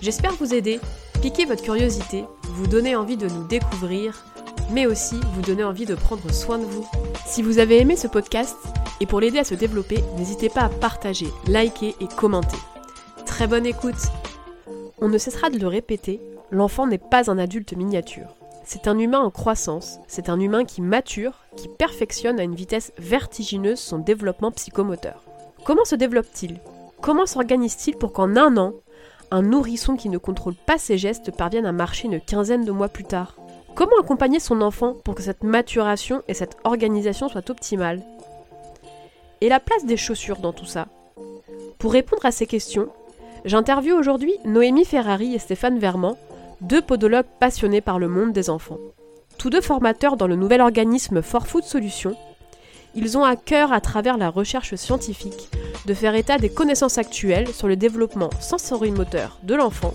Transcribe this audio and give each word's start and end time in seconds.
J'espère 0.00 0.34
vous 0.34 0.54
aider, 0.54 0.80
piquer 1.22 1.46
votre 1.46 1.62
curiosité, 1.62 2.24
vous 2.42 2.66
donner 2.66 2.94
envie 2.94 3.16
de 3.16 3.28
nous 3.28 3.44
découvrir, 3.44 4.24
mais 4.70 4.86
aussi 4.86 5.16
vous 5.34 5.42
donner 5.42 5.64
envie 5.64 5.86
de 5.86 5.94
prendre 5.94 6.30
soin 6.32 6.58
de 6.58 6.64
vous. 6.64 6.86
Si 7.26 7.42
vous 7.42 7.58
avez 7.58 7.80
aimé 7.80 7.96
ce 7.96 8.06
podcast, 8.06 8.56
et 9.00 9.06
pour 9.06 9.20
l'aider 9.20 9.38
à 9.38 9.44
se 9.44 9.54
développer, 9.54 10.02
n'hésitez 10.16 10.48
pas 10.48 10.62
à 10.62 10.68
partager, 10.68 11.28
liker 11.46 11.94
et 12.00 12.08
commenter. 12.08 12.56
Très 13.24 13.46
bonne 13.46 13.66
écoute 13.66 14.10
On 14.98 15.08
ne 15.08 15.18
cessera 15.18 15.50
de 15.50 15.58
le 15.58 15.66
répéter, 15.66 16.20
l'enfant 16.50 16.86
n'est 16.86 16.98
pas 16.98 17.30
un 17.30 17.38
adulte 17.38 17.74
miniature. 17.74 18.34
C'est 18.64 18.88
un 18.88 18.98
humain 18.98 19.20
en 19.20 19.30
croissance, 19.30 19.98
c'est 20.08 20.28
un 20.28 20.40
humain 20.40 20.64
qui 20.64 20.82
mature, 20.82 21.44
qui 21.56 21.68
perfectionne 21.68 22.40
à 22.40 22.42
une 22.42 22.54
vitesse 22.54 22.92
vertigineuse 22.98 23.78
son 23.78 23.98
développement 23.98 24.50
psychomoteur. 24.50 25.22
Comment 25.64 25.84
se 25.84 25.94
développe-t-il? 25.94 26.60
Comment 27.00 27.26
s'organise-t-il 27.26 27.96
pour 27.96 28.12
qu'en 28.12 28.36
un 28.36 28.56
an, 28.56 28.72
un 29.30 29.42
nourrisson 29.42 29.96
qui 29.96 30.08
ne 30.08 30.18
contrôle 30.18 30.54
pas 30.54 30.78
ses 30.78 30.98
gestes 30.98 31.30
parvienne 31.30 31.66
à 31.66 31.72
marcher 31.72 32.06
une 32.06 32.20
quinzaine 32.20 32.64
de 32.64 32.72
mois 32.72 32.88
plus 32.88 33.04
tard. 33.04 33.36
Comment 33.74 33.98
accompagner 34.00 34.40
son 34.40 34.62
enfant 34.62 34.94
pour 35.04 35.14
que 35.14 35.22
cette 35.22 35.44
maturation 35.44 36.22
et 36.28 36.34
cette 36.34 36.56
organisation 36.64 37.28
soient 37.28 37.50
optimales? 37.50 38.02
Et 39.40 39.48
la 39.48 39.60
place 39.60 39.84
des 39.84 39.96
chaussures 39.96 40.38
dans 40.38 40.52
tout 40.52 40.64
ça? 40.64 40.86
Pour 41.78 41.92
répondre 41.92 42.24
à 42.24 42.32
ces 42.32 42.46
questions, 42.46 42.88
j'interviewe 43.44 43.98
aujourd'hui 43.98 44.34
Noémie 44.44 44.84
Ferrari 44.84 45.34
et 45.34 45.38
Stéphane 45.38 45.78
Vermand, 45.78 46.16
deux 46.62 46.80
podologues 46.80 47.26
passionnés 47.38 47.82
par 47.82 47.98
le 47.98 48.08
monde 48.08 48.32
des 48.32 48.48
enfants. 48.48 48.78
Tous 49.36 49.50
deux 49.50 49.60
formateurs 49.60 50.16
dans 50.16 50.26
le 50.26 50.36
nouvel 50.36 50.62
organisme 50.62 51.20
For 51.20 51.46
Food 51.46 51.64
Solutions, 51.64 52.16
ils 52.94 53.18
ont 53.18 53.24
à 53.24 53.36
cœur, 53.36 53.74
à 53.74 53.82
travers 53.82 54.16
la 54.16 54.30
recherche 54.30 54.74
scientifique, 54.76 55.50
de 55.84 55.94
faire 55.94 56.14
état 56.14 56.38
des 56.38 56.48
connaissances 56.48 56.98
actuelles 56.98 57.48
sur 57.48 57.68
le 57.68 57.76
développement 57.76 58.30
sensorimoteur 58.40 59.38
de 59.42 59.54
l'enfant 59.54 59.94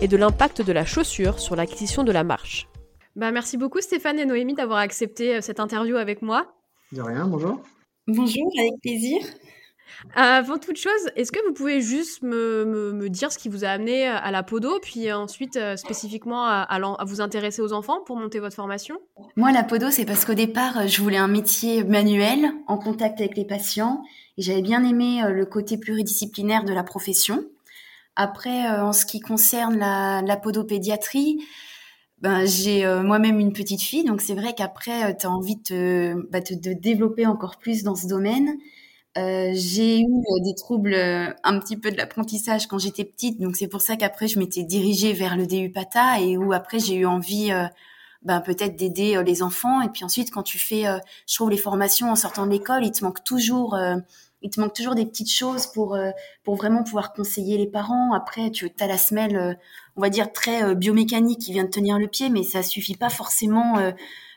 et 0.00 0.08
de 0.08 0.16
l'impact 0.16 0.62
de 0.62 0.72
la 0.72 0.84
chaussure 0.84 1.38
sur 1.38 1.56
l'acquisition 1.56 2.04
de 2.04 2.12
la 2.12 2.24
marche. 2.24 2.68
Bah, 3.16 3.30
merci 3.30 3.56
beaucoup 3.56 3.80
Stéphane 3.80 4.18
et 4.18 4.26
Noémie 4.26 4.54
d'avoir 4.54 4.78
accepté 4.78 5.36
euh, 5.36 5.40
cette 5.40 5.58
interview 5.60 5.96
avec 5.96 6.22
moi. 6.22 6.54
De 6.92 7.00
rien, 7.00 7.26
bonjour. 7.26 7.60
Bonjour, 8.06 8.52
avec 8.58 8.80
plaisir. 8.82 9.18
Avant 10.14 10.58
toute 10.58 10.76
chose, 10.76 11.10
est-ce 11.14 11.32
que 11.32 11.44
vous 11.46 11.52
pouvez 11.52 11.80
juste 11.80 12.22
me, 12.22 13.08
dire 13.08 13.32
ce 13.32 13.38
qui 13.38 13.48
vous 13.48 13.64
a 13.64 13.68
amené 13.68 14.06
à 14.06 14.30
la 14.30 14.42
podo, 14.42 14.78
puis 14.80 15.12
ensuite 15.12 15.56
euh, 15.56 15.76
spécifiquement 15.76 16.46
à, 16.46 17.04
vous 17.04 17.20
intéresser 17.20 17.62
aux 17.62 17.72
enfants 17.72 18.00
pour 18.04 18.16
monter 18.16 18.38
votre 18.38 18.56
formation? 18.56 18.98
Moi, 19.36 19.52
la 19.52 19.62
podo, 19.62 19.90
c'est 19.90 20.04
parce 20.04 20.24
qu'au 20.24 20.34
départ, 20.34 20.78
euh, 20.78 20.86
je 20.86 21.00
voulais 21.00 21.16
un 21.16 21.28
métier 21.28 21.84
manuel, 21.84 22.52
en 22.66 22.78
contact 22.78 23.20
avec 23.20 23.36
les 23.36 23.44
patients, 23.44 24.02
et 24.38 24.42
j'avais 24.42 24.62
bien 24.62 24.84
aimé 24.84 25.22
euh, 25.22 25.30
le 25.30 25.46
côté 25.46 25.78
pluridisciplinaire 25.78 26.64
de 26.64 26.72
la 26.72 26.82
profession. 26.82 27.44
Après, 28.16 28.66
en 28.66 28.94
ce 28.94 29.04
qui 29.04 29.20
concerne 29.20 29.76
la, 29.76 30.22
la 30.22 30.38
podopédiatrie, 30.38 31.44
ben, 32.22 32.46
j'ai 32.46 32.86
moi-même 33.02 33.38
une 33.38 33.52
petite 33.52 33.82
fille, 33.82 34.04
donc 34.04 34.22
c'est 34.22 34.32
vrai 34.32 34.54
qu'après, 34.56 35.14
tu 35.18 35.26
as 35.26 35.30
envie 35.30 35.56
de, 35.68 36.26
bah, 36.30 36.40
de 36.40 36.72
développer 36.72 37.26
encore 37.26 37.58
plus 37.58 37.82
dans 37.82 37.94
ce 37.94 38.06
domaine. 38.06 38.56
Euh, 39.16 39.50
j'ai 39.54 40.00
eu 40.00 40.04
euh, 40.04 40.44
des 40.44 40.54
troubles 40.54 40.92
euh, 40.92 41.32
un 41.42 41.58
petit 41.58 41.76
peu 41.78 41.90
de 41.90 41.96
l'apprentissage 41.96 42.66
quand 42.66 42.78
j'étais 42.78 43.04
petite, 43.04 43.40
donc 43.40 43.56
c'est 43.56 43.68
pour 43.68 43.80
ça 43.80 43.96
qu'après 43.96 44.28
je 44.28 44.38
m'étais 44.38 44.62
dirigée 44.62 45.14
vers 45.14 45.36
le 45.36 45.46
DU 45.46 45.70
PATA 45.70 46.20
et 46.20 46.36
où 46.36 46.52
après 46.52 46.78
j'ai 46.78 46.96
eu 46.96 47.06
envie 47.06 47.50
ben, 48.22 48.40
peut-être 48.40 48.76
d'aider 48.76 49.22
les 49.24 49.42
enfants. 49.42 49.80
Et 49.80 49.88
puis 49.88 50.04
ensuite, 50.04 50.30
quand 50.30 50.42
tu 50.42 50.58
fais, 50.58 50.84
je 51.26 51.34
trouve 51.34 51.50
les 51.50 51.56
formations 51.56 52.10
en 52.10 52.16
sortant 52.16 52.46
de 52.46 52.50
l'école, 52.50 52.84
il 52.84 52.92
te 52.92 53.04
manque 53.04 53.24
toujours, 53.24 53.78
il 54.42 54.50
te 54.50 54.60
manque 54.60 54.74
toujours 54.74 54.94
des 54.94 55.06
petites 55.06 55.30
choses 55.32 55.66
pour 55.68 55.96
pour 56.44 56.56
vraiment 56.56 56.82
pouvoir 56.82 57.12
conseiller 57.12 57.56
les 57.58 57.66
parents. 57.66 58.12
Après, 58.12 58.50
tu 58.50 58.70
as 58.80 58.86
la 58.86 58.98
semelle, 58.98 59.58
on 59.96 60.00
va 60.02 60.10
dire 60.10 60.32
très 60.32 60.74
biomécanique 60.74 61.40
qui 61.40 61.52
vient 61.52 61.64
de 61.64 61.70
tenir 61.70 61.98
le 61.98 62.08
pied, 62.08 62.28
mais 62.28 62.42
ça 62.42 62.62
suffit 62.62 62.96
pas 62.96 63.10
forcément 63.10 63.92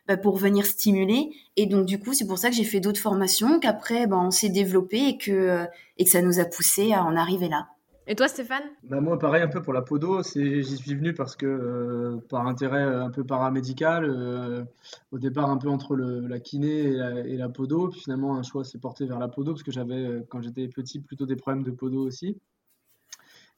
bah, 0.09 0.17
pour 0.17 0.37
venir 0.37 0.65
stimuler. 0.65 1.29
Et 1.55 1.67
donc, 1.67 1.85
du 1.85 1.99
coup, 1.99 2.15
c'est 2.15 2.25
pour 2.25 2.39
ça 2.39 2.49
que 2.49 2.55
j'ai 2.55 2.63
fait 2.63 2.79
d'autres 2.79 2.99
formations, 2.99 3.59
qu'après, 3.59 4.07
bah, 4.07 4.17
on 4.17 4.31
s'est 4.31 4.49
développé 4.49 5.07
et 5.07 5.17
que, 5.19 5.31
euh, 5.31 5.65
et 5.99 6.03
que 6.03 6.09
ça 6.09 6.23
nous 6.23 6.39
a 6.39 6.45
poussé 6.45 6.93
à 6.93 7.03
en 7.03 7.15
arriver 7.15 7.47
là. 7.47 7.67
Et 8.07 8.15
toi, 8.15 8.27
Stéphane? 8.27 8.63
Bah 8.81 9.01
Moi, 9.01 9.19
pareil, 9.19 9.43
un 9.43 9.47
peu 9.47 9.61
pour 9.61 9.71
la 9.71 9.83
podo. 9.83 10.23
J'y 10.23 10.63
suis 10.63 10.95
venu 10.95 11.13
parce 11.13 11.35
que, 11.35 11.45
euh, 11.45 12.17
par 12.27 12.47
intérêt 12.47 12.81
euh, 12.81 13.03
un 13.03 13.11
peu 13.11 13.23
paramédical, 13.23 14.65
au 15.11 15.19
départ, 15.19 15.51
un 15.51 15.57
peu 15.57 15.69
entre 15.69 15.95
le, 15.95 16.25
la 16.25 16.39
kiné 16.39 16.85
et 17.27 17.37
la, 17.37 17.49
podo. 17.49 17.89
Puis 17.89 18.01
finalement, 18.01 18.35
un 18.35 18.41
choix 18.41 18.63
s'est 18.63 18.79
porté 18.79 19.05
vers 19.05 19.19
la 19.19 19.27
podo 19.27 19.51
parce 19.51 19.61
que 19.61 19.71
j'avais, 19.71 20.25
quand 20.29 20.41
j'étais 20.41 20.67
petit, 20.69 21.01
plutôt 21.01 21.27
des 21.27 21.35
problèmes 21.35 21.63
de 21.63 21.69
podo 21.69 22.03
aussi. 22.03 22.35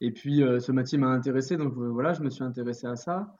Et 0.02 0.10
puis, 0.10 0.42
ce 0.60 0.70
métier 0.70 0.98
m'a 0.98 1.08
intéressé. 1.08 1.56
Donc, 1.56 1.72
voilà, 1.72 2.12
je 2.12 2.20
me 2.20 2.28
suis 2.28 2.44
intéressé 2.44 2.86
à 2.86 2.96
ça. 2.96 3.34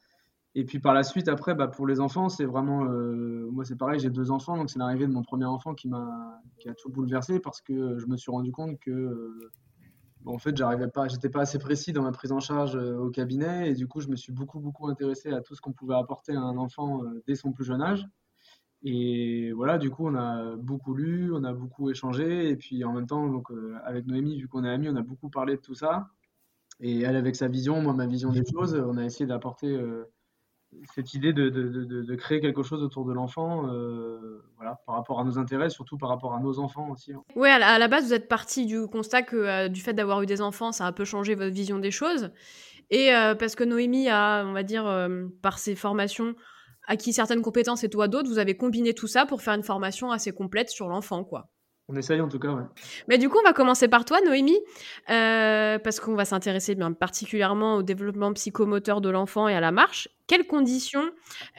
Et 0.54 0.64
puis 0.64 0.80
par 0.80 0.92
la 0.92 1.02
suite, 1.02 1.28
après, 1.28 1.54
bah, 1.54 1.66
pour 1.68 1.86
les 1.86 2.00
enfants, 2.00 2.28
c'est 2.28 2.44
vraiment. 2.44 2.84
Euh, 2.84 3.48
moi, 3.50 3.64
c'est 3.64 3.76
pareil, 3.76 3.98
j'ai 4.00 4.10
deux 4.10 4.30
enfants, 4.30 4.56
donc 4.56 4.68
c'est 4.68 4.78
l'arrivée 4.78 5.06
de 5.06 5.12
mon 5.12 5.22
premier 5.22 5.46
enfant 5.46 5.74
qui 5.74 5.88
m'a 5.88 6.42
qui 6.58 6.68
a 6.68 6.74
tout 6.74 6.90
bouleversé 6.90 7.40
parce 7.40 7.62
que 7.62 7.98
je 7.98 8.06
me 8.06 8.16
suis 8.16 8.30
rendu 8.30 8.52
compte 8.52 8.78
que. 8.78 8.90
Euh, 8.90 9.50
en 10.24 10.38
fait, 10.38 10.56
j'arrivais 10.56 10.86
pas, 10.86 11.08
j'étais 11.08 11.28
pas 11.28 11.40
assez 11.40 11.58
précis 11.58 11.92
dans 11.92 12.02
ma 12.02 12.12
prise 12.12 12.30
en 12.30 12.38
charge 12.38 12.76
euh, 12.76 12.96
au 12.96 13.10
cabinet 13.10 13.70
et 13.70 13.74
du 13.74 13.88
coup, 13.88 14.00
je 14.00 14.06
me 14.06 14.14
suis 14.14 14.32
beaucoup, 14.32 14.60
beaucoup 14.60 14.86
intéressé 14.86 15.32
à 15.32 15.40
tout 15.40 15.56
ce 15.56 15.60
qu'on 15.60 15.72
pouvait 15.72 15.96
apporter 15.96 16.32
à 16.32 16.40
un 16.40 16.56
enfant 16.58 17.02
dès 17.26 17.34
son 17.34 17.50
plus 17.50 17.64
jeune 17.64 17.82
âge. 17.82 18.06
Et 18.84 19.52
voilà, 19.52 19.78
du 19.78 19.90
coup, 19.90 20.06
on 20.06 20.14
a 20.14 20.54
beaucoup 20.56 20.94
lu, 20.94 21.32
on 21.34 21.42
a 21.42 21.52
beaucoup 21.52 21.90
échangé 21.90 22.50
et 22.50 22.56
puis 22.56 22.84
en 22.84 22.92
même 22.92 23.06
temps, 23.06 23.28
donc, 23.28 23.48
avec 23.84 24.06
Noémie, 24.06 24.38
vu 24.38 24.46
qu'on 24.46 24.62
est 24.62 24.70
amis, 24.70 24.88
on 24.88 24.96
a 24.96 25.02
beaucoup 25.02 25.28
parlé 25.28 25.56
de 25.56 25.60
tout 25.60 25.74
ça. 25.74 26.08
Et 26.78 27.00
elle, 27.00 27.16
avec 27.16 27.34
sa 27.34 27.48
vision, 27.48 27.82
moi, 27.82 27.92
ma 27.92 28.06
vision 28.06 28.30
des 28.30 28.44
choses, 28.44 28.74
on 28.74 28.98
a 28.98 29.04
essayé 29.04 29.26
d'apporter 29.26 29.76
cette 30.94 31.14
idée 31.14 31.32
de, 31.32 31.48
de, 31.48 32.02
de, 32.02 32.14
créer 32.16 32.40
quelque 32.40 32.62
chose 32.62 32.82
autour 32.82 33.04
de 33.04 33.12
l'enfant, 33.12 33.68
euh, 33.68 34.42
voilà, 34.56 34.80
par 34.86 34.96
rapport 34.96 35.20
à 35.20 35.24
nos 35.24 35.38
intérêts, 35.38 35.70
surtout 35.70 35.96
par 35.96 36.08
rapport 36.08 36.34
à 36.34 36.40
nos 36.40 36.58
enfants 36.58 36.88
aussi. 36.90 37.12
Hein. 37.12 37.22
Oui, 37.36 37.48
à, 37.48 37.78
la 37.78 37.88
base, 37.88 38.06
vous 38.06 38.14
êtes 38.14 38.28
parti 38.28 38.66
du 38.66 38.86
constat 38.86 39.22
que 39.22 39.36
euh, 39.36 39.68
du 39.68 39.80
fait 39.80 39.92
d'avoir 39.92 40.22
eu 40.22 40.26
des 40.26 40.40
enfants, 40.40 40.72
ça 40.72 40.84
a 40.84 40.88
un 40.88 40.92
peu 40.92 41.04
changé 41.04 41.34
votre 41.34 41.52
vision 41.52 41.78
des 41.78 41.90
choses. 41.90 42.30
Et 42.90 43.14
euh, 43.14 43.34
parce 43.34 43.54
que 43.54 43.64
Noémie 43.64 44.08
a, 44.08 44.44
on 44.44 44.52
va 44.52 44.62
dire, 44.62 45.08
par 45.40 45.58
ses 45.58 45.74
formations, 45.74 46.34
acquis 46.86 47.12
certaines 47.12 47.42
compétences 47.42 47.84
et 47.84 47.88
toi 47.88 48.08
d'autres, 48.08 48.28
vous 48.28 48.38
avez 48.38 48.56
combiné 48.56 48.92
tout 48.92 49.06
ça 49.06 49.24
pour 49.24 49.40
faire 49.40 49.54
une 49.54 49.62
formation 49.62 50.10
assez 50.10 50.32
complète 50.32 50.68
sur 50.68 50.88
l'enfant, 50.88 51.24
quoi. 51.24 51.48
On 51.92 51.96
essaye 51.96 52.20
en 52.20 52.28
tout 52.28 52.38
cas, 52.38 52.48
ouais. 52.48 52.62
Mais 53.08 53.18
du 53.18 53.28
coup, 53.28 53.36
on 53.38 53.46
va 53.46 53.52
commencer 53.52 53.86
par 53.86 54.04
toi, 54.04 54.18
Noémie, 54.24 54.58
euh, 55.10 55.78
parce 55.78 56.00
qu'on 56.00 56.14
va 56.14 56.24
s'intéresser 56.24 56.74
bien 56.74 56.92
particulièrement 56.92 57.76
au 57.76 57.82
développement 57.82 58.32
psychomoteur 58.32 59.00
de 59.02 59.10
l'enfant 59.10 59.46
et 59.46 59.54
à 59.54 59.60
la 59.60 59.72
marche. 59.72 60.08
Quelles 60.26 60.46
conditions 60.46 61.04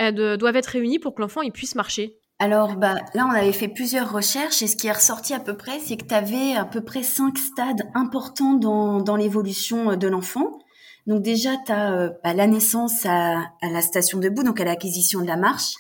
euh, 0.02 0.38
doivent 0.38 0.56
être 0.56 0.68
réunies 0.68 0.98
pour 0.98 1.14
que 1.14 1.22
l'enfant 1.22 1.42
puisse 1.54 1.76
marcher? 1.76 2.18
Alors 2.40 2.76
bah, 2.78 2.96
là, 3.14 3.28
on 3.30 3.36
avait 3.36 3.54
fait 3.54 3.68
plusieurs 3.68 4.12
recherches 4.12 4.64
et 4.64 4.68
ce 4.68 4.76
qui 4.76 4.88
est 4.88 4.92
ressorti 4.92 5.36
à 5.36 5.40
peu 5.40 5.56
près, 5.56 5.80
c'est 5.80 5.98
que 5.98 6.06
tu 6.06 6.16
avais 6.16 6.56
à 6.56 6.66
peu 6.66 6.82
près 6.82 7.04
cinq 7.04 7.38
stades 7.38 7.84
importants 7.94 8.56
dans, 8.56 9.02
dans 9.02 9.16
l'évolution 9.16 9.92
euh, 9.92 9.96
de 9.96 10.08
l'enfant. 10.08 10.60
Donc 11.06 11.22
déjà, 11.22 11.52
tu 11.64 11.72
as 11.72 12.10
bah, 12.24 12.34
la 12.34 12.48
naissance 12.48 13.06
à, 13.06 13.38
à, 13.62 13.70
la 13.72 13.82
station 13.82 14.18
debout, 14.20 14.42
donc 14.42 14.60
à 14.60 14.64
l'acquisition 14.64 15.22
de 15.22 15.28
la 15.28 15.38
marche. 15.38 15.76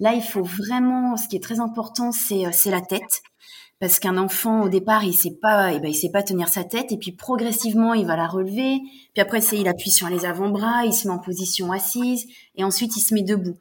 Là, 0.00 0.12
il 0.12 0.22
faut 0.22 0.42
vraiment, 0.42 1.16
ce 1.16 1.28
qui 1.28 1.36
est 1.36 1.42
très 1.42 1.60
important, 1.60 2.12
c'est 2.12 2.44
la 2.66 2.80
tête 2.82 3.22
parce 3.78 3.98
qu'un 3.98 4.16
enfant 4.16 4.62
au 4.62 4.68
départ 4.68 5.04
il 5.04 5.14
sait 5.14 5.38
pas 5.40 5.72
eh 5.72 5.80
ben, 5.80 5.88
il 5.88 5.94
sait 5.94 6.10
pas 6.10 6.22
tenir 6.22 6.48
sa 6.48 6.64
tête 6.64 6.92
et 6.92 6.96
puis 6.96 7.12
progressivement 7.12 7.94
il 7.94 8.06
va 8.06 8.16
la 8.16 8.26
relever 8.26 8.80
puis 9.12 9.20
après 9.20 9.40
c'est 9.40 9.58
il 9.58 9.68
appuie 9.68 9.90
sur 9.90 10.08
les 10.08 10.24
avant-bras 10.24 10.84
il 10.84 10.92
se 10.92 11.06
met 11.06 11.14
en 11.14 11.18
position 11.18 11.72
assise 11.72 12.26
et 12.54 12.64
ensuite 12.64 12.96
il 12.96 13.00
se 13.00 13.14
met 13.14 13.22
debout 13.22 13.56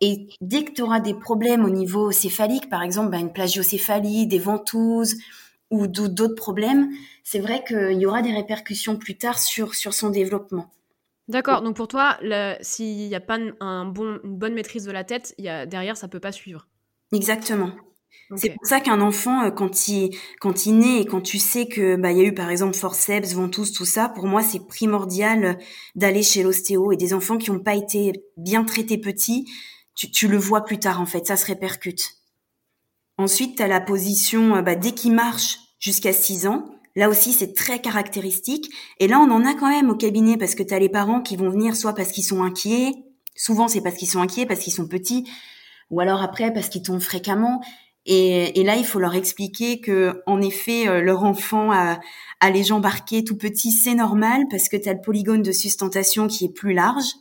et 0.00 0.28
dès 0.40 0.64
que 0.64 0.72
tu 0.72 0.82
auras 0.82 1.00
des 1.00 1.14
problèmes 1.14 1.64
au 1.64 1.70
niveau 1.70 2.10
céphalique 2.10 2.68
par 2.68 2.82
exemple 2.82 3.10
ben, 3.10 3.20
une 3.20 3.32
plagiocéphalie 3.32 4.26
des 4.26 4.38
ventouses 4.38 5.16
ou 5.70 5.86
d'autres 5.86 6.34
problèmes 6.34 6.90
c'est 7.22 7.38
vrai 7.38 7.62
qu'il 7.64 7.98
y 7.98 8.06
aura 8.06 8.22
des 8.22 8.32
répercussions 8.32 8.96
plus 8.96 9.16
tard 9.16 9.38
sur 9.38 9.74
sur 9.74 9.94
son 9.94 10.10
développement 10.10 10.70
D'accord. 11.28 11.62
Donc 11.62 11.76
pour 11.76 11.86
toi, 11.86 12.18
s'il 12.60 13.06
n'y 13.06 13.14
a 13.14 13.20
pas 13.20 13.38
un 13.60 13.84
bon, 13.84 14.18
une 14.24 14.36
bonne 14.36 14.52
maîtrise 14.52 14.84
de 14.84 14.90
la 14.90 15.04
tête, 15.04 15.32
y 15.38 15.48
a, 15.48 15.64
derrière, 15.64 15.96
ça 15.96 16.08
peut 16.08 16.18
pas 16.18 16.32
suivre. 16.32 16.66
Exactement. 17.12 17.70
C'est 18.36 18.50
pour 18.50 18.64
ça 18.64 18.80
qu'un 18.80 19.00
enfant, 19.00 19.42
euh, 19.44 19.50
quand 19.50 19.88
il, 19.88 20.16
quand 20.40 20.66
il 20.66 20.78
naît 20.78 21.00
et 21.00 21.04
quand 21.04 21.20
tu 21.20 21.38
sais 21.38 21.66
que 21.66 21.96
bah 21.96 22.12
il 22.12 22.18
y 22.18 22.20
a 22.20 22.24
eu 22.24 22.34
par 22.34 22.50
exemple 22.50 22.76
forceps, 22.76 23.34
ventouse, 23.34 23.72
tout 23.72 23.84
ça, 23.84 24.08
pour 24.08 24.26
moi 24.26 24.42
c'est 24.42 24.66
primordial 24.66 25.58
d'aller 25.96 26.22
chez 26.22 26.42
l'ostéo 26.42 26.92
et 26.92 26.96
des 26.96 27.12
enfants 27.12 27.38
qui 27.38 27.50
n'ont 27.50 27.58
pas 27.58 27.74
été 27.74 28.12
bien 28.36 28.64
traités 28.64 28.98
petits, 28.98 29.46
tu, 29.96 30.10
tu, 30.10 30.28
le 30.28 30.38
vois 30.38 30.64
plus 30.64 30.78
tard 30.78 31.00
en 31.00 31.06
fait, 31.06 31.26
ça 31.26 31.36
se 31.36 31.46
répercute. 31.46 32.20
Ensuite, 33.18 33.56
tu 33.56 33.62
as 33.62 33.68
la 33.68 33.80
position 33.80 34.56
euh, 34.56 34.62
bah, 34.62 34.76
dès 34.76 34.92
qu'il 34.92 35.12
marche 35.12 35.58
jusqu'à 35.78 36.12
6 36.12 36.46
ans. 36.46 36.64
Là 36.96 37.08
aussi, 37.08 37.32
c'est 37.32 37.54
très 37.54 37.80
caractéristique. 37.80 38.70
Et 38.98 39.08
là, 39.08 39.18
on 39.20 39.30
en 39.30 39.44
a 39.44 39.54
quand 39.54 39.68
même 39.68 39.90
au 39.90 39.94
cabinet 39.94 40.36
parce 40.36 40.54
que 40.54 40.62
tu 40.62 40.72
as 40.74 40.78
les 40.78 40.88
parents 40.88 41.20
qui 41.20 41.36
vont 41.36 41.50
venir 41.50 41.76
soit 41.76 41.94
parce 41.94 42.12
qu'ils 42.12 42.24
sont 42.24 42.42
inquiets, 42.42 42.92
souvent 43.36 43.68
c'est 43.68 43.80
parce 43.80 43.96
qu'ils 43.96 44.08
sont 44.08 44.20
inquiets, 44.20 44.46
parce 44.46 44.60
qu'ils 44.60 44.72
sont 44.72 44.88
petits, 44.88 45.30
ou 45.90 46.00
alors 46.00 46.22
après 46.22 46.52
parce 46.52 46.68
qu'ils 46.68 46.82
tombent 46.82 47.00
fréquemment. 47.00 47.60
Et, 48.06 48.62
là, 48.64 48.76
il 48.76 48.84
faut 48.84 48.98
leur 48.98 49.14
expliquer 49.14 49.80
que, 49.80 50.22
en 50.26 50.40
effet, 50.40 50.88
euh, 50.88 51.00
leur 51.00 51.22
enfant 51.24 51.70
a, 51.70 52.00
a 52.40 52.50
les 52.50 52.64
jambes 52.64 52.86
arquées 52.86 53.24
tout 53.24 53.36
petit, 53.36 53.72
c'est 53.72 53.94
normal 53.94 54.44
parce 54.50 54.68
que 54.68 54.76
tu 54.76 54.88
as 54.88 54.94
le 54.94 55.00
polygone 55.00 55.42
de 55.42 55.52
sustentation 55.52 56.26
qui 56.26 56.46
est 56.46 56.52
plus 56.52 56.72
large. 56.72 57.14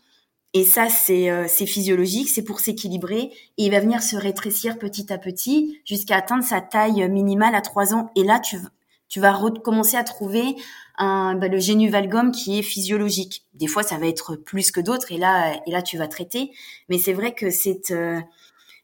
Et 0.53 0.63
ça, 0.63 0.87
euh, 1.09 1.45
c'est 1.47 1.65
physiologique, 1.67 2.29
c'est 2.29 2.43
pour 2.43 2.59
s'équilibrer. 2.59 3.31
Et 3.57 3.65
il 3.65 3.71
va 3.71 3.79
venir 3.79 4.01
se 4.01 4.15
rétrécir 4.15 4.79
petit 4.79 5.11
à 5.13 5.17
petit 5.17 5.79
jusqu'à 5.85 6.17
atteindre 6.17 6.43
sa 6.43 6.59
taille 6.61 7.07
minimale 7.09 7.53
à 7.55 7.61
3 7.61 7.93
ans. 7.93 8.09
Et 8.15 8.23
là, 8.23 8.39
tu, 8.39 8.57
tu 9.09 9.19
vas 9.19 9.31
recommencer 9.33 9.95
à 9.95 10.03
trouver 10.03 10.55
un, 10.97 11.35
bah, 11.35 11.49
le 11.49 12.31
qui 12.31 12.57
est 12.57 12.63
physiologique. 12.63 13.45
Des 13.53 13.67
fois, 13.67 13.83
ça 13.83 13.97
va 13.97 14.07
être 14.07 14.37
plus 14.37 14.71
que 14.71 14.79
d'autres. 14.79 15.11
Et 15.11 15.17
là, 15.17 15.59
et 15.67 15.71
là, 15.71 15.83
tu 15.83 15.97
vas 15.97 16.07
traiter. 16.07 16.51
Mais 16.89 16.97
c'est 16.97 17.13
vrai 17.13 17.33
que 17.33 17.49
c'est... 17.51 17.91
Euh, 17.91 18.19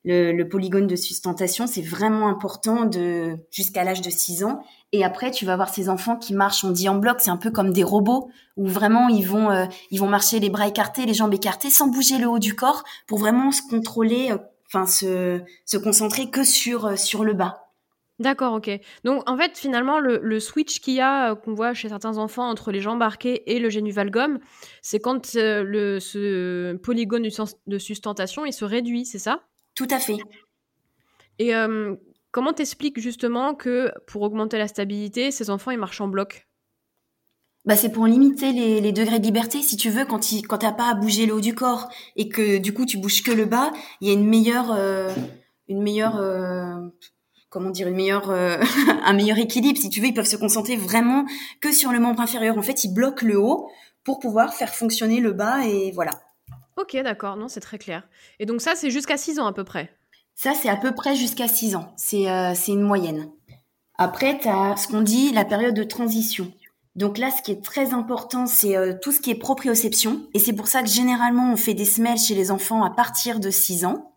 le, 0.05 0.43
polygone 0.43 0.87
de 0.87 0.95
sustentation, 0.95 1.65
c'est 1.67 1.81
vraiment 1.81 2.27
important 2.27 2.85
de 2.85 3.37
jusqu'à 3.49 3.83
l'âge 3.83 4.01
de 4.01 4.09
6 4.09 4.43
ans. 4.43 4.63
Et 4.91 5.03
après, 5.03 5.31
tu 5.31 5.45
vas 5.45 5.55
voir 5.55 5.69
ces 5.69 5.89
enfants 5.89 6.15
qui 6.15 6.33
marchent, 6.33 6.63
on 6.63 6.71
dit 6.71 6.87
en 6.87 6.95
bloc, 6.95 7.17
c'est 7.19 7.31
un 7.31 7.37
peu 7.37 7.49
comme 7.49 7.73
des 7.73 7.83
robots, 7.83 8.29
où 8.55 8.67
vraiment 8.67 9.09
ils 9.09 9.25
vont, 9.25 9.49
euh, 9.49 9.65
ils 9.89 9.99
vont 9.99 10.07
marcher 10.07 10.39
les 10.39 10.49
bras 10.49 10.67
écartés, 10.67 11.05
les 11.05 11.13
jambes 11.13 11.33
écartées, 11.33 11.71
sans 11.71 11.87
bouger 11.87 12.19
le 12.19 12.27
haut 12.27 12.39
du 12.39 12.55
corps, 12.55 12.83
pour 13.07 13.17
vraiment 13.17 13.51
se 13.51 13.61
contrôler, 13.67 14.31
euh, 14.31 14.37
enfin 14.67 14.85
se, 14.85 15.41
se 15.65 15.77
concentrer 15.77 16.29
que 16.29 16.43
sur, 16.43 16.85
euh, 16.85 16.95
sur 16.95 17.23
le 17.23 17.33
bas. 17.33 17.63
D'accord, 18.19 18.53
ok. 18.53 18.69
Donc 19.03 19.29
en 19.29 19.35
fait, 19.37 19.57
finalement, 19.57 19.99
le, 19.99 20.39
switch 20.39 20.79
qu'il 20.79 20.93
y 20.93 21.01
a, 21.01 21.35
qu'on 21.35 21.53
voit 21.53 21.73
chez 21.73 21.89
certains 21.89 22.17
enfants 22.17 22.47
entre 22.47 22.71
les 22.71 22.79
jambes 22.79 23.01
arquées 23.01 23.43
et 23.53 23.59
le 23.59 23.69
génuvalgum, 23.69 24.39
c'est 24.81 24.99
quand 24.99 25.33
le, 25.33 25.99
ce 25.99 26.75
polygone 26.75 27.27
de 27.67 27.77
sustentation, 27.77 28.45
il 28.45 28.53
se 28.53 28.63
réduit, 28.63 29.05
c'est 29.05 29.19
ça? 29.19 29.41
Tout 29.75 29.87
à 29.91 29.99
fait. 29.99 30.17
Et 31.37 31.53
euh, 31.53 31.95
comment 32.31 32.53
t'expliques 32.53 32.99
justement 32.99 33.53
que 33.53 33.91
pour 34.07 34.21
augmenter 34.21 34.57
la 34.57 34.67
stabilité, 34.67 35.31
ces 35.31 35.49
enfants, 35.49 35.71
ils 35.71 35.77
marchent 35.77 36.01
en 36.01 36.07
bloc? 36.07 36.47
Bah, 37.65 37.75
c'est 37.75 37.91
pour 37.91 38.05
limiter 38.05 38.53
les, 38.53 38.91
degrés 38.91 39.19
de 39.19 39.25
liberté. 39.25 39.61
Si 39.61 39.75
tu 39.75 39.89
veux, 39.89 40.05
quand 40.05 40.19
tu 40.19 40.41
quand 40.43 40.59
t'as 40.59 40.71
pas 40.71 40.89
à 40.89 40.93
bouger 40.93 41.25
le 41.25 41.33
haut 41.33 41.41
du 41.41 41.55
corps 41.55 41.89
et 42.15 42.29
que 42.29 42.59
du 42.59 42.73
coup 42.73 42.85
tu 42.85 42.97
bouges 42.97 43.23
que 43.23 43.31
le 43.31 43.45
bas, 43.45 43.71
il 44.01 44.07
y 44.07 44.11
a 44.11 44.13
une 44.13 44.27
meilleure, 44.27 44.71
euh, 44.71 45.11
une 45.67 45.81
meilleure, 45.81 46.17
euh, 46.17 46.75
comment 47.49 47.71
dire, 47.71 47.87
une 47.87 47.95
meilleure, 47.95 48.29
un 49.03 49.13
meilleur 49.13 49.39
équilibre. 49.39 49.79
Si 49.79 49.89
tu 49.89 49.99
veux, 49.99 50.07
ils 50.07 50.13
peuvent 50.13 50.25
se 50.25 50.37
concentrer 50.37 50.75
vraiment 50.75 51.25
que 51.59 51.71
sur 51.71 51.91
le 51.91 51.99
membre 51.99 52.21
inférieur. 52.21 52.57
En 52.57 52.61
fait, 52.61 52.83
ils 52.83 52.93
bloquent 52.93 53.25
le 53.25 53.39
haut 53.39 53.69
pour 54.03 54.19
pouvoir 54.19 54.53
faire 54.53 54.73
fonctionner 54.75 55.19
le 55.19 55.33
bas 55.33 55.65
et 55.65 55.91
voilà. 55.91 56.11
Ok, 56.77 56.97
d'accord, 57.03 57.37
non, 57.37 57.47
c'est 57.47 57.61
très 57.61 57.77
clair. 57.77 58.03
Et 58.39 58.45
donc 58.45 58.61
ça, 58.61 58.75
c'est 58.75 58.91
jusqu'à 58.91 59.17
6 59.17 59.39
ans 59.39 59.45
à 59.45 59.53
peu 59.53 59.63
près? 59.63 59.95
Ça, 60.33 60.53
c'est 60.53 60.67
à 60.67 60.75
peu 60.75 60.93
près 60.93 61.15
jusqu'à 61.15 61.47
6 61.47 61.75
ans. 61.75 61.93
Euh, 62.13 62.51
c'est 62.53 62.71
une 62.73 62.81
moyenne. 62.81 63.29
Après, 63.97 64.37
tu 64.39 64.49
as 64.49 64.75
ce 64.75 64.89
qu'on 64.89 65.01
dit 65.01 65.31
la 65.31 65.45
période 65.45 65.73
de 65.73 65.83
transition. 65.83 66.51
Donc 66.97 67.17
là, 67.17 67.31
ce 67.31 67.41
qui 67.41 67.51
est 67.51 67.63
très 67.63 67.93
important, 67.93 68.45
c'est 68.45 68.75
euh, 68.75 68.93
tout 69.01 69.13
ce 69.13 69.21
qui 69.21 69.31
est 69.31 69.35
proprioception. 69.35 70.27
Et 70.33 70.39
c'est 70.39 70.53
pour 70.53 70.67
ça 70.67 70.81
que 70.81 70.89
généralement, 70.89 71.53
on 71.53 71.55
fait 71.55 71.73
des 71.73 71.85
semelles 71.85 72.17
chez 72.17 72.35
les 72.35 72.51
enfants 72.51 72.83
à 72.83 72.89
partir 72.89 73.39
de 73.39 73.49
6 73.49 73.85
ans. 73.85 74.11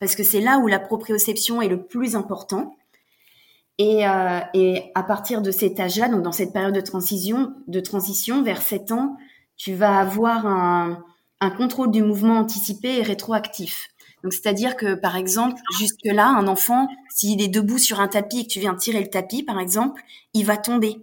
Parce 0.00 0.16
que 0.16 0.22
c'est 0.22 0.40
là 0.40 0.58
où 0.58 0.66
la 0.66 0.78
proprioception 0.78 1.60
est 1.60 1.68
le 1.68 1.82
plus 1.82 2.16
important. 2.16 2.74
Et, 3.76 4.08
euh, 4.08 4.40
et 4.54 4.90
à 4.94 5.02
partir 5.02 5.42
de 5.42 5.50
cet 5.50 5.78
âge-là, 5.78 6.08
donc 6.08 6.22
dans 6.22 6.32
cette 6.32 6.54
période 6.54 6.74
de 6.74 6.80
transition, 6.80 7.54
de 7.68 7.80
transition 7.80 8.42
vers 8.42 8.62
7 8.62 8.92
ans, 8.92 9.16
tu 9.56 9.74
vas 9.74 9.98
avoir 9.98 10.46
un, 10.46 11.04
un 11.42 11.50
contrôle 11.50 11.90
du 11.90 12.04
mouvement 12.04 12.38
anticipé 12.38 12.98
et 12.98 13.02
rétroactif. 13.02 13.88
Donc, 14.22 14.32
c'est-à-dire 14.32 14.76
que, 14.76 14.94
par 14.94 15.16
exemple, 15.16 15.60
jusque-là, 15.76 16.28
un 16.28 16.46
enfant, 16.46 16.86
s'il 17.12 17.42
est 17.42 17.48
debout 17.48 17.78
sur 17.78 17.98
un 17.98 18.06
tapis 18.06 18.40
et 18.40 18.42
que 18.44 18.48
tu 18.48 18.60
viens 18.60 18.76
tirer 18.76 19.00
le 19.00 19.10
tapis, 19.10 19.42
par 19.42 19.58
exemple, 19.58 20.02
il 20.34 20.46
va 20.46 20.56
tomber 20.56 21.00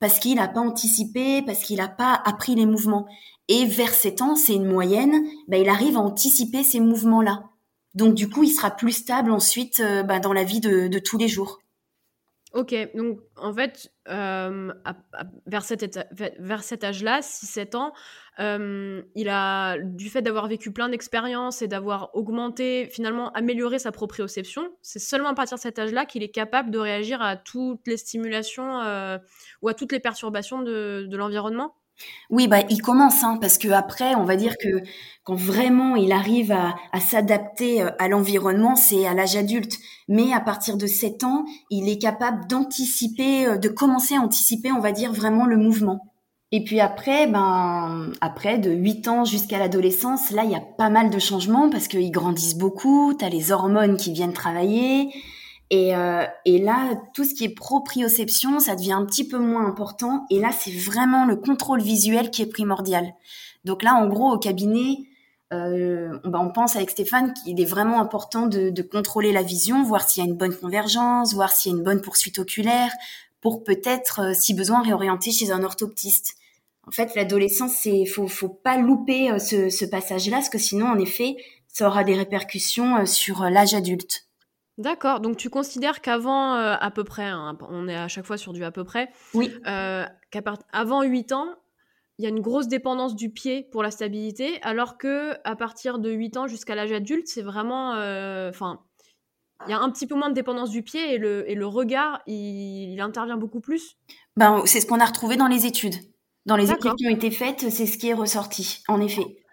parce 0.00 0.18
qu'il 0.18 0.36
n'a 0.36 0.48
pas 0.48 0.60
anticipé, 0.60 1.42
parce 1.42 1.62
qu'il 1.62 1.76
n'a 1.76 1.88
pas 1.88 2.14
appris 2.24 2.54
les 2.54 2.64
mouvements. 2.64 3.06
Et 3.48 3.66
vers 3.66 3.92
7 3.92 4.22
ans, 4.22 4.36
c'est 4.36 4.54
une 4.54 4.64
moyenne, 4.66 5.22
ben, 5.48 5.60
il 5.60 5.68
arrive 5.68 5.98
à 5.98 6.00
anticiper 6.00 6.62
ces 6.62 6.80
mouvements-là. 6.80 7.44
Donc, 7.94 8.14
du 8.14 8.30
coup, 8.30 8.42
il 8.42 8.50
sera 8.50 8.70
plus 8.70 8.92
stable 8.92 9.30
ensuite 9.30 9.80
euh, 9.80 10.02
ben, 10.02 10.18
dans 10.18 10.32
la 10.32 10.44
vie 10.44 10.60
de 10.60 10.98
tous 10.98 11.18
les 11.18 11.28
jours. 11.28 11.60
Ok, 12.54 12.72
donc 12.94 13.18
en 13.34 13.52
fait, 13.52 13.90
euh, 14.08 14.72
vers, 15.46 15.64
cet 15.64 16.84
âge-là, 16.84 17.20
6-7 17.20 17.74
ans, 17.74 17.92
euh, 18.38 19.02
il 19.16 19.28
a, 19.28 19.76
du 19.78 20.08
fait 20.08 20.22
d'avoir 20.22 20.46
vécu 20.46 20.70
plein 20.72 20.88
d'expériences 20.88 21.62
et 21.62 21.66
d'avoir 21.66 22.14
augmenté, 22.14 22.88
finalement 22.92 23.32
amélioré 23.32 23.80
sa 23.80 23.90
proprioception, 23.90 24.70
c'est 24.82 25.00
seulement 25.00 25.30
à 25.30 25.34
partir 25.34 25.56
de 25.56 25.62
cet 25.62 25.80
âge-là 25.80 26.06
qu'il 26.06 26.22
est 26.22 26.28
capable 26.28 26.70
de 26.70 26.78
réagir 26.78 27.20
à 27.22 27.36
toutes 27.36 27.88
les 27.88 27.96
stimulations 27.96 28.80
euh, 28.82 29.18
ou 29.60 29.68
à 29.68 29.74
toutes 29.74 29.90
les 29.90 29.98
perturbations 29.98 30.62
de 30.62 31.16
l'environnement 31.16 31.74
oui, 32.30 32.48
bah, 32.48 32.62
il 32.70 32.82
commence, 32.82 33.22
hein, 33.22 33.38
parce 33.40 33.58
que 33.58 33.68
après, 33.68 34.14
on 34.14 34.24
va 34.24 34.36
dire 34.36 34.56
que 34.58 34.82
quand 35.22 35.34
vraiment 35.34 35.96
il 35.96 36.12
arrive 36.12 36.52
à, 36.52 37.00
s'adapter 37.00 37.82
euh, 37.82 37.90
à 37.98 38.08
l'environnement, 38.08 38.76
c'est 38.76 39.06
à 39.06 39.14
l'âge 39.14 39.36
adulte. 39.36 39.78
Mais 40.08 40.32
à 40.32 40.40
partir 40.40 40.76
de 40.76 40.86
7 40.86 41.24
ans, 41.24 41.44
il 41.70 41.88
est 41.88 41.98
capable 41.98 42.46
d'anticiper, 42.46 43.46
euh, 43.46 43.56
de 43.56 43.68
commencer 43.68 44.16
à 44.16 44.20
anticiper, 44.20 44.72
on 44.72 44.80
va 44.80 44.92
dire, 44.92 45.12
vraiment 45.12 45.46
le 45.46 45.56
mouvement. 45.56 46.12
Et 46.52 46.62
puis 46.62 46.80
après, 46.80 47.26
ben, 47.26 48.12
après, 48.20 48.58
de 48.58 48.70
8 48.70 49.08
ans 49.08 49.24
jusqu'à 49.24 49.58
l'adolescence, 49.58 50.30
là, 50.30 50.44
il 50.44 50.50
y 50.50 50.56
a 50.56 50.60
pas 50.60 50.90
mal 50.90 51.10
de 51.10 51.18
changements 51.18 51.68
parce 51.70 51.88
qu'ils 51.88 52.12
grandissent 52.12 52.56
beaucoup, 52.56 53.14
tu 53.18 53.24
as 53.24 53.28
les 53.28 53.50
hormones 53.50 53.96
qui 53.96 54.12
viennent 54.12 54.32
travailler, 54.32 55.10
et, 55.70 55.96
euh, 55.96 56.24
et, 56.44 56.58
là, 56.58 56.94
tout 57.14 57.24
ce 57.24 57.34
qui 57.34 57.44
est 57.44 57.54
proprioception, 57.54 58.60
ça 58.60 58.76
devient 58.76 58.92
un 58.92 59.04
petit 59.04 59.26
peu 59.26 59.38
moins 59.38 59.66
important. 59.66 60.26
Et 60.30 60.38
là, 60.38 60.50
c'est 60.52 60.70
vraiment 60.70 61.24
le 61.24 61.36
contrôle 61.36 61.80
visuel 61.80 62.30
qui 62.30 62.42
est 62.42 62.46
primordial. 62.46 63.14
Donc 63.64 63.82
là, 63.82 63.94
en 63.94 64.06
gros, 64.06 64.30
au 64.30 64.38
cabinet, 64.38 64.98
euh, 65.52 66.18
bah, 66.24 66.40
on 66.40 66.50
pense 66.50 66.76
avec 66.76 66.90
Stéphane 66.90 67.32
qu'il 67.32 67.60
est 67.60 67.66
vraiment 67.66 68.00
important 68.00 68.46
de, 68.46 68.70
de 68.70 68.82
contrôler 68.82 69.32
la 69.32 69.42
vision, 69.42 69.82
voir 69.82 70.08
s'il 70.08 70.22
y 70.22 70.26
a 70.26 70.30
une 70.30 70.36
bonne 70.36 70.54
convergence, 70.54 71.34
voir 71.34 71.50
s'il 71.50 71.72
y 71.72 71.74
a 71.74 71.78
une 71.78 71.84
bonne 71.84 72.00
poursuite 72.00 72.38
oculaire, 72.38 72.90
pour 73.40 73.62
peut-être, 73.64 74.20
euh, 74.20 74.34
si 74.34 74.54
besoin, 74.54 74.82
réorienter 74.82 75.30
chez 75.30 75.50
un 75.50 75.64
orthoptiste. 75.64 76.36
En 76.86 76.90
fait, 76.90 77.14
l'adolescence, 77.14 77.72
c'est 77.72 78.04
faut, 78.06 78.28
faut 78.28 78.48
pas 78.48 78.78
louper 78.78 79.30
euh, 79.30 79.38
ce, 79.38 79.70
ce 79.70 79.84
passage-là, 79.84 80.38
parce 80.38 80.48
que 80.48 80.58
sinon, 80.58 80.86
en 80.86 80.98
effet, 80.98 81.36
ça 81.68 81.86
aura 81.86 82.04
des 82.04 82.14
répercussions 82.14 82.98
euh, 82.98 83.06
sur 83.06 83.42
l'âge 83.44 83.74
adulte. 83.74 84.26
D'accord, 84.76 85.20
donc 85.20 85.36
tu 85.36 85.50
considères 85.50 86.00
qu'avant, 86.00 86.56
euh, 86.56 86.74
à 86.78 86.90
peu 86.90 87.04
près, 87.04 87.26
hein, 87.26 87.56
on 87.68 87.86
est 87.86 87.94
à 87.94 88.08
chaque 88.08 88.24
fois 88.24 88.36
sur 88.36 88.52
du 88.52 88.64
à 88.64 88.72
peu 88.72 88.82
près, 88.82 89.08
oui. 89.32 89.52
euh, 89.66 90.04
qu'avant 90.30 91.02
8 91.02 91.32
ans, 91.32 91.54
il 92.18 92.24
y 92.24 92.26
a 92.26 92.28
une 92.28 92.40
grosse 92.40 92.66
dépendance 92.66 93.14
du 93.14 93.30
pied 93.30 93.68
pour 93.70 93.82
la 93.82 93.92
stabilité, 93.92 94.60
alors 94.62 94.98
que 94.98 95.34
à 95.44 95.54
partir 95.54 95.98
de 96.00 96.10
8 96.10 96.36
ans 96.36 96.46
jusqu'à 96.48 96.74
l'âge 96.74 96.92
adulte, 96.92 97.28
c'est 97.28 97.42
vraiment... 97.42 97.94
Euh, 97.94 98.50
enfin, 98.50 98.80
il 99.66 99.70
y 99.70 99.74
a 99.74 99.80
un 99.80 99.90
petit 99.90 100.06
peu 100.06 100.16
moins 100.16 100.28
de 100.28 100.34
dépendance 100.34 100.70
du 100.70 100.82
pied 100.82 101.14
et 101.14 101.18
le, 101.18 101.48
et 101.48 101.54
le 101.54 101.66
regard, 101.66 102.20
il, 102.26 103.00
intervient 103.00 103.36
beaucoup 103.36 103.60
plus? 103.60 103.96
Ben, 104.36 104.62
c'est 104.66 104.80
ce 104.80 104.86
qu'on 104.86 105.00
a 105.00 105.04
retrouvé 105.04 105.36
dans 105.36 105.46
les 105.46 105.66
études. 105.66 105.94
Dans 106.44 106.56
les 106.56 106.70
études 106.70 106.94
qui 106.96 107.06
ont 107.06 107.10
été 107.10 107.30
faites, 107.30 107.70
c'est 107.70 107.86
ce 107.86 107.96
qui 107.96 108.08
est 108.08 108.14
ressorti, 108.14 108.82
en 108.88 109.00
effet. 109.00 109.43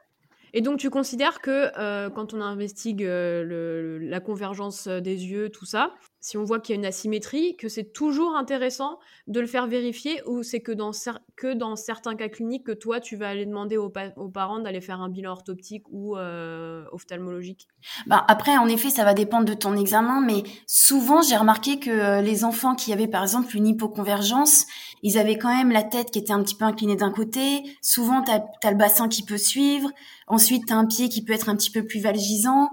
Et 0.54 0.62
donc, 0.62 0.80
tu 0.80 0.90
considères 0.90 1.40
que 1.40 1.72
euh, 1.78 2.10
quand 2.10 2.34
on 2.34 2.42
investigue 2.42 3.04
euh, 3.04 4.00
la 4.02 4.20
convergence 4.20 4.88
euh, 4.88 5.00
des 5.00 5.26
yeux, 5.26 5.50
tout 5.50 5.66
ça, 5.66 5.94
si 6.22 6.38
on 6.38 6.44
voit 6.44 6.60
qu'il 6.60 6.74
y 6.74 6.78
a 6.78 6.80
une 6.80 6.86
asymétrie, 6.86 7.58
que 7.58 7.68
c'est 7.68 7.92
toujours 7.92 8.36
intéressant 8.36 9.00
de 9.28 9.40
le 9.40 9.48
faire 9.48 9.68
vérifier 9.68 10.22
ou 10.28 10.44
c'est 10.44 10.62
que 10.62 10.72
dans, 10.72 10.92
que 11.36 11.54
dans 11.54 11.76
certains 11.76 12.16
cas 12.16 12.30
cliniques 12.30 12.66
que 12.66 12.72
toi, 12.72 13.00
tu 13.00 13.18
vas 13.18 13.30
aller 13.30 13.46
demander 13.46 13.78
aux, 13.78 13.90
parents 13.90 14.60
d'aller 14.60 14.82
faire 14.82 15.02
un 15.02 15.10
bilan 15.10 15.32
orthoptique 15.32 15.84
ou 15.90 16.16
ophtalmologique? 16.16 17.68
Bah 18.08 18.24
Après, 18.28 18.58
en 18.58 18.68
effet, 18.68 18.90
ça 18.90 19.04
va 19.04 19.14
dépendre 19.14 19.46
de 19.46 19.54
ton 19.54 19.76
examen, 19.76 20.22
mais 20.22 20.44
souvent, 20.68 21.22
j'ai 21.22 21.36
remarqué 21.36 21.80
que 21.80 22.22
les 22.22 22.46
enfants 22.46 22.76
qui 22.76 22.94
avaient 22.94 23.08
par 23.08 23.24
exemple 23.24 23.56
une 23.58 23.68
hypoconvergence, 23.68 24.66
ils 25.04 25.18
avaient 25.18 25.38
quand 25.38 25.54
même 25.56 25.72
la 25.72 25.84
tête 25.84 26.12
qui 26.12 26.20
était 26.20 26.34
un 26.34 26.44
petit 26.44 26.56
peu 26.56 26.66
inclinée 26.66 26.96
d'un 26.96 27.12
côté. 27.12 27.64
Souvent, 27.82 28.24
tu 28.24 28.68
le 28.68 28.76
bassin 28.76 29.08
qui 29.10 29.24
peut 29.24 29.38
suivre. 29.38 29.90
Ensuite, 30.28 30.68
tu 30.68 30.74
as 30.74 30.78
un 30.78 30.86
pied 30.86 31.10
qui 31.10 31.24
peut 31.24 31.34
être 31.34 31.50
un 31.50 31.56
petit 31.56 31.72
peu 31.72 31.86
plus 31.86 32.00
valgisant. 32.00 32.70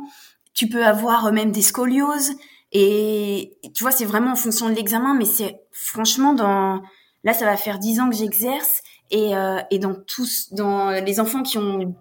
Tu 0.55 0.69
peux 0.69 0.85
avoir 0.85 1.33
même 1.33 1.52
des 1.52 1.62
scolioses. 1.62 2.33
Et 2.73 3.59
tu 3.75 3.83
vois, 3.83 3.93
c'est 3.93 4.05
vraiment 4.05 4.33
en 4.33 4.37
fonction 4.37 4.69
de 4.69 4.75
l'examen, 4.75 5.15
mais 5.15 5.25
c'est 5.25 5.61
franchement 5.73 6.35
dans 6.35 6.83
là, 7.25 7.33
ça 7.35 7.45
va 7.45 7.57
faire 7.57 7.79
dix 7.79 8.01
ans 8.01 8.11
que 8.11 8.17
j'exerce 8.17 8.83
et, 9.11 9.35
euh, 9.37 9.59
et 9.71 9.79
dans 9.79 9.95
tous, 9.95 10.53
dans 10.53 10.91
les 10.91 11.21
enfants 11.21 11.43
qui 11.43 11.59
ont 11.59 11.95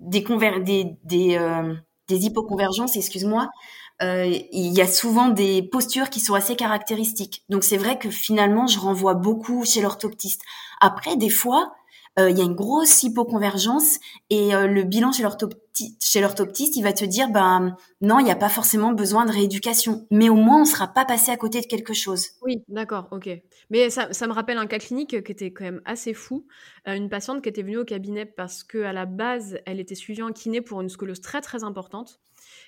des 0.00 0.22
conver 0.22 0.60
des 0.60 0.96
des, 1.04 1.36
euh, 1.36 1.74
des 2.08 2.26
hypoconvergences, 2.26 2.96
excuse-moi, 2.96 3.48
euh, 4.02 4.26
il 4.52 4.72
y 4.72 4.80
a 4.80 4.86
souvent 4.86 5.28
des 5.28 5.62
postures 5.62 6.10
qui 6.10 6.20
sont 6.20 6.34
assez 6.34 6.56
caractéristiques. 6.56 7.44
Donc 7.48 7.64
c'est 7.64 7.76
vrai 7.76 7.98
que 7.98 8.10
finalement, 8.10 8.66
je 8.66 8.78
renvoie 8.78 9.14
beaucoup 9.14 9.64
chez 9.64 9.80
l'orthoptiste. 9.80 10.42
Après, 10.80 11.16
des 11.16 11.30
fois, 11.30 11.72
euh, 12.18 12.28
il 12.28 12.36
y 12.36 12.42
a 12.42 12.44
une 12.44 12.54
grosse 12.54 13.02
hypoconvergence 13.02 13.98
et 14.28 14.54
euh, 14.54 14.66
le 14.66 14.82
bilan 14.82 15.12
chez 15.12 15.22
l'orthoptiste, 15.22 16.76
il 16.76 16.82
va 16.82 16.92
te 16.92 17.06
dire, 17.06 17.30
ben 17.30 17.74
non, 18.02 18.18
il 18.18 18.24
n'y 18.24 18.30
a 18.30 18.36
pas 18.36 18.50
forcément 18.50 18.92
besoin 18.92 19.24
de 19.24 19.32
rééducation, 19.32 20.06
mais 20.10 20.28
au 20.28 20.34
moins 20.34 20.58
on 20.58 20.60
ne 20.60 20.66
sera 20.66 20.88
pas 20.88 21.06
passé 21.06 21.30
à 21.30 21.38
côté 21.38 21.62
de 21.62 21.66
quelque 21.66 21.94
chose. 21.94 22.26
Oui, 22.42 22.62
d'accord, 22.68 23.08
ok. 23.12 23.30
Mais 23.70 23.88
ça, 23.88 24.08
me 24.26 24.32
rappelle 24.32 24.58
un 24.58 24.66
cas 24.66 24.78
clinique 24.78 25.22
qui 25.24 25.32
était 25.32 25.52
quand 25.52 25.64
même 25.64 25.80
assez 25.86 26.12
fou. 26.12 26.46
Euh, 26.86 26.94
une 26.94 27.08
patiente 27.08 27.42
qui 27.42 27.48
était 27.48 27.62
venue 27.62 27.78
au 27.78 27.84
cabinet 27.84 28.26
parce 28.26 28.62
qu'à 28.62 28.92
la 28.92 29.06
base, 29.06 29.58
elle 29.64 29.80
était 29.80 29.94
suivie 29.94 30.22
en 30.22 30.32
kiné 30.32 30.60
pour 30.60 30.82
une 30.82 30.90
scoliose 30.90 31.22
très 31.22 31.40
très 31.40 31.64
importante 31.64 32.20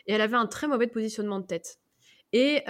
et 0.06 0.14
elle 0.14 0.22
avait 0.22 0.36
un 0.36 0.46
très 0.46 0.68
mauvais 0.68 0.86
positionnement 0.86 1.40
de 1.40 1.46
tête. 1.46 1.80
Et 2.32 2.64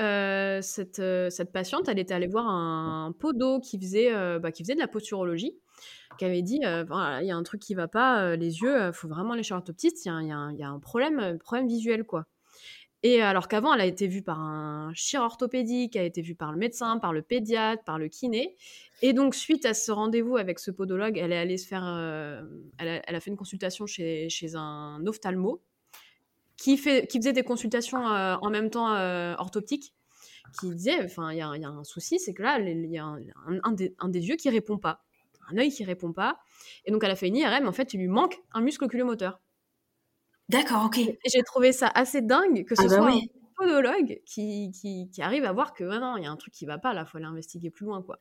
cette, 0.61 1.01
cette, 1.31 1.51
patiente, 1.51 1.89
elle 1.89 1.99
était 1.99 2.13
allée 2.13 2.27
voir 2.27 2.47
un, 2.47 3.15
podo 3.19 3.61
qui 3.61 3.79
faisait, 3.81 4.13
bah, 4.39 4.53
qui 4.53 4.63
faisait 4.63 4.75
de 4.75 4.81
la 4.81 4.89
posturologie, 4.89 5.57
qui 6.19 6.25
avait 6.25 6.43
dit 6.43 6.61
voilà, 6.87 7.23
il 7.23 7.27
y 7.27 7.31
a 7.31 7.37
un 7.37 7.43
truc 7.43 7.61
qui 7.61 7.75
va 7.75 7.89
pas, 7.89 8.37
les 8.37 8.61
yeux, 8.61 8.89
il 8.89 8.93
faut 8.93 9.09
vraiment 9.09 9.33
aller 9.33 9.43
chez 9.43 9.55
l'orthoptiste, 9.55 10.05
il 10.05 10.09
y, 10.09 10.31
a 10.63 10.69
un 10.69 10.79
problème, 10.79 11.39
problème 11.39 11.67
visuel. 11.69 12.05
quoi. 12.05 12.27
Et 13.03 13.21
alors 13.21 13.49
qu'avant, 13.49 13.75
elle 13.75 13.83
a 13.83 13.87
été 13.87 14.07
vue 14.07 14.23
par 14.23 14.41
un 14.41 14.93
chirurgien 14.95 15.27
orthopédique, 15.27 15.95
a 15.95 16.03
été 16.03 16.23
vue 16.23 16.35
par 16.35 16.53
le 16.53 16.59
médecin, 16.59 16.99
par 16.99 17.13
le 17.13 17.21
pédiatre, 17.21 17.85
par 17.85 17.99
le 17.99 18.09
kiné. 18.09 18.57
Et 19.03 19.13
donc, 19.13 19.35
suite 19.35 19.67
à 19.67 19.75
ce 19.75 19.93
rendez-vous 19.93 20.39
avec 20.39 20.59
ce 20.59 20.71
podologue, 20.71 21.19
elle 21.19 21.33
est 21.33 21.37
allée 21.37 21.59
se 21.59 21.67
faire. 21.69 21.85
Elle 22.79 23.03
a, 23.15 23.21
fait 23.21 23.31
une 23.31 23.37
consultation 23.37 23.85
chez, 23.87 24.31
chez 24.31 24.57
un 24.57 25.05
ophtalmo, 25.07 25.61
qui, 26.57 26.77
fait, 26.77 27.07
qui 27.07 27.19
faisait 27.19 27.33
des 27.33 27.43
consultations 27.43 28.09
euh, 28.09 28.37
en 28.41 28.51
même 28.51 28.71
temps 28.71 28.95
euh, 28.95 29.35
orthoptiques, 29.39 29.95
qui 30.61 30.71
disait, 30.71 31.05
enfin, 31.05 31.33
il 31.33 31.39
y, 31.39 31.43
a 31.43 31.49
un 31.49 31.85
souci, 31.85 32.19
c'est 32.19 32.33
que 32.33 32.43
là, 32.43 32.59
il 32.59 32.87
y 32.87 32.99
a 32.99 33.05
un, 33.05 33.73
des, 33.73 33.95
un, 33.99 34.09
des, 34.09 34.29
yeux 34.29 34.37
qui 34.37 34.49
répond 34.51 34.79
pas, 34.79 35.04
un 35.51 35.59
œil 35.59 35.71
qui 35.71 35.85
répond 35.85 36.13
pas, 36.13 36.39
et 36.85 36.91
donc 36.91 37.03
elle 37.05 37.11
a 37.11 37.17
fait 37.17 37.29
une 37.29 37.37
IRM, 37.37 37.67
en 37.67 37.73
fait, 37.73 37.95
il 37.95 38.01
lui 38.01 38.09
manque 38.09 38.37
un 38.53 38.61
muscle 38.61 38.85
oculomoteur. 38.85 39.41
D'accord, 40.49 40.85
ok. 40.87 40.99
Et 40.99 41.19
j'ai 41.33 41.43
trouvé 41.43 41.73
ça 41.73 41.91
assez 41.95 42.21
dingue 42.21 42.65
que 42.65 42.75
ce 42.75 42.83
ah 42.83 42.89
bah 42.89 42.97
soit 42.97 43.13
un 43.13 43.21
podologue 43.57 44.21
qui, 44.27 44.71
qui, 44.73 45.09
qui, 45.11 45.23
arrive 45.23 45.45
à 45.45 45.53
voir 45.53 45.73
que, 45.73 45.85
non, 45.85 46.17
il 46.17 46.25
y 46.25 46.27
a 46.27 46.31
un 46.31 46.37
truc 46.37 46.53
qui 46.53 46.67
va 46.67 46.79
pas, 46.79 46.93
là, 46.93 47.05
il 47.07 47.11
faut 47.11 47.17
aller 47.17 47.27
investiguer 47.27 47.71
plus 47.71 47.87
loin, 47.87 48.03
quoi. 48.03 48.19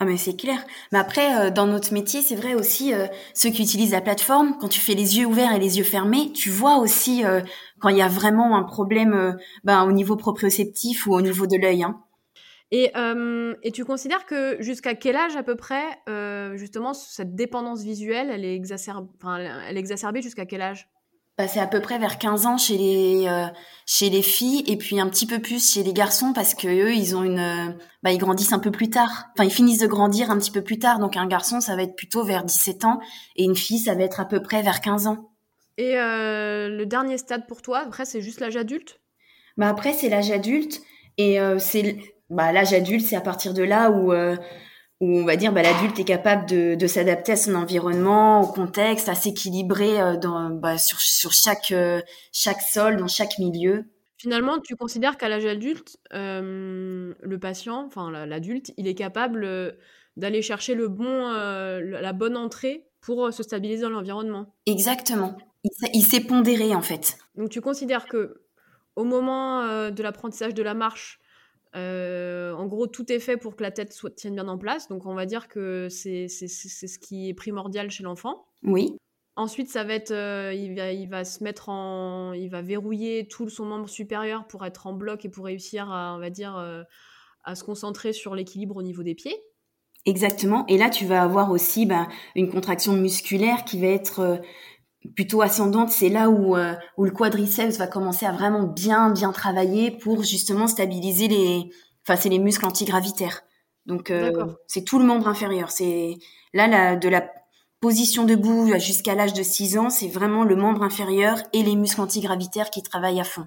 Ah 0.00 0.04
mais 0.04 0.16
c'est 0.16 0.36
clair. 0.36 0.64
Mais 0.92 0.98
après, 0.98 1.48
euh, 1.48 1.50
dans 1.50 1.66
notre 1.66 1.92
métier, 1.92 2.22
c'est 2.22 2.36
vrai 2.36 2.54
aussi, 2.54 2.94
euh, 2.94 3.08
ceux 3.34 3.50
qui 3.50 3.62
utilisent 3.62 3.90
la 3.90 4.00
plateforme, 4.00 4.56
quand 4.60 4.68
tu 4.68 4.78
fais 4.78 4.94
les 4.94 5.18
yeux 5.18 5.26
ouverts 5.26 5.52
et 5.52 5.58
les 5.58 5.78
yeux 5.78 5.84
fermés, 5.84 6.32
tu 6.32 6.50
vois 6.50 6.76
aussi 6.78 7.24
euh, 7.24 7.40
quand 7.80 7.88
il 7.88 7.96
y 7.96 8.02
a 8.02 8.06
vraiment 8.06 8.56
un 8.56 8.62
problème 8.62 9.36
ben, 9.64 9.82
au 9.82 9.90
niveau 9.90 10.14
proprioceptif 10.14 11.08
ou 11.08 11.14
au 11.14 11.20
niveau 11.20 11.48
de 11.48 11.56
l'œil. 11.56 11.82
Hein. 11.82 12.00
Et, 12.70 12.92
et, 13.62 13.72
tu 13.72 13.84
considères 13.84 14.26
que 14.26 14.60
jusqu'à 14.60 14.94
quel 14.94 15.16
âge 15.16 15.36
à 15.36 15.42
peu 15.42 15.56
près, 15.56 15.84
justement, 16.56 16.92
cette 16.92 17.34
dépendance 17.34 17.82
visuelle, 17.82 18.30
elle 18.30 18.44
est, 18.44 18.54
exacerbée, 18.54 19.08
enfin, 19.16 19.38
elle 19.38 19.76
est 19.76 19.80
exacerbée 19.80 20.20
jusqu'à 20.20 20.44
quel 20.44 20.60
âge? 20.60 20.88
C'est 21.46 21.60
à 21.60 21.68
peu 21.68 21.80
près 21.80 21.98
vers 21.98 22.18
15 22.18 22.46
ans 22.46 22.58
chez 22.58 22.76
les 22.76 23.28
euh, 23.28 23.46
chez 23.86 24.10
les 24.10 24.22
filles 24.22 24.64
et 24.66 24.76
puis 24.76 24.98
un 24.98 25.08
petit 25.08 25.26
peu 25.26 25.38
plus 25.38 25.72
chez 25.72 25.84
les 25.84 25.92
garçons 25.92 26.32
parce 26.32 26.54
que 26.54 26.66
eux 26.66 26.92
ils 26.92 27.14
ont 27.14 27.22
une 27.22 27.38
euh, 27.38 27.72
bah 28.02 28.10
ils 28.10 28.18
grandissent 28.18 28.52
un 28.52 28.58
peu 28.58 28.72
plus 28.72 28.90
tard. 28.90 29.28
Enfin 29.34 29.44
ils 29.44 29.52
finissent 29.52 29.78
de 29.78 29.86
grandir 29.86 30.32
un 30.32 30.38
petit 30.38 30.50
peu 30.50 30.62
plus 30.62 30.80
tard 30.80 30.98
donc 30.98 31.16
un 31.16 31.28
garçon 31.28 31.60
ça 31.60 31.76
va 31.76 31.82
être 31.82 31.94
plutôt 31.94 32.24
vers 32.24 32.42
17 32.42 32.84
ans 32.84 32.98
et 33.36 33.44
une 33.44 33.54
fille 33.54 33.78
ça 33.78 33.94
va 33.94 34.02
être 34.02 34.18
à 34.18 34.24
peu 34.24 34.42
près 34.42 34.62
vers 34.62 34.80
15 34.80 35.06
ans. 35.06 35.30
Et 35.76 35.96
euh, 35.96 36.68
le 36.68 36.86
dernier 36.86 37.18
stade 37.18 37.46
pour 37.46 37.62
toi 37.62 37.84
après 37.86 38.04
c'est 38.04 38.20
juste 38.20 38.40
l'âge 38.40 38.56
adulte? 38.56 39.00
Bah 39.56 39.68
après 39.68 39.92
c'est 39.92 40.08
l'âge 40.08 40.32
adulte 40.32 40.82
et 41.18 41.38
c'est 41.58 41.98
bah 42.30 42.52
l'âge 42.52 42.72
adulte 42.72 43.04
c'est 43.04 43.16
à 43.16 43.20
partir 43.20 43.54
de 43.54 43.62
là 43.62 43.90
où 43.90 44.12
où 45.00 45.18
on 45.18 45.24
va 45.24 45.36
dire 45.36 45.52
bah, 45.52 45.62
l'adulte 45.62 45.98
est 45.98 46.04
capable 46.04 46.46
de, 46.46 46.74
de 46.74 46.86
s'adapter 46.86 47.32
à 47.32 47.36
son 47.36 47.54
environnement, 47.54 48.42
au 48.42 48.46
contexte, 48.46 49.08
à 49.08 49.14
s'équilibrer 49.14 50.00
euh, 50.00 50.16
dans, 50.16 50.50
bah, 50.50 50.78
sur, 50.78 51.00
sur 51.00 51.32
chaque, 51.32 51.70
euh, 51.70 52.00
chaque 52.32 52.60
sol, 52.60 52.96
dans 52.96 53.06
chaque 53.06 53.38
milieu. 53.38 53.84
Finalement, 54.16 54.58
tu 54.58 54.74
considères 54.74 55.16
qu'à 55.16 55.28
l'âge 55.28 55.46
adulte, 55.46 55.98
euh, 56.12 57.14
le 57.20 57.38
patient, 57.38 57.84
enfin 57.86 58.10
l'adulte, 58.26 58.72
il 58.76 58.88
est 58.88 58.96
capable 58.96 59.76
d'aller 60.16 60.42
chercher 60.42 60.74
le 60.74 60.88
bon, 60.88 61.30
la 61.30 62.12
bonne 62.12 62.36
entrée 62.36 62.88
pour 63.00 63.32
se 63.32 63.44
stabiliser 63.44 63.82
dans 63.82 63.90
l'environnement? 63.90 64.56
Exactement. 64.66 65.38
Il, 65.62 65.70
il 65.94 66.02
s'est 66.02 66.18
pondéré 66.18 66.74
en 66.74 66.82
fait. 66.82 67.16
Donc 67.36 67.50
tu 67.50 67.60
considères 67.60 68.06
que 68.06 68.42
au 68.96 69.04
moment 69.04 69.88
de 69.88 70.02
l'apprentissage 70.02 70.52
de 70.52 70.64
la 70.64 70.74
marche, 70.74 71.20
euh, 71.78 72.52
en 72.54 72.66
gros, 72.66 72.86
tout 72.86 73.10
est 73.12 73.20
fait 73.20 73.36
pour 73.36 73.56
que 73.56 73.62
la 73.62 73.70
tête 73.70 73.92
soit, 73.92 74.10
tienne 74.10 74.34
bien 74.34 74.48
en 74.48 74.58
place. 74.58 74.88
Donc, 74.88 75.06
on 75.06 75.14
va 75.14 75.26
dire 75.26 75.48
que 75.48 75.88
c'est 75.88 76.28
ce 76.28 76.98
qui 76.98 77.28
est 77.28 77.34
primordial 77.34 77.90
chez 77.90 78.02
l'enfant. 78.02 78.46
Oui. 78.62 78.96
Ensuite, 79.36 79.68
ça 79.68 79.84
va 79.84 79.94
être, 79.94 80.10
euh, 80.10 80.52
il, 80.52 80.74
va, 80.74 80.92
il 80.92 81.08
va 81.08 81.24
se 81.24 81.44
mettre 81.44 81.68
en, 81.68 82.32
il 82.32 82.48
va 82.50 82.60
verrouiller 82.60 83.28
tout 83.28 83.48
son 83.48 83.64
membre 83.64 83.88
supérieur 83.88 84.48
pour 84.48 84.66
être 84.66 84.88
en 84.88 84.92
bloc 84.92 85.24
et 85.24 85.28
pour 85.28 85.44
réussir 85.44 85.90
à, 85.92 86.14
on 86.16 86.18
va 86.18 86.30
dire, 86.30 86.56
euh, 86.56 86.82
à 87.44 87.54
se 87.54 87.62
concentrer 87.62 88.12
sur 88.12 88.34
l'équilibre 88.34 88.76
au 88.76 88.82
niveau 88.82 89.04
des 89.04 89.14
pieds. 89.14 89.36
Exactement. 90.06 90.66
Et 90.66 90.76
là, 90.76 90.90
tu 90.90 91.06
vas 91.06 91.22
avoir 91.22 91.50
aussi 91.52 91.86
bah, 91.86 92.08
une 92.34 92.50
contraction 92.50 92.94
musculaire 92.94 93.64
qui 93.64 93.80
va 93.80 93.88
être 93.88 94.40
plutôt 95.14 95.42
ascendante, 95.42 95.90
c'est 95.90 96.08
là 96.08 96.28
où, 96.28 96.56
euh, 96.56 96.74
où 96.96 97.04
le 97.04 97.10
quadriceps 97.10 97.78
va 97.78 97.86
commencer 97.86 98.26
à 98.26 98.32
vraiment 98.32 98.64
bien 98.64 99.10
bien 99.10 99.32
travailler 99.32 99.90
pour 99.90 100.22
justement 100.22 100.66
stabiliser 100.66 101.28
les, 101.28 101.70
enfin 102.04 102.16
c'est 102.16 102.28
les 102.28 102.38
muscles 102.38 102.66
antigravitaires. 102.66 103.42
Donc 103.86 104.10
euh, 104.10 104.32
c'est 104.66 104.84
tout 104.84 104.98
le 104.98 105.04
membre 105.04 105.28
inférieur. 105.28 105.70
C'est 105.70 106.16
là 106.52 106.66
la, 106.66 106.96
de 106.96 107.08
la 107.08 107.30
position 107.80 108.24
debout 108.24 108.72
jusqu'à 108.78 109.14
l'âge 109.14 109.32
de 109.32 109.42
6 109.42 109.78
ans, 109.78 109.90
c'est 109.90 110.08
vraiment 110.08 110.44
le 110.44 110.56
membre 110.56 110.82
inférieur 110.82 111.38
et 111.52 111.62
les 111.62 111.76
muscles 111.76 112.00
antigravitaires 112.00 112.70
qui 112.70 112.82
travaillent 112.82 113.20
à 113.20 113.24
fond. 113.24 113.46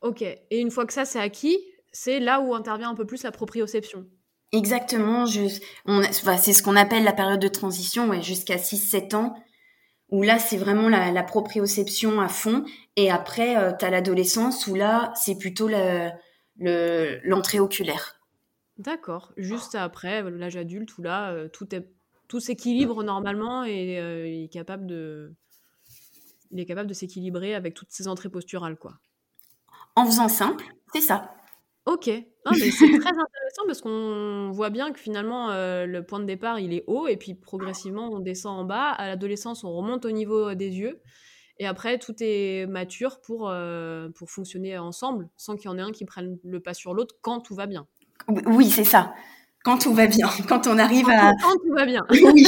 Ok. 0.00 0.22
Et 0.22 0.60
une 0.60 0.70
fois 0.70 0.86
que 0.86 0.92
ça 0.92 1.04
c'est 1.04 1.20
acquis, 1.20 1.58
c'est 1.92 2.18
là 2.18 2.40
où 2.40 2.54
intervient 2.54 2.90
un 2.90 2.94
peu 2.94 3.06
plus 3.06 3.22
la 3.22 3.30
proprioception. 3.30 4.06
Exactement. 4.52 5.26
c'est 5.26 6.52
ce 6.52 6.62
qu'on 6.62 6.76
appelle 6.76 7.04
la 7.04 7.12
période 7.12 7.40
de 7.40 7.48
transition, 7.48 8.08
ouais, 8.08 8.22
jusqu'à 8.22 8.56
6-7 8.56 9.14
ans 9.14 9.34
où 10.10 10.22
là, 10.22 10.38
c'est 10.38 10.56
vraiment 10.56 10.88
la, 10.88 11.10
la, 11.12 11.22
proprioception 11.22 12.20
à 12.20 12.28
fond. 12.28 12.64
Et 12.96 13.10
après, 13.10 13.56
euh, 13.56 13.72
tu 13.78 13.84
as 13.84 13.90
l'adolescence 13.90 14.66
où 14.66 14.74
là, 14.74 15.12
c'est 15.14 15.36
plutôt 15.36 15.68
l'entrée 15.68 16.28
le, 17.58 17.62
oculaire. 17.62 18.20
D'accord. 18.78 19.32
Juste 19.36 19.74
après, 19.74 20.22
l'âge 20.30 20.56
adulte, 20.56 20.96
où 20.98 21.02
là, 21.02 21.32
euh, 21.32 21.48
tout, 21.48 21.74
est, 21.74 21.86
tout 22.28 22.40
s'équilibre 22.40 23.02
normalement 23.02 23.64
et 23.64 23.98
euh, 23.98 24.26
il 24.26 24.44
est 24.44 24.52
capable 24.52 24.86
de, 24.86 25.34
il 26.52 26.60
est 26.60 26.66
capable 26.66 26.88
de 26.88 26.94
s'équilibrer 26.94 27.54
avec 27.54 27.74
toutes 27.74 27.90
ses 27.90 28.08
entrées 28.08 28.30
posturales, 28.30 28.76
quoi. 28.76 28.94
En 29.96 30.06
faisant 30.06 30.28
simple, 30.28 30.64
c'est 30.92 31.00
ça. 31.00 31.34
Ok, 31.88 32.04
c'est 32.52 32.70
très 32.70 33.08
intéressant 33.08 33.62
parce 33.66 33.80
qu'on 33.80 34.50
voit 34.52 34.68
bien 34.68 34.92
que 34.92 35.00
finalement 35.00 35.50
euh, 35.50 35.86
le 35.86 36.04
point 36.04 36.20
de 36.20 36.26
départ 36.26 36.60
il 36.60 36.74
est 36.74 36.84
haut 36.86 37.06
et 37.06 37.16
puis 37.16 37.34
progressivement 37.34 38.10
on 38.12 38.20
descend 38.20 38.60
en 38.60 38.64
bas. 38.64 38.90
À 38.90 39.06
l'adolescence 39.06 39.64
on 39.64 39.72
remonte 39.72 40.04
au 40.04 40.10
niveau 40.10 40.54
des 40.54 40.68
yeux 40.68 41.00
et 41.58 41.66
après 41.66 41.98
tout 41.98 42.14
est 42.20 42.66
mature 42.66 43.22
pour, 43.22 43.48
euh, 43.48 44.10
pour 44.10 44.30
fonctionner 44.30 44.76
ensemble 44.76 45.30
sans 45.38 45.56
qu'il 45.56 45.70
y 45.70 45.72
en 45.72 45.78
ait 45.78 45.82
un 45.82 45.90
qui 45.90 46.04
prenne 46.04 46.36
le 46.44 46.60
pas 46.60 46.74
sur 46.74 46.92
l'autre 46.92 47.14
quand 47.22 47.40
tout 47.40 47.54
va 47.54 47.64
bien. 47.64 47.86
Oui, 48.44 48.68
c'est 48.68 48.84
ça. 48.84 49.14
Quand 49.64 49.78
tout 49.78 49.94
va 49.94 50.08
bien, 50.08 50.28
quand 50.48 50.66
on 50.66 50.76
arrive 50.76 51.08
à... 51.08 51.32
Quand 51.42 51.54
tout 51.54 51.74
va 51.74 51.86
bien. 51.86 52.04
Oui. 52.10 52.46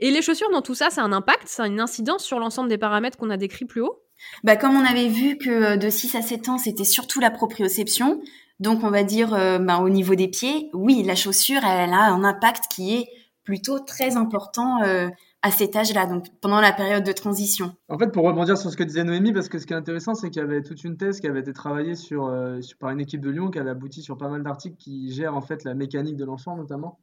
et 0.00 0.10
les 0.10 0.20
chaussures 0.20 0.50
dans 0.50 0.60
tout 0.60 0.74
ça, 0.74 0.90
ça 0.90 1.00
a 1.00 1.04
un 1.04 1.12
impact, 1.12 1.48
ça 1.48 1.62
a 1.62 1.66
une 1.66 1.80
incidence 1.80 2.24
sur 2.24 2.38
l'ensemble 2.38 2.68
des 2.68 2.78
paramètres 2.78 3.16
qu'on 3.16 3.30
a 3.30 3.38
décrits 3.38 3.64
plus 3.64 3.80
haut? 3.80 4.02
Bah, 4.44 4.56
comme 4.56 4.76
on 4.76 4.84
avait 4.84 5.08
vu 5.08 5.38
que 5.38 5.74
euh, 5.74 5.76
de 5.76 5.90
6 5.90 6.14
à 6.14 6.22
7 6.22 6.48
ans, 6.48 6.58
c'était 6.58 6.84
surtout 6.84 7.20
la 7.20 7.30
proprioception, 7.30 8.20
donc 8.60 8.84
on 8.84 8.90
va 8.90 9.04
dire 9.04 9.34
euh, 9.34 9.58
bah, 9.58 9.80
au 9.80 9.88
niveau 9.88 10.14
des 10.14 10.28
pieds, 10.28 10.70
oui, 10.72 11.02
la 11.02 11.14
chaussure, 11.14 11.60
elle, 11.64 11.92
a 11.92 12.10
un 12.12 12.24
impact 12.24 12.64
qui 12.70 12.94
est 12.96 13.08
plutôt 13.44 13.78
très 13.78 14.16
important 14.16 14.82
euh, 14.82 15.08
à 15.42 15.50
cet 15.50 15.76
âge-là, 15.76 16.06
donc 16.06 16.26
pendant 16.40 16.60
la 16.60 16.72
période 16.72 17.04
de 17.04 17.12
transition. 17.12 17.76
En 17.88 17.98
fait, 17.98 18.08
pour 18.08 18.24
rebondir 18.24 18.58
sur 18.58 18.70
ce 18.70 18.76
que 18.76 18.82
disait 18.82 19.04
Noémie, 19.04 19.32
parce 19.32 19.48
que 19.48 19.58
ce 19.58 19.66
qui 19.66 19.72
est 19.72 19.76
intéressant, 19.76 20.14
c'est 20.14 20.30
qu'il 20.30 20.42
y 20.42 20.44
avait 20.44 20.62
toute 20.62 20.82
une 20.82 20.96
thèse 20.96 21.20
qui 21.20 21.28
avait 21.28 21.40
été 21.40 21.52
travaillée 21.52 21.94
sur, 21.94 22.32
par 22.80 22.90
une 22.90 23.00
équipe 23.00 23.20
de 23.20 23.30
Lyon 23.30 23.50
qui 23.50 23.60
avait 23.60 23.70
abouti 23.70 24.02
sur 24.02 24.18
pas 24.18 24.28
mal 24.28 24.42
d'articles 24.42 24.76
qui 24.76 25.12
gèrent 25.12 25.36
en 25.36 25.42
fait 25.42 25.62
la 25.62 25.74
mécanique 25.74 26.16
de 26.16 26.24
l'enfant 26.24 26.56
notamment 26.56 26.98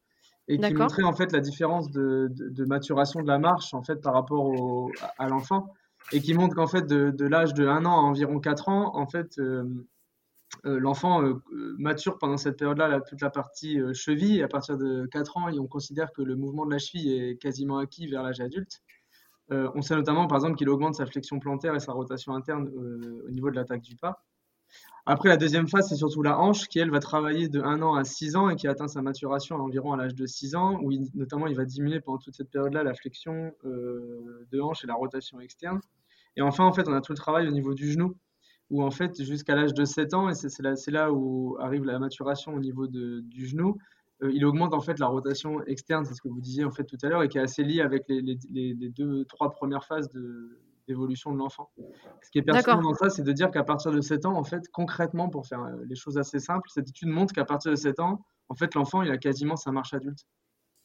et 0.48 0.58
qui 0.58 0.74
montrait 0.74 1.04
en 1.04 1.14
fait 1.14 1.32
la 1.32 1.40
différence 1.40 1.90
de, 1.90 2.30
de, 2.30 2.64
maturation 2.64 3.22
de 3.22 3.26
la 3.26 3.38
marche 3.38 3.72
en 3.72 3.82
fait 3.82 3.96
par 3.96 4.12
rapport 4.12 4.44
au, 4.44 4.90
à 5.18 5.28
l'enfant 5.28 5.72
et 6.12 6.20
qui 6.20 6.34
montre 6.34 6.54
qu'en 6.54 6.66
fait, 6.66 6.86
de, 6.86 7.24
l'âge 7.26 7.54
de 7.54 7.66
1 7.66 7.84
an 7.84 7.92
à 7.92 8.02
environ 8.02 8.38
4 8.40 8.68
ans, 8.68 8.96
en 8.96 9.06
fait, 9.06 9.38
euh, 9.38 9.64
l'enfant 10.64 11.22
mature 11.78 12.18
pendant 12.18 12.36
cette 12.36 12.58
période-là 12.58 13.00
toute 13.00 13.20
la 13.20 13.30
partie 13.30 13.78
cheville. 13.92 14.38
Et 14.38 14.42
à 14.42 14.48
partir 14.48 14.76
de 14.76 15.06
4 15.06 15.36
ans, 15.36 15.50
on 15.58 15.66
considère 15.66 16.12
que 16.12 16.22
le 16.22 16.36
mouvement 16.36 16.66
de 16.66 16.70
la 16.70 16.78
cheville 16.78 17.12
est 17.12 17.36
quasiment 17.36 17.78
acquis 17.78 18.06
vers 18.06 18.22
l'âge 18.22 18.40
adulte. 18.40 18.80
on 19.50 19.82
sait 19.82 19.96
notamment, 19.96 20.26
par 20.26 20.36
exemple, 20.38 20.56
qu'il 20.56 20.68
augmente 20.68 20.94
sa 20.94 21.06
flexion 21.06 21.38
plantaire 21.38 21.74
et 21.74 21.80
sa 21.80 21.92
rotation 21.92 22.34
interne 22.34 22.68
au 23.26 23.30
niveau 23.30 23.50
de 23.50 23.56
l'attaque 23.56 23.82
du 23.82 23.96
pas. 23.96 24.24
Après, 25.06 25.28
la 25.28 25.36
deuxième 25.36 25.68
phase, 25.68 25.88
c'est 25.90 25.96
surtout 25.96 26.22
la 26.22 26.38
hanche, 26.38 26.66
qui, 26.66 26.78
elle, 26.78 26.90
va 26.90 26.98
travailler 26.98 27.48
de 27.48 27.60
1 27.60 27.82
an 27.82 27.94
à 27.94 28.04
6 28.04 28.36
ans 28.36 28.48
et 28.48 28.56
qui 28.56 28.66
atteint 28.66 28.88
sa 28.88 29.02
maturation 29.02 29.56
environ 29.56 29.92
à 29.92 29.98
l'âge 29.98 30.14
de 30.14 30.24
6 30.24 30.54
ans, 30.56 30.78
où 30.82 30.90
notamment 31.14 31.46
il 31.46 31.54
va 31.54 31.66
diminuer 31.66 32.00
pendant 32.00 32.16
toute 32.16 32.34
cette 32.34 32.50
période-là 32.50 32.82
la 32.82 32.94
flexion 32.94 33.52
euh, 33.66 34.46
de 34.50 34.60
hanche 34.60 34.82
et 34.82 34.86
la 34.86 34.94
rotation 34.94 35.40
externe. 35.40 35.80
Et 36.36 36.42
enfin, 36.42 36.64
en 36.64 36.72
fait, 36.72 36.88
on 36.88 36.94
a 36.94 37.02
tout 37.02 37.12
le 37.12 37.18
travail 37.18 37.46
au 37.46 37.50
niveau 37.50 37.74
du 37.74 37.92
genou, 37.92 38.16
où 38.70 38.82
en 38.82 38.90
fait, 38.90 39.22
jusqu'à 39.22 39.54
l'âge 39.54 39.74
de 39.74 39.84
7 39.84 40.14
ans, 40.14 40.30
et 40.30 40.34
c'est 40.34 40.90
là, 40.90 41.12
où 41.12 41.58
arrive 41.60 41.84
la 41.84 41.98
maturation 41.98 42.54
au 42.54 42.60
niveau 42.60 42.86
du 42.86 43.46
genou, 43.46 43.76
euh, 44.22 44.32
il 44.32 44.46
augmente 44.46 44.72
en 44.72 44.80
fait 44.80 44.98
la 44.98 45.06
rotation 45.06 45.62
externe, 45.66 46.06
c'est 46.06 46.14
ce 46.14 46.22
que 46.22 46.28
vous 46.28 46.40
disiez 46.40 46.64
en 46.64 46.70
fait 46.70 46.84
tout 46.84 46.98
à 47.02 47.08
l'heure, 47.08 47.22
et 47.22 47.28
qui 47.28 47.36
est 47.36 47.42
assez 47.42 47.62
lié 47.62 47.82
avec 47.82 48.04
les, 48.08 48.22
les, 48.22 48.38
les 48.72 48.88
deux, 48.88 49.26
trois 49.26 49.50
premières 49.50 49.84
phases 49.84 50.10
de, 50.12 50.58
d'évolution 50.88 51.32
de 51.32 51.38
l'enfant. 51.38 51.70
Ce 52.22 52.30
qui 52.30 52.38
est 52.38 52.42
pertinent 52.42 52.82
dans 52.82 52.94
ça, 52.94 53.10
c'est 53.10 53.22
de 53.22 53.32
dire 53.32 53.50
qu'à 53.50 53.64
partir 53.64 53.92
de 53.92 54.00
7 54.00 54.26
ans, 54.26 54.36
en 54.36 54.44
fait, 54.44 54.68
concrètement, 54.72 55.28
pour 55.28 55.46
faire 55.46 55.62
euh, 55.62 55.72
les 55.88 55.96
choses 55.96 56.18
assez 56.18 56.40
simples, 56.40 56.68
cette 56.72 56.88
étude 56.88 57.08
montre 57.08 57.34
qu'à 57.34 57.44
partir 57.44 57.70
de 57.70 57.76
7 57.76 58.00
ans, 58.00 58.24
en 58.48 58.54
fait, 58.54 58.74
l'enfant, 58.74 59.02
il 59.02 59.10
a 59.10 59.18
quasiment 59.18 59.56
sa 59.56 59.72
marche 59.72 59.94
adulte. 59.94 60.26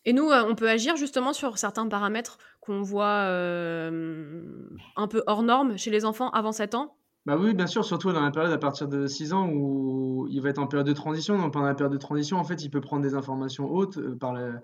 Et 0.06 0.14
nous, 0.14 0.30
euh, 0.30 0.44
on 0.48 0.56
peut 0.56 0.70
agir 0.70 0.96
justement 0.96 1.34
sur 1.34 1.58
certains 1.58 1.88
paramètres 1.88 2.38
qu'on 2.62 2.82
voit 2.82 3.26
euh, 3.28 4.70
un 4.96 5.08
peu 5.08 5.24
hors 5.28 5.44
normes 5.44 5.78
chez 5.78 5.92
les 5.92 6.06
enfants 6.06 6.30
avant 6.30 6.52
7 6.52 6.76
ans? 6.76 6.96
Bah 7.26 7.36
oui, 7.38 7.54
bien 7.54 7.68
sûr, 7.68 7.84
surtout 7.84 8.14
dans 8.14 8.24
la 8.24 8.32
période 8.32 8.54
à 8.54 8.58
partir 8.58 8.88
de 8.88 9.06
6 9.06 9.34
ans 9.34 9.50
où 9.50 10.28
il 10.32 10.42
va 10.42 10.50
être 10.50 10.60
en 10.60 10.68
période 10.68 10.88
de 10.88 10.94
transition. 10.94 11.38
Donc 11.38 11.54
pendant 11.54 11.66
la 11.66 11.76
période 11.76 11.92
de 11.92 11.98
transition, 11.98 12.38
en 12.38 12.46
fait, 12.46 12.64
il 12.64 12.70
peut 12.70 12.82
prendre 12.82 13.04
des 13.04 13.14
informations 13.14 13.70
hautes 13.70 14.00
par 14.18 14.34
la, 14.34 14.62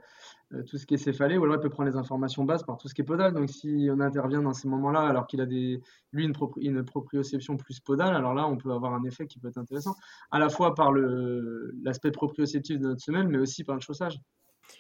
tout 0.67 0.77
ce 0.77 0.85
qui 0.85 0.93
est 0.93 0.97
céphalé, 0.97 1.37
ou 1.37 1.43
alors 1.43 1.55
il 1.55 1.61
peut 1.61 1.69
prendre 1.69 1.89
les 1.89 1.95
informations 1.95 2.43
basses 2.43 2.63
par 2.63 2.77
tout 2.77 2.87
ce 2.87 2.93
qui 2.93 3.01
est 3.01 3.05
podal. 3.05 3.33
Donc 3.33 3.49
si 3.49 3.87
on 3.91 3.99
intervient 3.99 4.41
dans 4.41 4.53
ces 4.53 4.67
moments-là, 4.67 5.01
alors 5.01 5.27
qu'il 5.27 5.41
a 5.41 5.45
des, 5.45 5.81
lui 6.11 6.25
une, 6.25 6.33
une, 6.57 6.85
proprioception 6.85 7.57
plus 7.57 7.79
podale, 7.79 8.15
alors 8.15 8.33
là 8.33 8.47
on 8.47 8.57
peut 8.57 8.71
avoir 8.71 8.93
un 8.93 9.03
effet 9.03 9.27
qui 9.27 9.39
peut 9.39 9.47
être 9.47 9.57
intéressant, 9.57 9.95
à 10.31 10.39
la 10.39 10.49
fois 10.49 10.75
par 10.75 10.91
l'aspect 10.93 12.11
proprioceptif 12.11 12.79
de 12.79 12.87
notre 12.87 13.01
semelle, 13.01 13.27
mais 13.27 13.37
aussi 13.37 13.63
par 13.63 13.75
le 13.75 13.81
chaussage. 13.81 14.19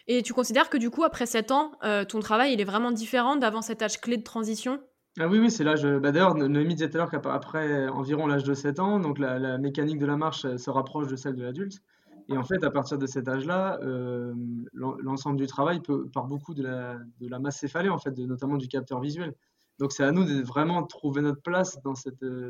Et 0.07 0.21
tu 0.23 0.33
considères 0.33 0.69
que 0.69 0.77
du 0.77 0.89
coup, 0.89 1.03
après 1.03 1.25
7 1.25 1.51
ans, 1.51 1.71
euh, 1.83 2.05
ton 2.05 2.19
travail 2.19 2.53
il 2.53 2.61
est 2.61 2.65
vraiment 2.65 2.91
différent 2.91 3.35
d'avant 3.35 3.61
cet 3.61 3.81
âge 3.81 3.99
clé 3.99 4.17
de 4.17 4.23
transition? 4.23 4.79
Ah 5.17 5.27
oui, 5.27 5.39
oui, 5.39 5.49
c'est 5.49 5.63
l'âge. 5.63 5.85
Bah 5.85 6.11
D'ailleurs, 6.11 6.35
Noémie 6.35 6.75
disait 6.75 6.89
tout 6.89 6.97
à 6.97 6.99
l'heure 6.99 7.11
qu'après 7.11 7.87
environ 7.87 8.27
l'âge 8.27 8.43
de 8.43 8.53
7 8.53 8.79
ans, 8.79 8.99
donc 8.99 9.17
la, 9.17 9.39
la, 9.39 9.57
mécanique 9.57 9.97
de 9.97 10.05
la 10.05 10.17
marche 10.17 10.41
se 10.57 10.69
rapproche 10.69 11.07
de 11.07 11.15
celle 11.15 11.35
de 11.35 11.43
l'adulte. 11.43 11.81
Et 12.27 12.37
en 12.37 12.43
fait, 12.43 12.63
à 12.63 12.71
partir 12.71 12.97
de 12.97 13.05
cet 13.05 13.27
âge-là, 13.27 13.79
euh, 13.83 14.33
l'ensemble 14.73 15.37
du 15.37 15.47
travail 15.47 15.79
peut, 15.81 16.07
part 16.09 16.25
beaucoup 16.25 16.53
de 16.53 16.63
la, 16.63 17.39
masse 17.39 17.59
céphalée, 17.59 17.89
en 17.89 17.99
fait, 17.99 18.11
de, 18.11 18.25
notamment 18.25 18.57
du 18.57 18.67
capteur 18.67 18.99
visuel. 18.99 19.35
Donc, 19.77 19.91
c'est 19.91 20.05
à 20.05 20.11
nous 20.11 20.23
de 20.23 20.41
vraiment 20.41 20.83
trouver 20.83 21.21
notre 21.21 21.41
place 21.41 21.81
dans, 21.83 21.93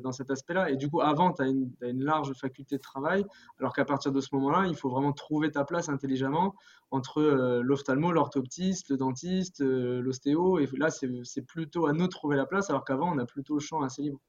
dans 0.01 0.11
cet 0.11 0.29
aspect-là. 0.29 0.69
Et 0.69 0.75
du 0.75 0.89
coup, 0.89 1.01
avant, 1.01 1.33
tu 1.33 1.41
as, 1.41 1.47
une 1.47 2.03
large 2.03 2.31
faculté 2.33 2.77
de 2.77 2.81
travail, 2.81 3.25
alors 3.59 3.73
qu'à 3.73 3.83
partir 3.83 4.11
de 4.11 4.21
ce 4.21 4.29
moment-là, 4.33 4.67
il 4.67 4.75
faut 4.75 4.89
vraiment 4.89 5.11
trouver 5.11 5.51
ta 5.51 5.65
place 5.65 5.89
intelligemment 5.89 6.55
entre 6.91 7.21
euh, 7.21 7.61
l'ophtalmo, 7.63 8.11
l'orthoptiste, 8.11 8.89
le 8.89 8.97
dentiste, 8.97 9.61
euh, 9.61 10.01
l'ostéo. 10.01 10.59
Et 10.59 10.69
là, 10.77 10.89
c'est 10.89 11.41
plutôt 11.41 11.87
à 11.87 11.93
nous 11.93 12.05
de 12.05 12.11
trouver 12.11 12.37
la 12.37 12.45
place, 12.45 12.69
alors 12.69 12.85
qu'avant, 12.85 13.13
on 13.13 13.17
a 13.17 13.25
plutôt 13.25 13.55
le 13.55 13.59
champ 13.59 13.81
assez 13.81 14.03
libre. 14.03 14.19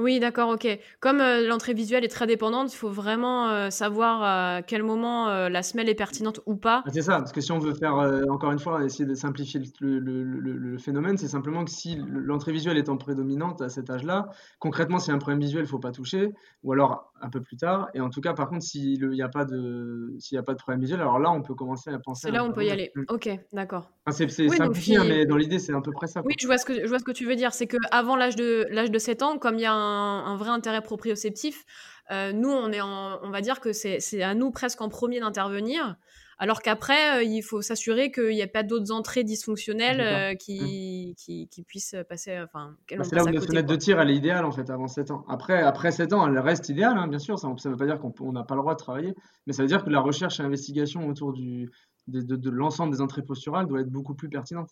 Oui, 0.00 0.18
d'accord, 0.18 0.48
ok. 0.48 0.66
Comme 1.00 1.20
euh, 1.20 1.46
l'entrée 1.46 1.74
visuelle 1.74 2.04
est 2.04 2.08
très 2.08 2.26
dépendante, 2.26 2.72
il 2.72 2.76
faut 2.76 2.88
vraiment 2.88 3.48
euh, 3.48 3.68
savoir 3.68 4.22
à 4.22 4.62
quel 4.62 4.82
moment 4.82 5.28
euh, 5.28 5.48
la 5.50 5.62
semelle 5.62 5.88
est 5.90 5.94
pertinente 5.94 6.40
ou 6.46 6.56
pas. 6.56 6.82
Ah, 6.86 6.90
c'est 6.92 7.02
ça, 7.02 7.18
parce 7.18 7.32
que 7.32 7.40
si 7.42 7.52
on 7.52 7.58
veut 7.58 7.74
faire, 7.74 7.96
encore 8.30 8.50
une 8.50 8.58
fois, 8.58 8.82
essayer 8.84 9.04
de 9.04 9.14
simplifier 9.14 9.60
le, 9.80 10.78
phénomène, 10.78 11.18
c'est 11.18 11.28
simplement 11.28 11.64
que 11.64 11.70
si 11.70 11.98
l'entrée 12.08 12.52
visuelle 12.52 12.78
est 12.78 12.88
en 12.88 12.96
prédominante 12.96 13.60
à 13.60 13.68
cet 13.68 13.90
âge-là, 13.90 14.30
concrètement, 14.58 14.98
s'il 14.98 15.10
y 15.10 15.12
a 15.12 15.16
un 15.16 15.18
problème 15.18 15.40
visuel, 15.40 15.62
il 15.62 15.66
ne 15.66 15.68
faut 15.68 15.78
pas 15.78 15.92
toucher, 15.92 16.32
ou 16.62 16.72
alors 16.72 17.12
un 17.20 17.28
peu 17.28 17.42
plus 17.42 17.56
tard. 17.56 17.88
Et 17.92 18.00
en 18.00 18.08
tout 18.08 18.22
cas, 18.22 18.32
par 18.32 18.48
contre, 18.48 18.64
s'il 18.64 19.06
n'y 19.10 19.22
a, 19.22 19.28
pas 19.28 19.44
de, 19.44 20.16
a 20.36 20.42
pas 20.42 20.54
de 20.54 20.58
problème 20.58 20.80
visuel, 20.80 21.00
alors 21.00 21.18
là, 21.18 21.30
on 21.30 21.42
peut 21.42 21.54
commencer 21.54 21.90
à 21.90 21.98
penser. 21.98 22.28
C'est 22.28 22.32
là 22.32 22.42
où 22.42 22.48
on 22.48 22.52
peut 22.52 22.64
y 22.64 22.70
aller. 22.70 22.92
Ok, 23.08 23.28
d'accord. 23.52 23.90
c'est 24.10 24.28
simplifié, 24.30 24.96
hein, 24.96 25.04
mais 25.06 25.26
dans 25.26 25.36
l'idée, 25.36 25.58
c'est 25.58 25.74
à 25.74 25.80
peu 25.80 25.92
près 25.92 26.06
ça. 26.06 26.22
Oui, 26.24 26.34
je 26.38 26.46
vois, 26.46 26.56
ce 26.56 26.64
que, 26.64 26.82
je 26.82 26.88
vois 26.88 26.98
ce 26.98 27.04
que 27.04 27.12
tu 27.12 27.26
veux 27.26 27.36
dire. 27.36 27.52
C'est 27.52 27.66
qu'avant 27.66 28.16
l'âge 28.16 28.36
de, 28.36 28.66
l'âge 28.70 28.90
de 28.90 28.98
7 28.98 29.22
ans, 29.22 29.38
comme 29.38 29.56
il 29.56 29.62
y 29.62 29.66
a 29.66 29.74
un 29.74 29.89
un, 29.90 30.36
vrai 30.36 30.50
intérêt 30.50 30.82
proprioceptif. 30.82 31.64
Euh, 32.10 32.32
nous, 32.32 32.50
on, 32.50 32.72
est 32.72 32.80
on 32.82 33.30
va 33.30 33.40
dire 33.40 33.60
que 33.60 33.72
c'est 33.72 34.22
à 34.22 34.34
nous 34.34 34.50
presque 34.50 34.80
en 34.80 34.88
premier 34.88 35.20
d'intervenir. 35.20 35.96
Alors 36.42 36.62
qu'après, 36.62 37.18
euh, 37.18 37.22
il 37.22 37.42
faut 37.42 37.60
s'assurer 37.60 38.10
qu'il 38.10 38.30
n'y 38.30 38.40
a 38.40 38.46
pas 38.46 38.62
d'autres 38.62 38.92
entrées 38.92 39.24
dysfonctionnelles 39.24 40.00
euh, 40.00 40.34
qui, 40.34 41.14
qui, 41.18 41.48
qui, 41.48 41.62
puissent 41.62 41.94
passer. 42.08 42.40
Enfin, 42.40 42.76
bah, 42.90 43.04
c'est 43.04 43.14
là 43.14 43.24
où 43.24 43.26
la 43.26 43.42
fenêtre 43.42 43.68
de 43.68 43.76
tir, 43.76 44.00
elle 44.00 44.08
est 44.08 44.16
idéale 44.16 44.46
en 44.46 44.50
fait 44.50 44.70
avant 44.70 44.88
7 44.88 45.10
ans. 45.10 45.26
Après, 45.28 45.62
après 45.62 45.92
7 45.92 46.14
ans, 46.14 46.26
elle 46.26 46.38
reste 46.38 46.70
idéale, 46.70 46.96
hein, 46.96 47.08
bien 47.08 47.18
sûr. 47.18 47.38
Ça 47.38 47.46
ne 47.48 47.68
veut 47.68 47.76
pas 47.76 47.84
dire 47.84 48.00
qu'on 48.00 48.32
n'a 48.32 48.42
pas 48.42 48.54
le 48.54 48.62
droit 48.62 48.72
de 48.72 48.78
travailler, 48.78 49.14
mais 49.46 49.52
ça 49.52 49.62
veut 49.62 49.68
dire 49.68 49.84
que 49.84 49.90
la 49.90 50.00
recherche 50.00 50.40
et 50.40 50.42
l'investigation 50.42 51.06
autour 51.06 51.34
du, 51.34 51.70
de, 52.08 52.22
de, 52.22 52.36
de 52.36 52.50
l'ensemble 52.50 52.94
des 52.94 53.02
entrées 53.02 53.22
posturales 53.22 53.66
doit 53.66 53.82
être 53.82 53.90
beaucoup 53.90 54.14
plus 54.14 54.30
pertinente. 54.30 54.70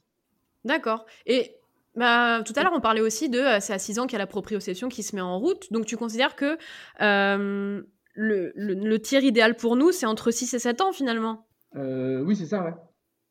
D'accord. 0.65 1.05
Et 1.27 1.58
bah, 1.99 2.43
tout 2.45 2.53
à 2.55 2.63
l'heure, 2.63 2.73
on 2.75 2.81
parlait 2.81 3.01
aussi 3.01 3.29
de 3.29 3.41
euh, 3.41 3.59
c'est 3.61 3.73
à 3.73 3.79
6 3.79 3.99
ans 3.99 4.07
qu'il 4.07 4.13
y 4.13 4.17
a 4.17 4.21
la 4.21 4.29
proprioception 4.29 4.89
qui 4.89 5.03
se 5.03 5.17
met 5.17 5.21
en 5.21 5.37
route. 5.41 5.73
Donc, 5.73 5.85
tu 5.85 5.97
considères 5.97 6.37
que 6.37 6.57
euh, 7.01 7.83
le, 8.15 8.53
le, 8.55 8.99
tir 9.01 9.25
idéal 9.25 9.57
pour 9.57 9.75
nous, 9.75 9.91
c'est 9.91 10.07
entre 10.07 10.31
6 10.31 10.55
et 10.55 10.59
7 10.61 10.81
ans 10.81 10.93
finalement? 10.93 11.49
Euh, 11.75 12.23
Oui, 12.23 12.37
c'est 12.37 12.47
ça, 12.47 12.63
ouais. 12.63 12.73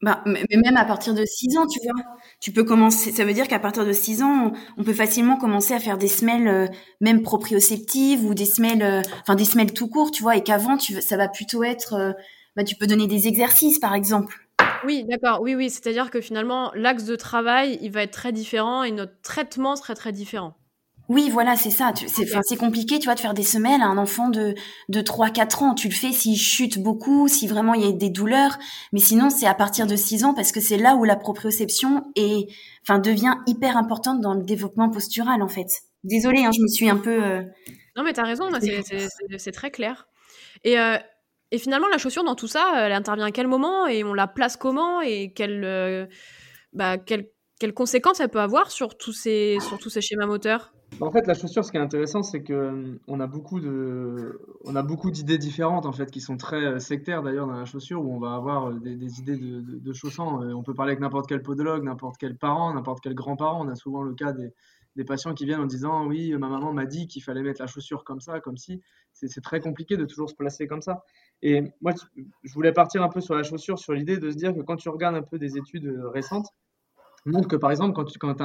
Bah, 0.02 0.22
mais 0.26 0.46
même 0.52 0.76
à 0.76 0.84
partir 0.84 1.14
de 1.14 1.24
6 1.26 1.58
ans, 1.58 1.66
tu 1.66 1.80
vois, 1.82 2.04
tu 2.42 2.52
peux 2.52 2.66
commencer. 2.66 3.12
Ça 3.14 3.24
veut 3.24 3.34
dire 3.34 3.48
qu'à 3.48 3.58
partir 3.58 3.86
de 3.86 3.94
6 3.94 4.22
ans, 4.22 4.52
on, 4.78 4.84
peut 4.84 4.94
facilement 4.94 5.38
commencer 5.38 5.74
à 5.74 5.80
faire 5.80 5.98
des 5.98 6.10
semelles, 6.10 6.70
même 7.00 7.24
proprioceptives 7.24 8.24
ou 8.26 8.34
des 8.34 8.46
semelles, 8.46 9.02
enfin 9.22 9.36
des 9.36 9.46
semelles 9.46 9.74
tout 9.74 9.88
court, 9.88 10.12
tu 10.12 10.22
vois, 10.22 10.36
et 10.36 10.44
qu'avant, 10.44 10.78
ça 10.78 11.18
va 11.18 11.30
plutôt 11.30 11.64
être, 11.64 12.16
bah, 12.56 12.64
tu 12.64 12.76
peux 12.76 12.86
donner 12.86 13.08
des 13.08 13.28
exercices, 13.28 13.80
par 13.80 13.96
exemple. 13.96 14.47
Oui, 14.86 15.06
d'accord. 15.06 15.42
Oui, 15.42 15.56
oui. 15.56 15.70
C'est-à-dire 15.70 16.12
que 16.12 16.22
finalement, 16.22 16.72
l'axe 16.76 17.06
de 17.06 17.16
travail, 17.16 17.78
il 17.82 17.92
va 17.92 18.04
être 18.04 18.12
très 18.12 18.32
différent 18.32 18.84
et 18.84 18.92
notre 18.92 19.20
traitement 19.22 19.76
serait 19.76 19.96
très 19.96 20.12
différent. 20.12 20.56
Oui, 21.10 21.30
voilà, 21.30 21.56
c'est 21.56 21.70
ça. 21.70 21.94
C'est 21.96 22.58
compliqué, 22.58 23.00
tu 23.00 23.06
vois, 23.06 23.16
de 23.16 23.22
faire 23.22 23.34
des 23.34 23.44
semelles 23.44 23.82
à 23.82 23.86
un 23.86 23.98
enfant 23.98 24.28
de, 24.28 24.56
de 24.90 25.02
3-4 25.02 25.64
ans. 25.64 25.74
Tu 25.74 25.88
le 25.88 25.94
fais 25.94 26.12
s'il 26.12 26.38
chute 26.38 26.80
beaucoup, 26.80 27.30
si 27.30 27.48
vraiment 27.48 27.74
il 27.74 27.86
y 27.86 27.88
a 27.88 27.92
des 27.94 28.10
douleurs. 28.10 28.58
Mais 28.92 29.00
sinon, 29.00 29.30
c'est 29.30 29.48
à 29.48 29.54
partir 29.54 29.88
de 29.88 29.96
6 29.96 30.26
ans 30.26 30.34
parce 30.34 30.52
que 30.52 30.60
c'est 30.60 30.78
là 30.78 30.96
où 30.96 31.06
la 31.06 31.16
proprioception 31.16 32.12
est, 32.18 32.48
enfin, 32.84 33.00
devient 33.00 33.36
hyper 33.48 33.78
importante 33.78 34.20
dans 34.20 34.34
le 34.34 34.44
développement 34.44 34.90
postural, 34.90 35.42
en 35.42 35.48
fait. 35.48 35.68
Désolée, 36.04 36.44
hein, 36.44 36.52
je 36.54 36.62
me 36.62 36.68
suis 36.68 36.90
un 36.90 36.98
peu... 36.98 37.24
Euh, 37.24 37.42
non, 37.96 38.04
mais 38.04 38.12
tu 38.12 38.20
as 38.20 38.24
raison, 38.24 38.50
c'est 39.38 39.52
très 39.52 39.72
clair. 39.72 40.08
Et 40.66 40.78
euh, 40.78 40.98
et 41.52 41.58
finalement, 41.60 41.88
la 41.88 41.98
chaussure 41.98 42.24
dans 42.24 42.36
tout 42.36 42.48
ça, 42.48 42.74
elle 42.86 42.92
intervient 42.92 43.26
à 43.26 43.32
quel 43.32 43.48
moment 43.48 43.88
et 43.88 44.04
on 44.04 44.14
la 44.14 44.28
place 44.28 44.58
comment 44.58 45.02
et 45.02 45.32
quelles 45.34 45.64
euh, 45.64 46.06
bah, 46.74 46.98
conséquences 47.74 48.20
elle 48.20 48.30
peut 48.30 48.42
avoir 48.42 48.70
sur 48.70 48.98
tous 48.98 49.14
ces, 49.14 49.58
sur 49.62 49.78
tous 49.78 49.90
ces 49.90 50.02
schémas 50.02 50.26
moteurs? 50.26 50.74
En 51.02 51.12
fait, 51.12 51.28
la 51.28 51.34
chaussure, 51.34 51.66
ce 51.66 51.72
qui 51.72 51.78
est 51.78 51.82
intéressant, 51.82 52.24
c'est 52.24 52.44
que 52.44 52.54
euh, 52.54 53.00
on 53.08 53.20
a 53.20 53.28
beaucoup 53.28 53.60
de, 53.60 54.42
on 54.66 54.76
a 54.76 54.84
beaucoup 54.84 55.12
d'idées 55.12 55.38
différentes 55.38 55.86
en 55.86 55.92
fait, 55.92 56.10
qui 56.12 56.22
sont 56.22 56.38
très 56.38 56.64
euh, 56.64 56.80
sectaires 56.80 57.24
d'ailleurs 57.24 57.48
dans 57.48 57.58
la 57.58 57.66
chaussure, 57.66 58.02
où 58.04 58.14
on 58.14 58.20
va 58.20 58.36
avoir 58.36 58.72
des, 58.74 59.20
idées 59.20 59.38
de, 59.38 59.62
de, 59.62 59.94
chaussants. 59.94 60.42
On 60.42 60.64
peut 60.64 60.74
parler 60.74 60.92
avec 60.92 61.02
n'importe 61.02 61.28
quel 61.28 61.42
podologue, 61.42 61.84
n'importe 61.84 62.16
quel 62.18 62.38
parent, 62.38 62.74
n'importe 62.74 63.02
quel 63.02 63.16
grand-parent. 63.16 63.66
On 63.66 63.70
a 63.70 63.76
souvent 63.76 64.02
le 64.02 64.14
cas 64.16 64.32
des, 64.32 64.54
des 64.98 65.06
patients 65.06 65.36
qui 65.36 65.46
viennent 65.46 65.62
en 65.62 65.68
disant 65.68 66.08
oui, 66.08 66.34
ma 66.34 66.50
maman 66.50 66.74
m'a 66.74 66.86
dit 66.86 67.08
qu'il 67.08 67.24
fallait 67.24 67.44
mettre 67.44 67.62
la 67.62 67.68
chaussure 67.68 68.04
comme 68.04 68.20
ça, 68.20 68.40
comme 68.42 68.58
si. 68.58 68.82
C'est 69.14 69.42
très 69.42 69.60
compliqué 69.60 69.96
de 69.96 70.06
toujours 70.06 70.30
se 70.30 70.36
placer 70.36 70.68
comme 70.68 70.82
ça. 70.82 71.04
Et 71.42 71.62
moi, 71.82 71.94
je 72.44 72.54
voulais 72.54 72.74
partir 72.74 73.04
un 73.04 73.10
peu 73.10 73.22
sur 73.22 73.36
la 73.36 73.44
chaussure, 73.44 73.78
sur 73.78 73.94
l'idée 73.94 74.18
de 74.18 74.30
se 74.32 74.36
dire 74.36 74.54
que 74.54 74.62
quand 74.62 74.76
tu 74.76 74.90
regardes 74.90 75.16
un 75.16 75.22
peu 75.22 75.38
des 75.38 75.58
études 75.58 75.86
euh, 75.86 76.10
récentes, 76.10 76.48
montre 77.26 77.48
que 77.48 77.56
par 77.56 77.70
exemple, 77.72 77.94
quand, 77.94 78.06
tu, 78.06 78.18
quand 78.18 78.36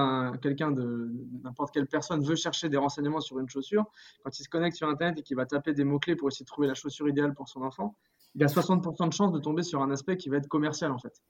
quelqu'un 0.40 0.72
de 0.72 1.10
n'importe 1.42 1.72
quelle 1.72 1.86
personne 1.86 2.22
veut 2.22 2.36
chercher 2.36 2.68
des 2.68 2.76
renseignements 2.76 3.20
sur 3.20 3.38
une 3.38 3.48
chaussure, 3.48 3.84
quand 4.22 4.38
il 4.38 4.42
se 4.42 4.48
connecte 4.48 4.76
sur 4.76 4.88
Internet 4.88 5.18
et 5.18 5.22
qu'il 5.22 5.36
va 5.36 5.46
taper 5.46 5.72
des 5.72 5.84
mots-clés 5.84 6.16
pour 6.16 6.28
essayer 6.28 6.44
de 6.44 6.48
trouver 6.48 6.68
la 6.68 6.74
chaussure 6.74 7.08
idéale 7.08 7.32
pour 7.34 7.48
son 7.48 7.62
enfant, 7.62 7.96
il 8.34 8.42
a 8.44 8.46
60% 8.46 9.08
de 9.08 9.12
chance 9.12 9.32
de 9.32 9.38
tomber 9.38 9.62
sur 9.62 9.82
un 9.82 9.90
aspect 9.90 10.16
qui 10.16 10.28
va 10.28 10.36
être 10.36 10.48
commercial 10.48 10.90
en 10.90 10.98
fait. 10.98 11.22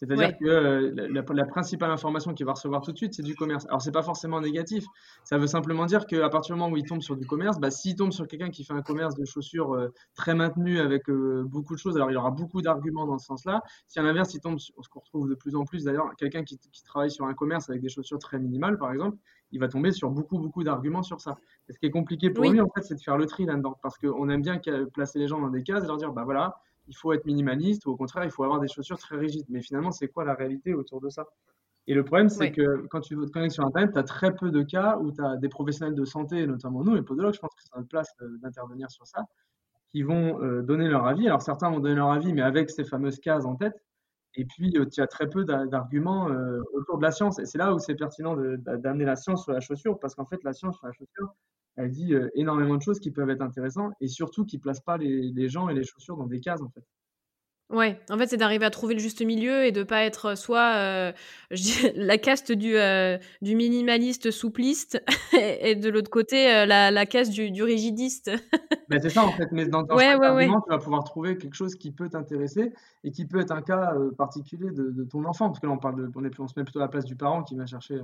C'est-à-dire 0.00 0.38
que 0.38 0.46
euh, 0.46 1.10
la, 1.34 1.44
principale 1.44 1.90
information 1.90 2.32
qu'il 2.32 2.46
va 2.46 2.52
recevoir 2.52 2.80
tout 2.80 2.90
de 2.90 2.96
suite, 2.96 3.12
c'est 3.12 3.22
du 3.22 3.34
commerce. 3.34 3.66
Alors, 3.66 3.82
c'est 3.82 3.92
pas 3.92 4.02
forcément 4.02 4.40
négatif. 4.40 4.86
Ça 5.24 5.36
veut 5.36 5.46
simplement 5.46 5.84
dire 5.84 6.06
qu'à 6.06 6.30
partir 6.30 6.54
du 6.54 6.60
moment 6.60 6.72
où 6.72 6.78
il 6.78 6.86
tombe 6.86 7.02
sur 7.02 7.16
du 7.16 7.26
commerce, 7.26 7.60
bah, 7.60 7.70
s'il 7.70 7.96
tombe 7.96 8.10
sur 8.10 8.26
quelqu'un 8.26 8.48
qui 8.48 8.64
fait 8.64 8.72
un 8.72 8.80
commerce 8.80 9.14
de 9.14 9.26
chaussures 9.26 9.74
euh, 9.74 9.92
très 10.14 10.34
maintenu 10.34 10.80
avec 10.80 11.10
euh, 11.10 11.44
beaucoup 11.44 11.74
de 11.74 11.78
choses, 11.78 11.96
alors 11.96 12.10
il 12.10 12.16
aura 12.16 12.30
beaucoup 12.30 12.62
d'arguments 12.62 13.06
dans 13.06 13.18
ce 13.18 13.26
sens-là. 13.26 13.60
Si 13.88 13.98
à 13.98 14.02
l'inverse, 14.02 14.32
il 14.32 14.40
tombe 14.40 14.58
sur 14.58 14.74
ce 14.82 14.88
qu'on 14.88 15.00
retrouve 15.00 15.28
de 15.28 15.34
plus 15.34 15.54
en 15.54 15.66
plus 15.66 15.84
d'ailleurs, 15.84 16.10
quelqu'un 16.16 16.44
qui, 16.44 16.58
travaille 16.86 17.10
sur 17.10 17.26
un 17.26 17.34
commerce 17.34 17.68
avec 17.68 17.82
des 17.82 17.90
chaussures 17.90 18.18
très 18.18 18.38
minimales, 18.38 18.78
par 18.78 18.92
exemple, 18.92 19.18
il 19.52 19.60
va 19.60 19.68
tomber 19.68 19.92
sur 19.92 20.08
beaucoup, 20.08 20.38
beaucoup 20.38 20.64
d'arguments 20.64 21.02
sur 21.02 21.20
ça. 21.20 21.36
ce 21.68 21.78
qui 21.78 21.84
est 21.84 21.90
compliqué 21.90 22.30
pour 22.30 22.50
lui, 22.50 22.60
en 22.60 22.70
fait, 22.74 22.82
c'est 22.82 22.94
de 22.94 23.00
faire 23.00 23.18
le 23.18 23.26
tri 23.26 23.44
là-dedans. 23.44 23.76
Parce 23.82 23.98
qu'on 23.98 24.30
aime 24.30 24.40
bien 24.40 24.60
placer 24.94 25.18
les 25.18 25.28
gens 25.28 25.40
dans 25.40 25.50
des 25.50 25.62
cases 25.62 25.84
et 25.84 25.86
leur 25.86 25.98
dire, 25.98 26.12
bah 26.12 26.24
voilà, 26.24 26.56
il 26.90 26.96
faut 26.96 27.12
être 27.12 27.24
minimaliste 27.24 27.86
ou 27.86 27.92
au 27.92 27.96
contraire, 27.96 28.24
il 28.24 28.30
faut 28.30 28.42
avoir 28.42 28.60
des 28.60 28.68
chaussures 28.68 28.98
très 28.98 29.16
rigides. 29.16 29.46
Mais 29.48 29.62
finalement, 29.62 29.92
c'est 29.92 30.08
quoi 30.08 30.24
la 30.24 30.34
réalité 30.34 30.74
autour 30.74 31.00
de 31.00 31.08
ça? 31.08 31.24
Et 31.86 31.94
le 31.94 32.04
problème, 32.04 32.28
c'est 32.28 32.50
que 32.52 32.86
quand 32.88 33.00
tu 33.00 33.16
te 33.16 33.30
connectes 33.30 33.54
sur 33.54 33.64
Internet, 33.64 33.92
tu 33.92 33.98
as 33.98 34.02
très 34.02 34.34
peu 34.34 34.50
de 34.50 34.62
cas 34.62 34.98
où 34.98 35.12
tu 35.12 35.22
as 35.22 35.36
des 35.36 35.48
professionnels 35.48 35.94
de 35.94 36.04
santé, 36.04 36.46
notamment 36.46 36.82
nous, 36.82 36.94
les 36.94 37.02
podologues, 37.02 37.34
je 37.34 37.38
pense 37.40 37.54
que 37.54 37.62
c'est 37.62 37.74
notre 37.76 37.88
place 37.88 38.12
euh, 38.22 38.38
d'intervenir 38.42 38.90
sur 38.90 39.06
ça, 39.06 39.24
qui 39.92 40.02
vont 40.02 40.42
euh, 40.42 40.62
donner 40.62 40.88
leur 40.88 41.06
avis. 41.06 41.26
Alors 41.26 41.42
certains 41.42 41.70
vont 41.70 41.78
donner 41.78 41.94
leur 41.94 42.10
avis, 42.10 42.32
mais 42.32 42.42
avec 42.42 42.70
ces 42.70 42.84
fameuses 42.84 43.20
cases 43.20 43.44
en 43.44 43.54
tête. 43.54 43.80
Et 44.34 44.44
puis, 44.44 44.76
euh, 44.76 44.86
tu 44.86 45.00
as 45.00 45.06
très 45.06 45.28
peu 45.28 45.44
d'arguments 45.44 46.28
autour 46.74 46.98
de 46.98 47.02
la 47.02 47.12
science. 47.12 47.38
Et 47.38 47.46
c'est 47.46 47.58
là 47.58 47.72
où 47.72 47.78
c'est 47.78 47.94
pertinent 47.94 48.36
d'amener 48.36 49.04
la 49.04 49.16
science 49.16 49.44
sur 49.44 49.52
la 49.52 49.60
chaussure, 49.60 49.98
parce 49.98 50.14
qu'en 50.16 50.26
fait, 50.26 50.42
la 50.44 50.52
science 50.52 50.76
sur 50.76 50.86
la 50.86 50.92
chaussure, 50.92 51.34
elle 51.82 51.90
dit 51.90 52.14
euh, 52.14 52.28
énormément 52.34 52.76
de 52.76 52.82
choses 52.82 53.00
qui 53.00 53.10
peuvent 53.10 53.30
être 53.30 53.42
intéressantes 53.42 53.92
et 54.00 54.08
surtout 54.08 54.44
qui 54.44 54.56
ne 54.56 54.62
placent 54.62 54.80
pas 54.80 54.96
les, 54.96 55.48
gens 55.48 55.68
et 55.68 55.74
les 55.74 55.84
chaussures 55.84 56.16
dans 56.16 56.26
des 56.26 56.40
cases 56.40 56.62
en 56.62 56.68
fait. 56.68 56.84
Ouais, 57.70 58.00
en 58.10 58.18
fait, 58.18 58.26
c'est 58.26 58.36
d'arriver 58.36 58.64
à 58.64 58.70
trouver 58.70 58.94
le 58.94 59.00
juste 59.00 59.24
milieu 59.24 59.64
et 59.64 59.70
de 59.70 59.84
pas 59.84 60.02
être 60.02 60.36
soit 60.36 60.74
euh, 60.74 61.12
je 61.52 61.62
dis, 61.62 61.92
la 61.94 62.18
caste 62.18 62.50
du, 62.50 62.76
euh, 62.76 63.16
du 63.42 63.54
minimaliste 63.54 64.32
soupliste 64.32 65.00
et, 65.32 65.76
de 65.76 65.88
l'autre 65.88 66.10
côté 66.10 66.46
la, 66.66 66.90
la, 66.90 67.06
caste 67.06 67.30
du, 67.30 67.50
du 67.50 67.62
rigidiste. 67.62 68.30
Ben, 68.88 69.00
c'est 69.00 69.10
ça 69.10 69.22
en 69.24 69.30
fait, 69.30 69.46
mais 69.52 69.68
dans 69.68 69.84
ton 69.86 69.94
ouais, 69.94 70.16
ouais, 70.16 70.48
tu 70.48 70.52
vas 70.68 70.78
pouvoir 70.78 71.04
trouver 71.04 71.38
quelque 71.38 71.54
chose 71.54 71.76
qui 71.76 71.92
peut 71.92 72.08
t'intéresser 72.08 72.72
et 73.04 73.12
qui 73.12 73.24
peut 73.24 73.38
être 73.38 73.52
un 73.52 73.62
cas 73.62 73.94
particulier 74.18 74.72
de, 74.72 74.90
de, 74.90 75.04
ton 75.04 75.24
enfant, 75.26 75.46
parce 75.46 75.60
que 75.60 75.68
là 75.68 75.72
on 75.72 75.78
parle 75.78 75.94
de, 75.94 76.10
on, 76.16 76.24
est, 76.24 76.40
on 76.40 76.48
se 76.48 76.54
met 76.58 76.64
plutôt 76.64 76.80
à 76.80 76.82
la 76.82 76.88
place 76.88 77.04
du 77.04 77.14
parent 77.14 77.44
qui 77.44 77.54
va 77.54 77.66
chercher 77.66 78.00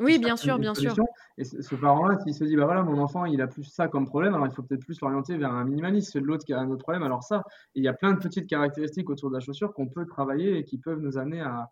oui, 0.00 0.18
bien 0.18 0.36
sûr, 0.36 0.58
bien 0.58 0.74
sûr. 0.74 0.94
Et 1.38 1.44
ce, 1.44 1.74
parent-là, 1.74 2.18
s'il 2.20 2.34
se 2.34 2.44
dit, 2.44 2.56
bah 2.56 2.64
voilà, 2.64 2.82
mon 2.82 2.98
enfant, 2.98 3.26
il 3.26 3.40
a 3.40 3.46
plus 3.46 3.64
ça 3.64 3.88
comme 3.88 4.06
problème, 4.06 4.34
alors 4.34 4.46
il 4.46 4.52
faut 4.52 4.62
peut-être 4.62 4.84
plus 4.84 5.00
l'orienter 5.00 5.36
vers 5.36 5.52
un 5.52 5.64
minimaliste. 5.64 6.12
C'est 6.12 6.20
l'autre 6.20 6.44
qui 6.44 6.52
a 6.52 6.58
un 6.58 6.70
autre 6.70 6.82
problème, 6.82 7.02
alors 7.02 7.22
ça. 7.22 7.42
il 7.74 7.84
y 7.84 7.88
a 7.88 7.92
plein 7.92 8.12
de 8.12 8.18
petites 8.18 8.46
caractéristiques 8.46 9.10
autour 9.10 9.30
de 9.30 9.34
la 9.34 9.40
chaussure 9.40 9.72
qu'on 9.72 9.86
peut 9.86 10.06
travailler 10.06 10.56
et 10.56 10.64
qui 10.64 10.78
peuvent 10.78 11.00
nous 11.00 11.18
amener 11.18 11.40
à, 11.40 11.70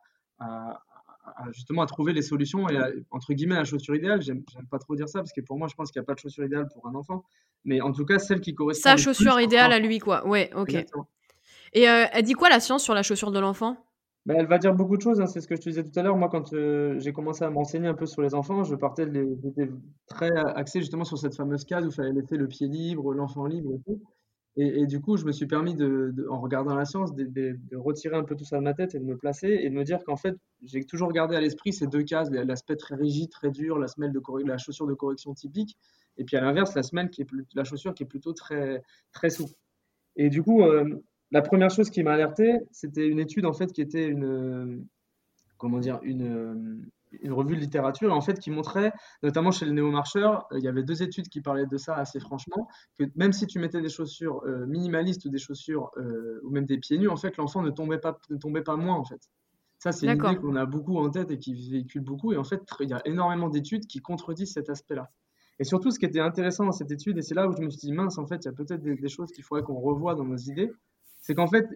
justement 1.53 1.83
à 1.83 1.87
trouver 1.87 2.12
les 2.12 2.23
solutions 2.23 2.69
et 2.69 2.79
entre 3.11 3.35
guillemets 3.35 3.57
la 3.57 3.64
chaussure 3.64 3.97
idéale. 3.97 4.23
J'aime 4.23 4.43
pas 4.71 4.79
trop 4.79 4.95
dire 4.95 5.09
ça 5.09 5.21
parce 5.21 5.33
que 5.33 5.41
pour 5.41 5.59
moi, 5.59 5.69
je 5.69 5.75
pense 5.75 5.91
qu'il 5.91 6.01
n'y 6.01 6.05
a 6.05 6.07
pas 6.07 6.14
de 6.14 6.21
chaussure 6.21 6.45
idéale 6.45 6.69
pour 6.73 6.87
un 6.87 6.95
enfant, 6.95 7.25
mais 7.64 7.81
en 7.81 7.93
tout 7.93 8.05
cas 8.05 8.19
celle 8.19 8.41
qui 8.41 8.55
correspond. 8.55 8.91
Sa 8.91 8.97
chaussure 8.97 9.41
idéale 9.41 9.73
à 9.73 9.79
lui, 9.79 9.99
quoi. 9.99 10.27
Ouais, 10.27 10.51
ok. 10.55 10.75
Et 11.75 11.88
euh, 11.88 12.07
elle 12.12 12.25
dit 12.25 12.33
quoi 12.33 12.49
la 12.49 12.61
science 12.61 12.83
sur 12.83 12.95
la 12.95 13.03
chaussure 13.03 13.31
de 13.31 13.38
l'enfant? 13.38 13.77
Bah, 14.29 14.35
elle 14.37 14.47
va 14.47 14.59
dire 14.59 14.75
beaucoup 14.75 14.99
de 14.99 15.01
choses, 15.01 15.23
hein, 15.23 15.27
c'est 15.27 15.41
ce 15.41 15.49
que 15.49 15.57
je 15.57 15.62
te 15.62 15.71
disais 15.71 15.83
tout 15.83 15.99
à 15.99 16.03
l'heure. 16.03 16.19
Moi, 16.19 16.29
quand 16.29 16.53
euh, 16.53 17.01
j'ai 17.01 17.14
commencé 17.14 17.45
à 17.45 17.51
m'enseigner 17.51 17.88
un 17.88 17.95
peu 17.95 18.05
sur 18.05 18.21
les 18.21 18.35
enfants, 18.35 18.62
je 18.62 18.75
partais 18.75 19.07
j'étais 19.43 19.71
très 20.07 20.31
axé 20.55 20.81
justement 20.81 21.05
sur 21.05 21.17
cette 21.17 21.35
fameuse 21.35 21.64
case 21.64 21.87
où 21.87 21.88
il 21.88 21.95
fallait 21.95 22.12
laisser 22.12 22.37
le 22.37 22.47
pied 22.47 22.69
libre, 22.69 23.14
l'enfant 23.14 23.47
libre 23.47 23.73
et 23.73 23.81
tout. 23.87 24.03
Et, 24.61 24.87
du 24.87 25.01
coup, 25.01 25.17
je 25.17 25.25
me 25.25 25.31
suis 25.31 25.47
permis, 25.47 25.77
en 26.29 26.41
regardant 26.41 26.75
la 26.75 26.85
science, 26.85 27.14
de, 27.14 27.57
retirer 27.77 28.17
un 28.17 28.25
peu 28.25 28.35
tout 28.35 28.45
ça 28.45 28.59
de 28.59 28.62
ma 28.64 28.75
tête 28.75 28.95
et 28.95 28.99
de 28.99 29.05
me 29.05 29.17
placer 29.17 29.49
et 29.49 29.71
de 29.71 29.75
me 29.75 29.85
dire 29.85 30.03
qu'en 30.05 30.17
fait, 30.17 30.35
j'ai 30.64 30.85
toujours 30.85 31.12
gardé 31.12 31.37
à 31.37 31.41
l'esprit 31.41 31.73
ces 31.73 31.87
deux 31.87 32.03
cases, 32.03 32.29
l'aspect 32.31 32.77
très 32.77 32.97
rigide, 32.97 33.31
très 33.31 33.51
dur, 33.51 33.79
la 33.79 33.87
semelle 33.87 34.12
de 34.12 34.21
la 34.45 34.59
chaussure 34.59 34.88
de 34.88 34.95
correction 34.95 35.33
typique, 35.33 35.79
et 36.17 36.25
puis 36.25 36.37
à 36.37 36.41
l'inverse, 36.41 36.75
la 36.75 36.83
semelle 36.83 37.09
qui 37.09 37.23
est 37.23 37.27
la 37.55 37.64
chaussure 37.64 37.95
qui 37.95 38.03
est 38.03 38.07
plutôt 38.07 38.33
très, 38.33 38.83
très 39.12 39.31
souple. 39.31 39.55
Et 40.17 40.29
du 40.29 40.43
coup, 40.43 40.62
euh, 40.62 41.03
la 41.31 41.43
première 41.43 41.71
chose 41.71 41.91
qui 41.91 42.03
m'a 42.03 42.12
alerté, 42.12 42.59
c'était 42.71 43.07
une 43.07 43.19
étude 43.19 43.47
en 43.47 43.53
fait 43.53 43.73
qui 43.73 43.83
était 43.83 44.07
une, 44.07 44.87
comment 45.59 45.79
dire, 45.79 45.99
une, 46.03 46.88
une 47.23 47.33
revue 47.33 47.57
de 47.57 47.61
littérature 47.61 48.12
en 48.12 48.21
fait 48.21 48.38
qui 48.38 48.51
montrait, 48.51 48.93
notamment 49.23 49.51
chez 49.51 49.67
le 49.67 49.73
néo-marcheur, 49.73 50.47
euh, 50.53 50.59
il 50.59 50.64
y 50.64 50.69
avait 50.69 50.83
deux 50.83 51.03
études 51.03 51.29
qui 51.29 51.41
parlaient 51.41 51.67
de 51.67 51.77
ça 51.77 51.95
assez 51.97 52.21
franchement, 52.21 52.69
que 52.99 53.05
même 53.14 53.33
si 53.33 53.47
tu 53.47 53.59
mettais 53.59 53.81
des 53.81 53.88
chaussures 53.88 54.43
euh, 54.47 54.67
minimalistes 54.67 55.25
ou 55.25 55.29
des 55.29 55.38
chaussures 55.38 55.91
euh, 55.97 56.41
ou 56.45 56.51
même 56.51 56.67
des 56.67 56.79
pieds 56.79 56.99
nus, 56.99 57.09
en 57.09 57.17
fait 57.17 57.37
l'enfant 57.37 57.62
ne 57.62 57.71
tombait 57.71 57.99
pas, 57.99 58.19
ne 58.31 58.37
tombait 58.37 58.62
pas 58.62 58.77
moins 58.77 58.97
en 58.97 59.05
fait. 59.05 59.21
Ça 59.79 59.93
c'est 59.93 60.07
une 60.07 60.19
idée 60.19 60.37
qu'on 60.37 60.57
a 60.57 60.67
beaucoup 60.67 60.99
en 60.99 61.09
tête 61.09 61.31
et 61.31 61.38
qui 61.38 61.55
véhicule 61.71 62.03
beaucoup 62.03 62.33
et 62.33 62.37
en 62.37 62.45
fait 62.45 62.62
il 62.81 62.88
y 62.88 62.93
a 62.93 63.03
énormément 63.05 63.49
d'études 63.49 63.87
qui 63.87 64.01
contredisent 64.01 64.53
cet 64.53 64.71
aspect-là. 64.71 65.11
Et 65.61 65.64
surtout, 65.64 65.91
ce 65.91 65.99
qui 65.99 66.05
était 66.07 66.21
intéressant 66.21 66.64
dans 66.67 66.73
cette 66.73 66.93
étude, 66.93 67.19
et 67.19 67.23
c'est 67.23 67.35
là 67.35 67.49
où 67.49 67.53
je 67.53 67.61
me 67.61 67.69
suis 67.69 67.81
dit, 67.81 67.93
mince, 67.93 68.17
en 68.17 68.27
fait, 68.29 68.37
il 68.37 68.45
y 68.45 68.49
a 68.49 68.53
peut-être 68.53 68.81
des 68.81 69.09
choses 69.09 69.33
qu'il 69.33 69.43
faudrait 69.43 69.64
qu'on 69.64 69.81
revoie 69.81 70.14
dans 70.14 70.25
nos 70.25 70.37
idées, 70.37 70.71
c'est 71.29 71.35
qu'en 71.35 71.47
fait, 71.47 71.69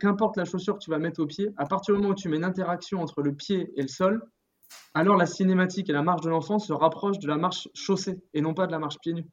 qu'importe 0.00 0.38
la 0.38 0.46
chaussure 0.46 0.78
que 0.78 0.82
tu 0.82 0.88
vas 0.88 0.98
mettre 0.98 1.20
au 1.20 1.26
pied, 1.26 1.50
à 1.58 1.66
partir 1.66 1.94
du 1.94 2.00
moment 2.00 2.12
où 2.12 2.14
tu 2.14 2.30
mets 2.30 2.38
une 2.38 2.44
interaction 2.44 3.02
entre 3.02 3.20
le 3.20 3.34
pied 3.34 3.70
et 3.76 3.82
le 3.82 3.88
sol, 3.88 4.22
alors 4.94 5.18
la 5.18 5.26
cinématique 5.26 5.90
et 5.90 5.92
la 5.92 6.00
marche 6.00 6.22
de 6.22 6.30
l'enfant 6.30 6.58
se 6.58 6.72
rapprochent 6.72 7.18
de 7.18 7.28
la 7.28 7.36
marche 7.36 7.68
chaussée 7.74 8.22
et 8.32 8.40
non 8.40 8.54
pas 8.54 8.66
de 8.66 8.72
la 8.72 8.78
marche 8.78 8.98
pieds 9.00 9.12
nus. 9.12 9.26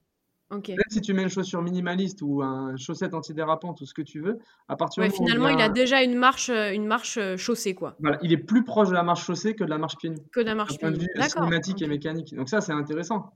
Même 0.52 0.78
si 0.90 1.00
tu 1.00 1.14
mets 1.14 1.24
une 1.24 1.30
chaussure 1.30 1.62
minimaliste 1.62 2.22
ou 2.22 2.42
un 2.42 2.76
chaussette 2.76 3.14
antidérapante 3.14 3.80
ou 3.80 3.86
ce 3.86 3.94
que 3.94 4.02
tu 4.02 4.20
veux, 4.20 4.40
à 4.68 4.76
partir 4.76 5.04
du 5.04 5.10
moment 5.10 5.24
finalement, 5.26 5.48
il 5.48 5.62
a... 5.62 5.70
déjà 5.70 6.04
une 6.04 6.16
marche, 6.16 6.50
euh, 6.50 6.74
une 6.74 6.86
marche 6.86 7.18
euh, 7.18 7.38
chaussée, 7.38 7.74
quoi. 7.74 7.96
Voilà, 8.02 8.20
il 8.24 8.34
est 8.34 8.38
plus 8.38 8.66
proche 8.66 8.90
de 8.90 8.94
la 8.94 9.04
marche 9.04 9.26
chaussée 9.26 9.56
que 9.56 9.64
de 9.64 9.70
la 9.70 9.78
marche 9.78 9.96
pieds 9.96 10.10
nus. 10.10 10.18
Que 10.34 10.42
de 10.42 10.48
la 10.48 10.56
marche 10.56 10.78
pieds 10.78 10.90
nus. 10.90 11.08
Cinématique 11.30 11.82
et 11.82 11.88
mécanique. 11.88 12.36
Donc 12.36 12.50
ça, 12.50 12.60
c'est 12.60 12.74
intéressant. 12.74 13.32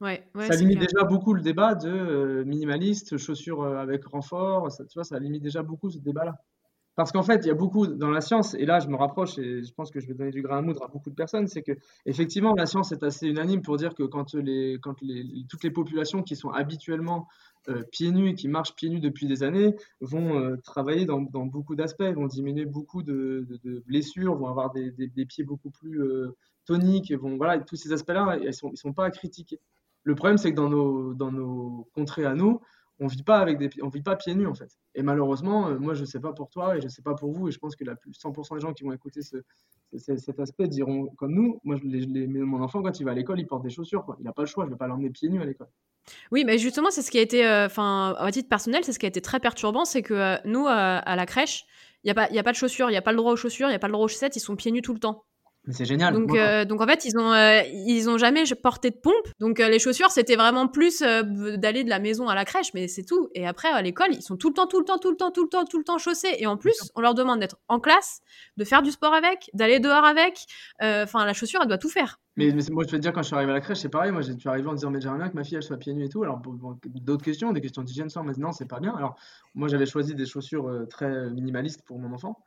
Ouais, 0.00 0.26
ça 0.34 0.56
limite 0.56 0.78
déjà 0.78 1.04
beaucoup 1.04 1.34
le 1.34 1.42
débat 1.42 1.74
de 1.74 1.90
euh, 1.90 2.44
minimaliste, 2.44 3.18
chaussures 3.18 3.62
euh, 3.62 3.76
avec 3.76 4.06
renfort. 4.06 4.72
Ça, 4.72 4.84
tu 4.86 4.94
vois, 4.94 5.04
ça 5.04 5.18
limite 5.18 5.42
déjà 5.42 5.62
beaucoup 5.62 5.90
ce 5.90 5.98
débat-là. 5.98 6.36
Parce 6.96 7.12
qu'en 7.12 7.22
fait, 7.22 7.44
il 7.44 7.48
y 7.48 7.50
a 7.50 7.54
beaucoup 7.54 7.86
dans 7.86 8.10
la 8.10 8.20
science, 8.20 8.54
et 8.54 8.66
là 8.66 8.80
je 8.80 8.88
me 8.88 8.96
rapproche 8.96 9.38
et 9.38 9.62
je 9.62 9.72
pense 9.72 9.90
que 9.90 10.00
je 10.00 10.06
vais 10.06 10.14
donner 10.14 10.32
du 10.32 10.42
grain 10.42 10.58
à 10.58 10.62
moudre 10.62 10.82
à 10.82 10.88
beaucoup 10.88 11.08
de 11.08 11.14
personnes, 11.14 11.46
c'est 11.46 11.62
que 11.62 11.72
effectivement 12.04 12.52
la 12.54 12.66
science 12.66 12.92
est 12.92 13.02
assez 13.02 13.26
unanime 13.26 13.62
pour 13.62 13.76
dire 13.76 13.94
que 13.94 14.02
quand, 14.02 14.34
les, 14.34 14.78
quand 14.82 15.00
les, 15.00 15.24
toutes 15.48 15.62
les 15.62 15.70
populations 15.70 16.22
qui 16.22 16.34
sont 16.34 16.50
habituellement 16.50 17.28
euh, 17.68 17.84
pieds 17.92 18.10
nus 18.10 18.30
et 18.30 18.34
qui 18.34 18.48
marchent 18.48 18.74
pieds 18.74 18.90
nus 18.90 19.00
depuis 19.00 19.26
des 19.26 19.42
années 19.42 19.76
vont 20.00 20.56
travailler 20.64 21.06
dans, 21.06 21.22
dans 21.22 21.46
beaucoup 21.46 21.74
d'aspects, 21.74 22.02
vont 22.02 22.26
diminuer 22.26 22.66
beaucoup 22.66 23.02
de, 23.02 23.46
de, 23.64 23.82
blessures, 23.86 24.34
vont 24.34 24.48
avoir 24.48 24.72
des, 24.72 24.90
des, 24.90 25.26
pieds 25.26 25.44
beaucoup 25.44 25.70
plus 25.70 26.02
toniques, 26.66 27.12
vont, 27.12 27.36
voilà, 27.36 27.60
tous 27.60 27.76
ces 27.76 27.92
aspects-là, 27.92 28.36
ils 28.40 28.46
ne 28.46 28.52
sont, 28.52 28.70
ils 28.72 28.78
sont 28.78 28.92
pas 28.92 29.06
à 29.06 29.10
critiquer. 29.10 29.60
Le 30.02 30.14
problème, 30.14 30.38
c'est 30.38 30.50
que 30.50 30.56
dans 30.56 30.68
nos, 30.68 31.14
dans 31.14 31.30
nos 31.30 31.88
contrées 31.94 32.24
à 32.24 32.34
nous, 32.34 32.60
on 33.00 33.06
vit 33.06 33.22
pas 33.22 33.38
avec 33.38 33.58
des 33.58 33.70
on 33.82 33.88
vit 33.88 34.02
pas 34.02 34.14
pieds 34.14 34.34
nus 34.34 34.46
en 34.46 34.54
fait. 34.54 34.78
Et 34.94 35.02
malheureusement, 35.02 35.68
euh, 35.68 35.78
moi 35.78 35.94
je 35.94 36.04
sais 36.04 36.20
pas 36.20 36.32
pour 36.32 36.50
toi 36.50 36.76
et 36.76 36.80
je 36.80 36.88
sais 36.88 37.02
pas 37.02 37.14
pour 37.14 37.32
vous 37.32 37.48
et 37.48 37.52
je 37.52 37.58
pense 37.58 37.74
que 37.74 37.84
la 37.84 37.96
plus 37.96 38.12
100% 38.12 38.54
des 38.54 38.60
gens 38.60 38.72
qui 38.74 38.84
vont 38.84 38.92
écouter 38.92 39.22
ce, 39.22 39.38
cet 39.96 40.38
aspect 40.38 40.68
diront 40.68 41.06
comme 41.16 41.32
nous. 41.32 41.60
Moi, 41.64 41.78
mon 41.82 42.62
enfant 42.62 42.82
quand 42.82 43.00
il 43.00 43.04
va 43.04 43.12
à 43.12 43.14
l'école, 43.14 43.40
il 43.40 43.46
porte 43.46 43.62
des 43.62 43.70
chaussures. 43.70 44.04
Il 44.18 44.24
n'a 44.24 44.32
pas 44.32 44.42
le 44.42 44.46
choix. 44.46 44.66
Je 44.66 44.70
vais 44.70 44.76
pas 44.76 44.86
l'emmener 44.86 45.10
pieds 45.10 45.30
nus 45.30 45.40
à 45.40 45.46
l'école. 45.46 45.68
Oui, 46.30 46.44
mais 46.44 46.58
justement, 46.58 46.90
c'est 46.90 47.02
ce 47.02 47.10
qui 47.10 47.18
a 47.18 47.22
été, 47.22 47.46
euh, 47.46 47.66
enfin, 47.66 48.14
à 48.18 48.30
titre 48.30 48.48
personnel, 48.48 48.84
c'est 48.84 48.92
ce 48.92 48.98
qui 48.98 49.06
a 49.06 49.08
été 49.08 49.20
très 49.20 49.40
perturbant, 49.40 49.84
c'est 49.84 50.02
que 50.02 50.14
euh, 50.14 50.36
nous 50.44 50.66
à 50.66 51.16
la 51.16 51.26
crèche, 51.26 51.64
il 52.04 52.08
y 52.08 52.10
a 52.10 52.14
pas, 52.14 52.30
y 52.30 52.38
a 52.38 52.42
pas 52.42 52.52
de 52.52 52.56
chaussures, 52.56 52.90
il 52.90 52.94
y 52.94 52.96
a 52.96 53.02
pas 53.02 53.12
le 53.12 53.18
droit 53.18 53.32
aux 53.32 53.36
chaussures, 53.36 53.68
il 53.68 53.72
y 53.72 53.76
a 53.76 53.78
pas 53.78 53.88
le 53.88 53.92
droit 53.92 54.04
aux 54.04 54.08
chaussettes, 54.08 54.36
ils 54.36 54.40
sont 54.40 54.56
pieds 54.56 54.72
nus 54.72 54.82
tout 54.82 54.94
le 54.94 55.00
temps. 55.00 55.24
C'est 55.68 55.84
génial. 55.84 56.14
Donc, 56.14 56.34
euh, 56.34 56.64
donc 56.64 56.80
en 56.80 56.86
fait, 56.86 57.04
ils 57.04 57.18
ont, 57.18 57.32
euh, 57.32 57.60
ils 57.70 58.08
ont 58.08 58.16
jamais 58.16 58.44
porté 58.62 58.90
de 58.90 58.96
pompe. 58.96 59.14
Donc 59.40 59.60
euh, 59.60 59.68
les 59.68 59.78
chaussures, 59.78 60.10
c'était 60.10 60.36
vraiment 60.36 60.68
plus 60.68 61.00
d'aller 61.00 61.84
de 61.84 61.90
la 61.90 61.98
maison 61.98 62.28
à 62.28 62.34
la 62.34 62.44
crèche, 62.44 62.72
mais 62.72 62.88
c'est 62.88 63.04
tout. 63.04 63.28
Et 63.34 63.46
après, 63.46 63.68
à 63.68 63.82
l'école, 63.82 64.08
ils 64.12 64.22
sont 64.22 64.36
tout 64.36 64.48
le 64.48 64.54
temps, 64.54 64.66
tout 64.66 64.78
le 64.78 64.84
temps, 64.84 64.98
tout 64.98 65.10
le 65.10 65.16
temps, 65.16 65.30
tout 65.30 65.42
le 65.42 65.48
temps, 65.48 65.64
tout 65.64 65.78
le 65.78 65.84
temps 65.84 65.98
chaussés. 65.98 66.34
Et 66.38 66.46
en 66.46 66.56
plus, 66.56 66.90
on 66.94 67.02
leur 67.02 67.14
demande 67.14 67.40
d'être 67.40 67.56
en 67.68 67.78
classe, 67.78 68.20
de 68.56 68.64
faire 68.64 68.82
du 68.82 68.90
sport 68.90 69.12
avec, 69.12 69.50
d'aller 69.52 69.80
dehors 69.80 70.04
avec. 70.04 70.46
Enfin, 70.80 71.24
la 71.26 71.34
chaussure, 71.34 71.60
elle 71.62 71.68
doit 71.68 71.78
tout 71.78 71.90
faire. 71.90 72.18
Mais, 72.36 72.52
moi, 72.70 72.84
je 72.84 72.90
peux 72.90 72.96
te 72.96 73.02
dire, 73.02 73.12
quand 73.12 73.22
je 73.22 73.26
suis 73.26 73.36
arrivé 73.36 73.50
à 73.50 73.54
la 73.54 73.60
crèche, 73.60 73.78
c'est 73.78 73.90
pareil. 73.90 74.12
Moi, 74.12 74.22
je 74.22 74.32
suis 74.32 74.48
arrivé 74.48 74.66
en 74.66 74.72
disant, 74.72 74.90
mais 74.90 75.00
j'aimerais 75.00 75.18
bien 75.18 75.28
que 75.28 75.36
ma 75.36 75.44
fille, 75.44 75.56
elle 75.56 75.62
soit 75.62 75.76
pieds 75.76 75.92
nus 75.92 76.06
et 76.06 76.08
tout. 76.08 76.22
Alors, 76.22 76.40
d'autres 76.86 77.24
questions, 77.24 77.52
des 77.52 77.60
questions 77.60 77.82
d'hygiène, 77.82 78.08
sans, 78.08 78.24
mais 78.24 78.32
non, 78.38 78.52
c'est 78.52 78.68
pas 78.68 78.80
bien. 78.80 78.94
Alors, 78.96 79.16
moi, 79.54 79.68
j'avais 79.68 79.86
choisi 79.86 80.14
des 80.14 80.24
chaussures 80.24 80.86
très 80.88 81.28
minimalistes 81.30 81.82
pour 81.84 81.98
mon 81.98 82.12
enfant. 82.14 82.38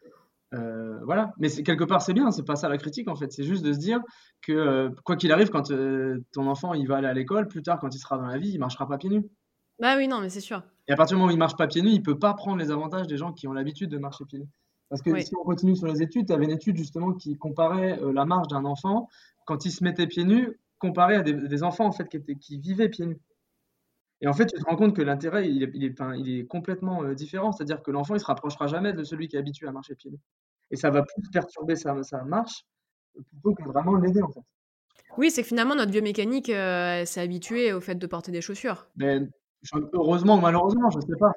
Euh, 0.53 0.99
voilà, 1.03 1.33
mais 1.39 1.49
quelque 1.49 1.83
part 1.83 2.01
c'est 2.01 2.13
bien, 2.13 2.29
c'est 2.29 2.43
pas 2.43 2.55
ça 2.55 2.69
la 2.69 2.77
critique 2.77 3.07
en 3.07 3.15
fait, 3.15 3.31
c'est 3.31 3.43
juste 3.43 3.63
de 3.63 3.73
se 3.73 3.79
dire 3.79 4.01
que 4.41 4.51
euh, 4.51 4.89
quoi 5.03 5.15
qu'il 5.15 5.31
arrive, 5.31 5.49
quand 5.49 5.71
euh, 5.71 6.23
ton 6.31 6.47
enfant 6.47 6.73
il 6.73 6.87
va 6.87 6.97
aller 6.97 7.07
à 7.07 7.13
l'école, 7.13 7.47
plus 7.47 7.63
tard 7.63 7.79
quand 7.79 7.93
il 7.93 7.97
sera 7.97 8.17
dans 8.17 8.27
la 8.27 8.37
vie, 8.37 8.51
il 8.51 8.59
marchera 8.59 8.87
pas 8.87 8.97
pieds 8.97 9.09
nus. 9.09 9.25
Bah 9.79 9.95
oui, 9.97 10.07
non, 10.07 10.21
mais 10.21 10.29
c'est 10.29 10.41
sûr. 10.41 10.61
Et 10.87 10.93
à 10.93 10.95
partir 10.95 11.15
du 11.15 11.21
moment 11.21 11.31
où 11.31 11.35
il 11.35 11.39
marche 11.39 11.55
pas 11.55 11.65
pieds 11.65 11.81
nus, 11.81 11.89
il 11.89 12.03
peut 12.03 12.19
pas 12.19 12.35
prendre 12.35 12.57
les 12.57 12.69
avantages 12.69 13.07
des 13.07 13.17
gens 13.17 13.33
qui 13.33 13.47
ont 13.47 13.53
l'habitude 13.53 13.89
de 13.89 13.97
marcher 13.97 14.25
pieds 14.25 14.39
nus. 14.39 14.49
Parce 14.89 15.01
que 15.01 15.19
si 15.21 15.35
on 15.35 15.43
continue 15.43 15.75
sur 15.75 15.87
les 15.87 16.03
études, 16.03 16.27
tu 16.27 16.33
avais 16.33 16.45
une 16.45 16.51
étude 16.51 16.77
justement 16.77 17.13
qui 17.13 17.35
comparait 17.35 17.99
la 18.13 18.25
marche 18.25 18.47
d'un 18.47 18.63
enfant 18.65 19.09
quand 19.47 19.65
il 19.65 19.71
se 19.71 19.83
mettait 19.83 20.05
pieds 20.05 20.23
nus 20.23 20.59
comparé 20.77 21.15
à 21.15 21.21
des, 21.23 21.63
enfants 21.63 21.87
en 21.87 21.91
fait 21.91 22.07
qui, 22.07 22.17
étaient, 22.17 22.35
qui 22.35 22.59
vivaient 22.59 22.89
pieds 22.89 23.07
nus. 23.07 23.19
Et 24.21 24.27
en 24.27 24.33
fait, 24.33 24.45
tu 24.45 24.55
te 24.55 24.63
rends 24.65 24.75
compte 24.75 24.95
que 24.95 25.01
l'intérêt, 25.01 25.49
il 25.49 25.63
est, 25.63 25.71
il 25.73 25.83
est, 25.83 25.95
il 26.17 26.37
est 26.37 26.45
complètement 26.45 27.03
différent. 27.13 27.51
C'est-à-dire 27.51 27.81
que 27.81 27.89
l'enfant, 27.89 28.13
il 28.13 28.19
se 28.19 28.25
rapprochera 28.25 28.67
jamais 28.67 28.93
de 28.93 29.03
celui 29.03 29.27
qui 29.27 29.35
est 29.35 29.39
habitué 29.39 29.67
à 29.67 29.71
marcher 29.71 29.95
pieds 29.95 30.11
nus. 30.11 30.19
Et 30.71 30.75
ça 30.75 30.89
va 30.89 31.03
plus 31.03 31.29
perturber 31.31 31.75
sa, 31.75 31.93
marche 32.25 32.65
plutôt 33.13 33.53
que 33.53 33.63
vraiment 33.63 33.95
l'aider 33.95 34.21
en 34.21 34.29
fait. 34.29 34.41
Oui, 35.17 35.29
c'est 35.29 35.43
que 35.43 35.47
finalement 35.47 35.75
notre 35.75 35.91
biomécanique 35.91 36.49
euh, 36.49 37.05
s'est 37.05 37.21
habituée 37.21 37.73
au 37.73 37.81
fait 37.81 37.95
de 37.95 38.07
porter 38.07 38.31
des 38.31 38.41
chaussures. 38.41 38.87
Ben, 38.95 39.29
heureusement 39.93 40.37
ou 40.37 40.41
malheureusement, 40.41 40.89
je 40.89 40.97
ne 40.97 41.01
sais 41.01 41.19
pas. 41.19 41.31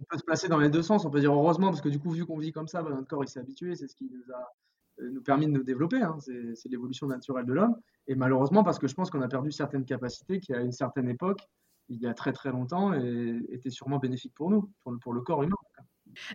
On 0.00 0.04
peut 0.04 0.18
se 0.18 0.24
placer 0.24 0.48
dans 0.48 0.58
les 0.58 0.70
deux 0.70 0.82
sens. 0.82 1.04
On 1.04 1.10
peut 1.10 1.20
dire 1.20 1.32
heureusement 1.32 1.68
parce 1.68 1.82
que 1.82 1.90
du 1.90 1.98
coup, 1.98 2.10
vu 2.10 2.24
qu'on 2.24 2.38
vit 2.38 2.52
comme 2.52 2.68
ça, 2.68 2.82
ben, 2.82 2.90
notre 2.90 3.08
corps 3.08 3.24
il 3.24 3.28
s'est 3.28 3.40
habitué. 3.40 3.74
C'est 3.74 3.88
ce 3.88 3.94
qui 3.94 4.10
nous 4.10 4.32
a 4.32 4.52
euh, 5.00 5.10
nous 5.10 5.22
permis 5.22 5.46
de 5.46 5.52
nous 5.52 5.62
développer. 5.62 6.00
Hein. 6.00 6.16
C'est 6.20 6.68
l'évolution 6.70 7.06
naturelle 7.06 7.44
de 7.44 7.52
l'homme. 7.52 7.76
Et 8.06 8.14
malheureusement 8.14 8.64
parce 8.64 8.78
que 8.78 8.88
je 8.88 8.94
pense 8.94 9.10
qu'on 9.10 9.22
a 9.22 9.28
perdu 9.28 9.52
certaines 9.52 9.84
capacités 9.84 10.40
qui 10.40 10.54
à 10.54 10.60
une 10.60 10.72
certaine 10.72 11.08
époque 11.08 11.40
il 11.88 12.00
y 12.00 12.06
a 12.06 12.14
très 12.14 12.32
très 12.32 12.50
longtemps 12.50 12.94
et 12.94 13.40
était 13.50 13.70
sûrement 13.70 13.98
bénéfique 13.98 14.32
pour 14.34 14.50
nous, 14.50 14.70
pour 14.82 14.92
le, 14.92 14.98
pour 14.98 15.12
le 15.12 15.20
corps 15.20 15.42
humain. 15.42 15.56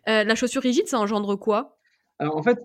Euh, 0.08 0.24
la 0.24 0.36
chaussure 0.36 0.62
rigide, 0.62 0.88
ça 0.88 1.00
engendre 1.00 1.36
quoi? 1.36 1.78
Alors 2.20 2.36
en 2.36 2.44
fait, 2.44 2.60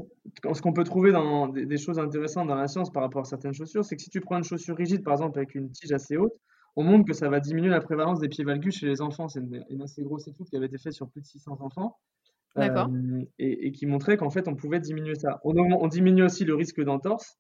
ce 0.55 0.63
qu'on 0.63 0.73
peut 0.73 0.85
trouver 0.85 1.13
dans 1.13 1.49
des, 1.49 1.77
choses 1.77 1.99
intéressantes 1.99 2.49
dans 2.49 2.55
la 2.55 2.69
science 2.69 2.91
par 2.91 3.03
rapport 3.03 3.23
à 3.23 3.25
certaines 3.25 3.53
chaussures, 3.53 3.85
c'est 3.85 3.97
que 3.97 4.03
si 4.03 4.11
tu 4.11 4.21
prends 4.21 4.39
une 4.39 4.45
chaussure 4.45 4.77
rigide, 4.77 5.03
par 5.03 5.13
exemple 5.13 5.39
avec 5.39 5.55
une 5.55 5.71
tige 5.71 5.93
assez 5.93 6.17
haute, 6.17 6.33
on 6.75 6.85
montre 6.85 7.05
que 7.05 7.13
ça 7.13 7.29
va 7.29 7.39
diminuer 7.39 7.69
la 7.69 7.81
prévalence 7.81 8.19
des 8.19 8.29
pieds 8.29 8.45
valgus 8.45 8.79
chez 8.79 8.87
les 8.87 9.03
enfants. 9.03 9.29
C'est 9.29 9.41
une, 9.41 9.83
assez 9.83 10.03
grosse 10.03 10.27
étude 10.27 10.49
qui 10.49 10.57
avait 10.57 10.67
été 10.67 10.79
faite 10.79 10.95
sur 10.95 11.11
plus 11.11 11.21
de 11.21 11.27
600 11.27 11.59
enfants. 11.61 11.99
Euh, 12.59 13.25
et, 13.39 13.73
qui 13.73 13.87
montrait 13.87 14.19
qu'en 14.19 14.29
fait, 14.29 14.47
on 14.47 14.55
pouvait 14.55 14.81
diminuer 14.81 15.15
ça. 15.15 15.41
On, 15.43 15.55
on 15.57 15.89
diminue 15.89 16.23
aussi 16.23 16.45
le 16.45 16.55
risque 16.55 16.83
d'entorse, 16.83 17.39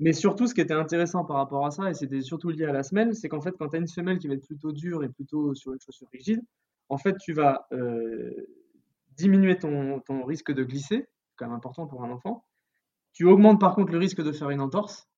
mais 0.00 0.14
surtout, 0.14 0.46
ce 0.46 0.54
qui 0.54 0.62
était 0.62 0.74
intéressant 0.74 1.26
par 1.26 1.36
rapport 1.36 1.66
à 1.66 1.70
ça, 1.70 1.90
et 1.90 1.94
c'était 1.94 2.22
surtout 2.22 2.48
lié 2.48 2.64
à 2.64 2.72
la 2.72 2.82
semelle, 2.82 3.14
c'est 3.14 3.28
qu'en 3.28 3.42
fait, 3.42 3.52
quand 3.58 3.68
tu 3.68 3.76
as 3.76 3.78
une 3.80 3.86
semelle 3.86 4.18
qui 4.18 4.28
va 4.28 4.34
être 4.34 4.46
plutôt 4.46 4.72
dure 4.72 5.04
et 5.04 5.10
plutôt 5.10 5.54
sur 5.54 5.74
une 5.74 5.80
chaussure 5.80 6.08
rigide, 6.10 6.40
en 6.88 6.96
fait, 6.96 7.16
tu 7.18 7.34
vas 7.34 7.66
euh, 7.72 8.30
diminuer 9.10 9.58
ton, 9.58 10.00
ton, 10.00 10.24
risque 10.24 10.52
de 10.52 10.64
glisser, 10.64 11.06
quand 11.40 11.46
même 11.46 11.56
important 11.56 11.86
pour 11.86 12.04
un 12.04 12.10
enfant. 12.10 12.44
Tu 13.12 13.24
augmentes 13.24 13.58
par 13.58 13.74
contre 13.74 13.90
le 13.90 13.98
risque 13.98 14.22
de 14.22 14.30
faire 14.30 14.50
une 14.50 14.60
entorse, 14.60 15.08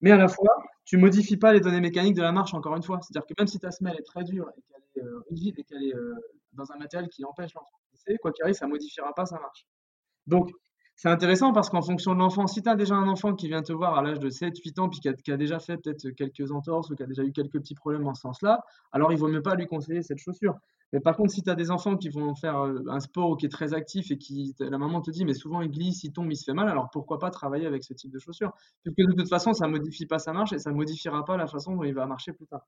mais 0.00 0.12
à 0.12 0.16
la 0.16 0.28
fois, 0.28 0.62
tu 0.84 0.96
modifies 0.96 1.36
pas 1.36 1.52
les 1.52 1.60
données 1.60 1.80
mécaniques 1.80 2.14
de 2.14 2.22
la 2.22 2.32
marche, 2.32 2.54
encore 2.54 2.76
une 2.76 2.82
fois. 2.82 3.00
C'est-à-dire 3.02 3.26
que 3.26 3.34
même 3.38 3.48
si 3.48 3.58
ta 3.58 3.70
semelle 3.70 3.96
est 3.98 4.06
très 4.06 4.22
dure 4.24 4.50
et 4.56 4.62
qu'elle 4.62 4.82
est 4.96 5.06
euh, 5.06 5.24
rigide 5.30 5.58
et 5.58 5.64
qu'elle 5.64 5.82
est 5.82 5.94
euh, 5.94 6.14
dans 6.52 6.70
un 6.72 6.76
matériel 6.76 7.08
qui 7.08 7.24
empêche 7.24 7.54
l'enfant 7.54 7.80
quoi 8.20 8.32
qu'il 8.32 8.42
arrive, 8.42 8.54
ça 8.54 8.66
modifiera 8.66 9.14
pas 9.14 9.26
sa 9.26 9.38
marche. 9.38 9.66
Donc, 10.26 10.50
c'est 11.02 11.08
intéressant 11.08 11.54
parce 11.54 11.70
qu'en 11.70 11.80
fonction 11.80 12.12
de 12.12 12.18
l'enfant, 12.18 12.46
si 12.46 12.60
tu 12.60 12.68
as 12.68 12.76
déjà 12.76 12.94
un 12.94 13.08
enfant 13.08 13.34
qui 13.34 13.48
vient 13.48 13.62
te 13.62 13.72
voir 13.72 13.96
à 13.96 14.02
l'âge 14.02 14.18
de 14.18 14.28
7-8 14.28 14.80
ans, 14.80 14.90
puis 14.90 15.00
qui 15.00 15.32
a, 15.32 15.36
déjà 15.38 15.58
fait 15.58 15.78
peut-être 15.78 16.10
quelques 16.10 16.52
entorses 16.52 16.90
ou 16.90 16.94
qui 16.94 17.02
a 17.02 17.06
déjà 17.06 17.22
eu 17.22 17.32
quelques 17.32 17.54
petits 17.54 17.74
problèmes 17.74 18.06
en 18.06 18.12
ce 18.12 18.20
sens-là, 18.20 18.60
alors 18.92 19.10
il 19.10 19.18
vaut 19.18 19.28
mieux 19.28 19.40
pas 19.40 19.54
lui 19.54 19.66
conseiller 19.66 20.02
cette 20.02 20.18
chaussure. 20.18 20.56
Mais 20.92 21.00
par 21.00 21.16
contre, 21.16 21.32
si 21.32 21.42
tu 21.42 21.48
as 21.48 21.54
des 21.54 21.70
enfants 21.70 21.96
qui 21.96 22.10
vont 22.10 22.34
faire 22.34 22.58
euh, 22.66 22.84
un 22.90 23.00
sport 23.00 23.38
qui 23.38 23.46
est 23.46 23.48
très 23.48 23.72
actif 23.72 24.10
et 24.10 24.18
qui 24.18 24.54
la 24.58 24.76
maman 24.76 25.00
te 25.00 25.10
dit 25.10 25.24
mais 25.24 25.32
souvent 25.32 25.62
il 25.62 25.70
glisse, 25.70 26.04
il 26.04 26.12
tombe, 26.12 26.30
il 26.30 26.36
se 26.36 26.44
fait 26.44 26.52
mal, 26.52 26.68
alors 26.68 26.90
pourquoi 26.90 27.18
pas 27.18 27.30
travailler 27.30 27.64
avec 27.64 27.82
ce 27.82 27.94
type 27.94 28.10
de 28.10 28.18
chaussure? 28.18 28.50
Parce 28.84 28.94
que 28.94 29.02
de 29.02 29.16
toute 29.16 29.30
façon, 29.30 29.54
ça 29.54 29.68
modifie 29.68 30.04
pas 30.04 30.18
sa 30.18 30.34
marche 30.34 30.52
et 30.52 30.58
ça 30.58 30.70
modifiera 30.70 31.24
pas 31.24 31.38
la 31.38 31.46
façon 31.46 31.76
dont 31.76 31.84
il 31.84 31.94
va 31.94 32.04
marcher 32.04 32.34
plus 32.34 32.46
tard. 32.46 32.66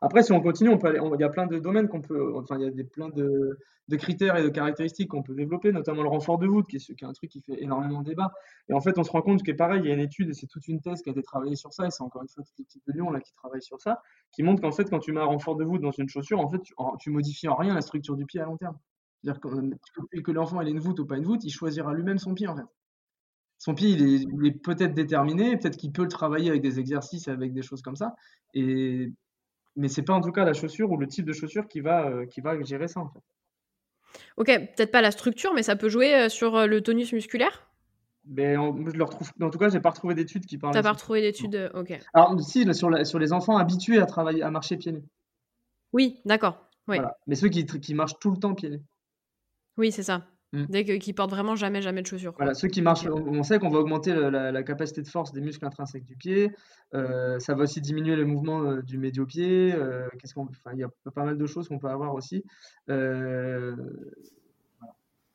Après, 0.00 0.22
si 0.22 0.32
on 0.32 0.40
continue, 0.40 0.70
il 0.70 1.20
y 1.20 1.24
a 1.24 1.28
plein 1.28 1.46
de 1.46 1.58
domaines 1.58 1.88
qu'on 1.88 2.00
peut, 2.00 2.36
enfin, 2.36 2.56
il 2.58 2.64
y 2.64 2.66
a 2.66 2.70
des, 2.70 2.84
plein 2.84 3.08
de, 3.08 3.58
critères 3.96 4.36
et 4.36 4.42
de 4.42 4.48
caractéristiques 4.48 5.08
qu'on 5.08 5.22
peut 5.22 5.34
développer, 5.34 5.72
notamment 5.72 6.02
le 6.02 6.08
renfort 6.08 6.38
de 6.38 6.46
voûte, 6.46 6.66
qui 6.66 6.76
est, 6.76 7.02
un 7.02 7.12
truc 7.12 7.30
qui 7.30 7.40
fait 7.40 7.62
énormément 7.62 8.00
de 8.00 8.06
débat. 8.06 8.32
Et 8.68 8.74
en 8.74 8.80
fait, 8.80 8.98
on 8.98 9.02
se 9.02 9.10
rend 9.10 9.22
compte 9.22 9.42
que 9.42 9.52
pareil, 9.52 9.80
il 9.84 9.88
y 9.88 9.90
a 9.90 9.94
une 9.94 10.00
étude, 10.00 10.30
et 10.30 10.32
c'est 10.32 10.46
toute 10.46 10.66
une 10.68 10.80
thèse 10.80 11.02
qui 11.02 11.10
a 11.10 11.12
été 11.12 11.22
travaillée 11.22 11.56
sur 11.56 11.72
ça, 11.72 11.86
et 11.86 11.90
c'est 11.90 12.02
encore 12.02 12.22
une 12.22 12.28
fois 12.28 12.44
toute 12.44 12.58
l'équipe 12.58 12.82
de 12.86 12.92
Lyon 12.92 13.10
là, 13.10 13.20
qui 13.20 13.34
travaille 13.34 13.62
sur 13.62 13.80
ça, 13.80 14.02
qui 14.32 14.42
montre 14.42 14.62
qu'en 14.62 14.72
fait, 14.72 14.88
quand 14.88 15.00
tu 15.00 15.12
mets 15.12 15.20
un 15.20 15.24
renfort 15.24 15.56
de 15.56 15.64
voûte 15.64 15.82
dans 15.82 15.90
une 15.90 16.08
chaussure, 16.08 16.40
en 16.40 16.48
fait, 16.48 16.60
tu, 16.98 17.10
modifies 17.10 17.48
en 17.48 17.56
rien 17.56 17.74
la 17.74 17.82
structure 17.82 18.16
du 18.16 18.26
pied 18.26 18.40
à 18.40 18.44
long 18.44 18.56
terme. 18.56 18.78
C'est-à-dire 19.22 19.40
que, 19.40 20.20
que 20.20 20.32
l'enfant 20.32 20.60
ait 20.62 20.70
une 20.70 20.78
voûte 20.78 20.98
ou 21.00 21.06
pas 21.06 21.16
une 21.16 21.24
voûte, 21.24 21.44
il 21.44 21.50
choisira 21.50 21.92
lui-même 21.92 22.18
son 22.18 22.32
pied 22.32 22.48
en 22.48 22.56
fait. 22.56 22.64
Son 23.60 23.74
pied, 23.74 23.90
il 23.90 24.02
est, 24.02 24.46
est 24.46 24.52
peut-être 24.52 24.94
déterminé, 24.94 25.54
peut-être 25.58 25.76
qu'il 25.76 25.92
peut 25.92 26.04
le 26.04 26.08
travailler 26.08 26.48
avec 26.48 26.62
des 26.62 26.80
exercices, 26.80 27.28
avec 27.28 27.52
des 27.52 27.60
choses 27.60 27.82
comme 27.82 27.96
ça. 27.96 28.14
Et 28.54 29.12
mais 29.76 29.88
c'est 29.88 30.02
pas 30.02 30.14
en 30.14 30.20
tout 30.20 30.32
cas 30.32 30.44
la 30.44 30.52
chaussure 30.52 30.90
ou 30.90 30.96
le 30.96 31.06
type 31.06 31.24
de 31.24 31.32
chaussure 31.32 31.68
qui 31.68 31.80
va, 31.80 32.06
euh, 32.06 32.26
qui 32.26 32.40
va 32.40 32.60
gérer 32.62 32.88
ça 32.88 33.00
en 33.00 33.08
fait. 33.08 33.20
Ok, 34.36 34.46
peut-être 34.46 34.90
pas 34.90 35.02
la 35.02 35.10
structure, 35.10 35.54
mais 35.54 35.62
ça 35.62 35.76
peut 35.76 35.88
jouer 35.88 36.14
euh, 36.14 36.28
sur 36.28 36.56
euh, 36.56 36.66
le 36.66 36.80
tonus 36.80 37.12
musculaire? 37.12 37.66
Mais 38.26 38.54
je 38.54 38.96
le 38.96 39.04
retrouve. 39.04 39.30
En 39.40 39.50
tout 39.50 39.58
cas, 39.58 39.70
j'ai 39.70 39.80
pas 39.80 39.90
retrouvé 39.90 40.14
d'études 40.14 40.44
qui 40.44 40.58
parlent. 40.58 40.74
T'as 40.74 40.82
pas 40.82 40.92
retrouvé 40.92 41.22
d'études, 41.22 41.70
ok. 41.74 41.98
Alors 42.12 42.38
si, 42.40 42.72
sur, 42.74 43.06
sur 43.06 43.18
les 43.18 43.32
enfants 43.32 43.56
habitués 43.56 43.98
à 43.98 44.06
travailler, 44.06 44.42
à 44.42 44.50
marcher 44.50 44.76
pieds 44.76 44.92
nus. 44.92 45.04
Oui, 45.92 46.20
d'accord. 46.24 46.66
Mais 47.26 47.34
ceux 47.34 47.48
qui, 47.48 47.64
qui 47.64 47.94
marchent 47.94 48.18
tout 48.20 48.30
le 48.30 48.36
temps 48.36 48.54
pieds 48.54 48.70
nus. 48.70 48.82
Oui, 49.76 49.92
c'est 49.92 50.02
ça. 50.02 50.26
Mm. 50.52 50.64
Dès 50.68 50.98
qu'ils 50.98 51.14
portent 51.14 51.30
vraiment 51.30 51.54
jamais, 51.54 51.80
jamais 51.80 52.02
de 52.02 52.06
chaussures. 52.06 52.34
Voilà, 52.36 52.54
ceux 52.54 52.66
qui 52.66 52.82
marchent, 52.82 53.06
on 53.06 53.42
sait 53.44 53.60
qu'on 53.60 53.70
va 53.70 53.78
augmenter 53.78 54.12
la, 54.12 54.62
capacité 54.64 55.02
de 55.02 55.08
force 55.08 55.32
des 55.32 55.40
muscles 55.40 55.64
intrinsèques 55.64 56.04
du 56.04 56.16
pied. 56.16 56.50
Euh, 56.94 57.38
ça 57.38 57.54
va 57.54 57.62
aussi 57.62 57.80
diminuer 57.80 58.16
le 58.16 58.24
mouvement 58.24 58.62
euh, 58.64 58.82
du 58.82 58.98
médio-pied. 58.98 59.72
Euh, 59.72 60.08
qu'est-ce 60.18 60.34
qu'on, 60.34 60.48
il 60.72 60.78
y 60.78 60.82
a 60.82 60.90
pas 61.14 61.24
mal 61.24 61.38
de 61.38 61.46
choses 61.46 61.68
qu'on 61.68 61.78
peut 61.78 61.88
avoir 61.88 62.14
aussi. 62.14 62.44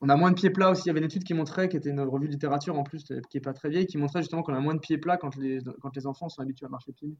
On 0.01 0.10
a 0.10 0.17
moins 0.17 0.32
de 0.32 0.36
pieds 0.36 0.49
plats 0.49 0.71
aussi. 0.71 0.84
Il 0.84 0.88
y 0.88 0.89
avait 0.89 0.99
une 0.99 1.06
étude 1.06 1.23
qui 1.23 1.34
montrait, 1.34 1.69
qui 1.69 1.78
était 1.78 1.89
une 1.89 2.01
revue 2.01 2.28
de 2.28 2.34
littérature 2.34 2.78
en 2.78 2.84
plus, 2.84 3.06
qui 3.30 3.38
est 3.38 3.41
pas 3.41 3.54
très 3.54 3.69
vieille, 3.69 3.88
qui 3.88 3.97
montrait 3.97 4.21
justement 4.21 4.43
qu'on 4.43 4.54
a 4.54 4.60
moins 4.60 4.75
de 4.75 4.80
pieds 4.80 4.97
plats 4.97 5.15
quand 5.15 5.38
les, 5.38 5.60
quand 5.82 5.95
les 5.95 6.06
enfants 6.06 6.28
sont 6.28 6.41
habitués 6.41 6.65
à 6.65 6.69
marcher 6.69 6.91
pieds 6.91 7.08
nus. 7.08 7.17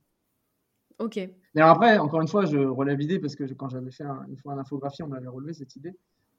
Ok. 1.00 1.18
Mais 1.56 1.62
après, 1.62 1.98
encore 1.98 2.22
une 2.22 2.28
fois, 2.28 2.46
je 2.46 2.58
relève 2.58 2.98
l'idée 2.98 3.20
parce 3.20 3.36
que 3.36 3.46
quand 3.54 3.70
j'avais 3.70 3.92
fait 3.92 4.04
une 4.28 4.38
fois 4.38 4.54
une 4.54 4.60
infographie, 4.60 5.02
on 5.04 5.08
m'avait 5.08 5.28
relevé 5.28 5.54
cette 5.54 5.76
idée 5.78 5.96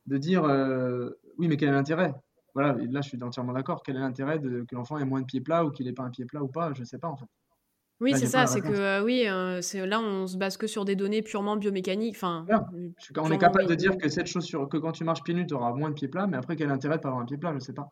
de 0.07 0.19
dire 0.19 0.45
euh, 0.45 1.11
oui, 1.39 1.49
mais 1.49 1.57
quel 1.57 1.69
est 1.69 1.73
l'intérêt? 1.73 2.15
Voilà, 2.55 2.75
là 2.91 3.01
je 3.03 3.09
suis 3.09 3.23
entièrement 3.23 3.53
d'accord. 3.53 3.83
Quel 3.85 3.97
est 3.97 4.01
l'intérêt 4.01 4.39
de, 4.39 4.63
que 4.63 4.75
l'enfant 4.75 4.99
ait 4.99 5.05
moins 5.05 5.21
de 5.21 5.27
pieds 5.27 5.41
plats 5.41 5.65
ou 5.65 5.71
qu'il 5.71 5.87
n'ait 5.87 5.93
pas 5.93 6.05
un 6.05 6.11
pied 6.11 6.25
plat 6.25 6.43
ou 6.43 6.49
pas? 6.49 6.73
Je 6.75 6.81
ne 6.81 6.87
sais 6.87 6.99
pas 6.99 7.09
en 7.09 7.17
fait. 7.17 7.27
Oui, 8.01 8.13
c'est 8.15 8.27
ça, 8.27 8.47
c'est 8.47 8.61
que 8.61 8.69
euh, 8.69 9.03
oui, 9.03 9.27
euh, 9.27 9.63
c'est 9.63 9.87
là 9.87 10.01
on 10.01 10.27
se 10.27 10.37
base 10.37 10.59
que 10.59 10.67
sur 10.67 10.85
des 10.85 10.97
données 10.97 11.23
purement 11.23 11.57
biomécaniques. 11.57 12.17
Enfin, 12.17 12.47
on 13.17 13.31
est 13.31 13.39
capable 13.39 13.67
de 13.67 13.75
dire 13.75 13.97
que 13.97 14.09
cette 14.09 14.27
chaussure, 14.27 14.69
que 14.69 14.77
quand 14.77 14.93
tu 14.93 15.05
marches 15.05 15.23
pieds 15.23 15.35
nus, 15.35 15.47
tu 15.47 15.55
auras 15.55 15.73
moins 15.73 15.89
de 15.89 15.95
pieds 15.95 16.09
plats, 16.09 16.27
mais 16.27 16.37
après 16.37 16.57
quel 16.57 16.67
est 16.67 16.71
l'intérêt 16.71 16.97
de 16.97 17.03
pas 17.03 17.09
avoir 17.09 17.23
un 17.23 17.27
pied 17.27 17.39
plat? 17.39 17.51
Je 17.51 17.57
ne 17.57 17.61
sais 17.61 17.73
pas. 17.73 17.91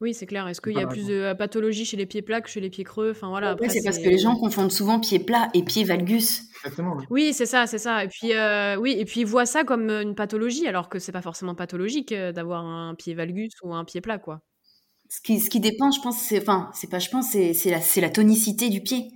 Oui, 0.00 0.12
c'est 0.12 0.26
clair. 0.26 0.46
Est-ce 0.48 0.60
qu'il 0.60 0.72
y 0.72 0.80
a 0.80 0.86
plus 0.86 1.06
de 1.06 1.32
pathologie 1.34 1.84
chez 1.84 1.96
les 1.96 2.06
pieds 2.06 2.22
plats 2.22 2.40
que 2.40 2.48
chez 2.48 2.60
les 2.60 2.70
pieds 2.70 2.84
creux? 2.84 3.12
Enfin 3.12 3.28
voilà. 3.28 3.50
Après, 3.50 3.68
c'est 3.68 3.82
parce 3.82 3.98
que 3.98 4.08
les 4.08 4.18
gens 4.18 4.36
confondent 4.36 4.72
souvent 4.72 5.00
pieds 5.00 5.18
plats 5.18 5.48
et 5.54 5.62
pieds 5.62 5.84
valgus. 5.84 6.42
Exactement. 6.64 6.96
Oui, 7.10 7.32
c'est 7.32 7.46
ça, 7.46 7.66
c'est 7.66 7.78
ça. 7.78 8.04
Et 8.04 8.08
puis 8.08 8.34
euh, 8.34 8.76
oui, 8.76 8.96
et 8.98 9.04
puis 9.04 9.20
ils 9.20 9.26
voient 9.26 9.46
ça 9.46 9.64
comme 9.64 9.90
une 9.90 10.14
pathologie, 10.14 10.66
alors 10.66 10.88
que 10.88 10.98
c'est 10.98 11.12
pas 11.12 11.22
forcément 11.22 11.54
pathologique 11.54 12.12
euh, 12.12 12.32
d'avoir 12.32 12.64
un 12.64 12.94
pied 12.94 13.14
valgus 13.14 13.52
ou 13.62 13.74
un 13.74 13.84
pied 13.84 14.00
plat, 14.00 14.18
quoi. 14.18 14.40
Ce 15.08 15.20
qui, 15.20 15.38
ce 15.38 15.48
qui 15.48 15.60
dépend, 15.60 15.90
je 15.90 16.00
pense, 16.00 16.18
c'est 16.18 16.40
enfin, 16.40 16.70
c'est 16.74 16.90
pas, 16.90 16.98
je 16.98 17.10
pense, 17.10 17.30
c'est 17.30 17.70
la, 17.70 17.78
la 18.00 18.10
tonicité 18.10 18.68
du 18.68 18.80
pied. 18.80 19.10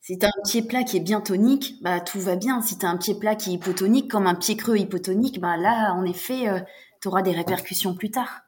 Si 0.00 0.18
tu 0.18 0.26
as 0.26 0.28
un 0.28 0.42
pied 0.48 0.62
plat 0.62 0.84
qui 0.84 0.98
est 0.98 1.00
bien 1.00 1.20
tonique, 1.20 1.74
bah 1.82 2.00
tout 2.00 2.20
va 2.20 2.36
bien. 2.36 2.60
Si 2.60 2.78
tu 2.78 2.86
as 2.86 2.90
un 2.90 2.98
pied 2.98 3.14
plat 3.18 3.34
qui 3.34 3.50
est 3.50 3.54
hypotonique, 3.54 4.10
comme 4.10 4.26
un 4.26 4.34
pied 4.34 4.56
creux 4.56 4.76
hypotonique, 4.76 5.40
bah 5.40 5.56
là, 5.56 5.92
en 5.94 6.04
effet, 6.04 6.48
euh, 6.48 6.60
tu 7.00 7.08
auras 7.08 7.22
des 7.22 7.32
répercussions 7.32 7.94
plus 7.94 8.10
tard. 8.10 8.43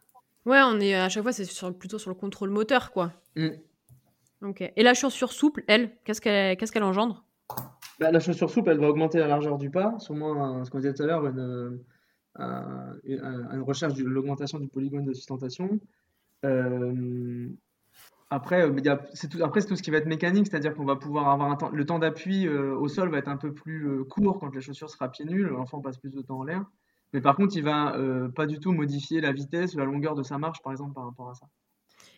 Ouais, 0.47 0.61
on 0.65 0.81
est 0.81 0.95
à 0.95 1.09
chaque 1.09 1.23
fois, 1.23 1.33
c'est 1.33 1.73
plutôt 1.73 1.99
sur 1.99 2.11
le 2.11 2.15
contrôle 2.17 2.51
moteur, 2.51 2.93
quoi. 2.93 3.13
Mm. 3.37 3.49
Ok. 4.43 4.73
Et 4.75 4.83
la 4.83 4.95
chaussure 4.95 5.33
souple, 5.33 5.65
elle, 5.67 5.91
qu'est-ce 6.05 6.21
qu'elle 6.21 6.57
qu'est-ce 6.57 6.73
qu'elle 6.73 6.85
engendre? 6.85 7.25
Bah, 7.99 8.11
La 8.11 8.21
chaussure 8.21 8.49
souple, 8.49 8.71
elle 8.71 8.79
va 8.79 8.89
augmenter 8.89 9.19
la 9.19 9.27
largeur 9.27 9.59
du 9.59 9.71
pas, 9.71 9.99
sûrement 9.99 10.65
ce 10.65 10.71
qu'on 10.71 10.79
disait 10.79 10.95
tout 10.95 11.03
à 11.03 11.07
l'heure, 11.07 11.27
une, 11.27 11.81
une, 13.05 13.63
recherche 13.63 13.95
de 13.95 14.05
l'augmentation 14.05 14.59
du 14.59 14.69
polygone 14.69 15.05
de 15.05 15.13
sustentation. 15.13 15.81
Euh, 16.45 17.49
après, 18.31 18.69
c'est 19.15 19.29
tout, 19.29 19.43
après, 19.43 19.61
c'est 19.61 19.69
tout 19.69 19.77
ce 19.77 19.83
qui 19.83 19.91
va 19.91 19.99
être 19.99 20.07
mécanique, 20.07 20.49
c'est-à-dire 20.49 20.75
qu'on 20.75 20.85
va 20.85 20.97
pouvoir 20.97 21.29
avoir 21.29 21.51
un 21.51 21.57
temps, 21.57 21.71
le 21.71 21.87
temps 21.87 21.99
d'appui 21.99 22.47
euh, 22.47 22.77
au 22.77 22.89
sol 22.89 23.09
va 23.11 23.19
être 23.19 23.29
un 23.29 23.37
peu 23.37 23.53
plus 23.53 23.89
euh, 23.89 24.05
court 24.05 24.41
quand 24.41 24.53
la 24.55 24.61
chaussure 24.61 24.91
sera 24.91 25.09
pieds 25.11 25.25
nus, 25.25 25.45
l'enfant 25.45 25.81
passe 25.81 25.99
plus 25.99 26.11
de 26.11 26.23
temps 26.23 26.39
en 26.39 26.45
l'air. 26.45 26.65
Mais 27.13 27.21
par 27.21 27.37
contre, 27.37 27.57
il 27.57 27.63
va 27.63 27.97
euh, 27.97 28.29
pas 28.29 28.47
du 28.47 28.59
tout 28.59 28.73
modifier 28.73 29.21
la 29.21 29.33
vitesse 29.33 29.75
ou 29.75 29.79
la 29.79 29.85
longueur 29.85 30.15
de 30.15 30.23
sa 30.23 30.39
marche, 30.39 30.61
par 30.63 30.73
exemple, 30.73 30.95
par 30.95 31.05
rapport 31.05 31.31
à 31.31 31.35
ça. 31.35 31.47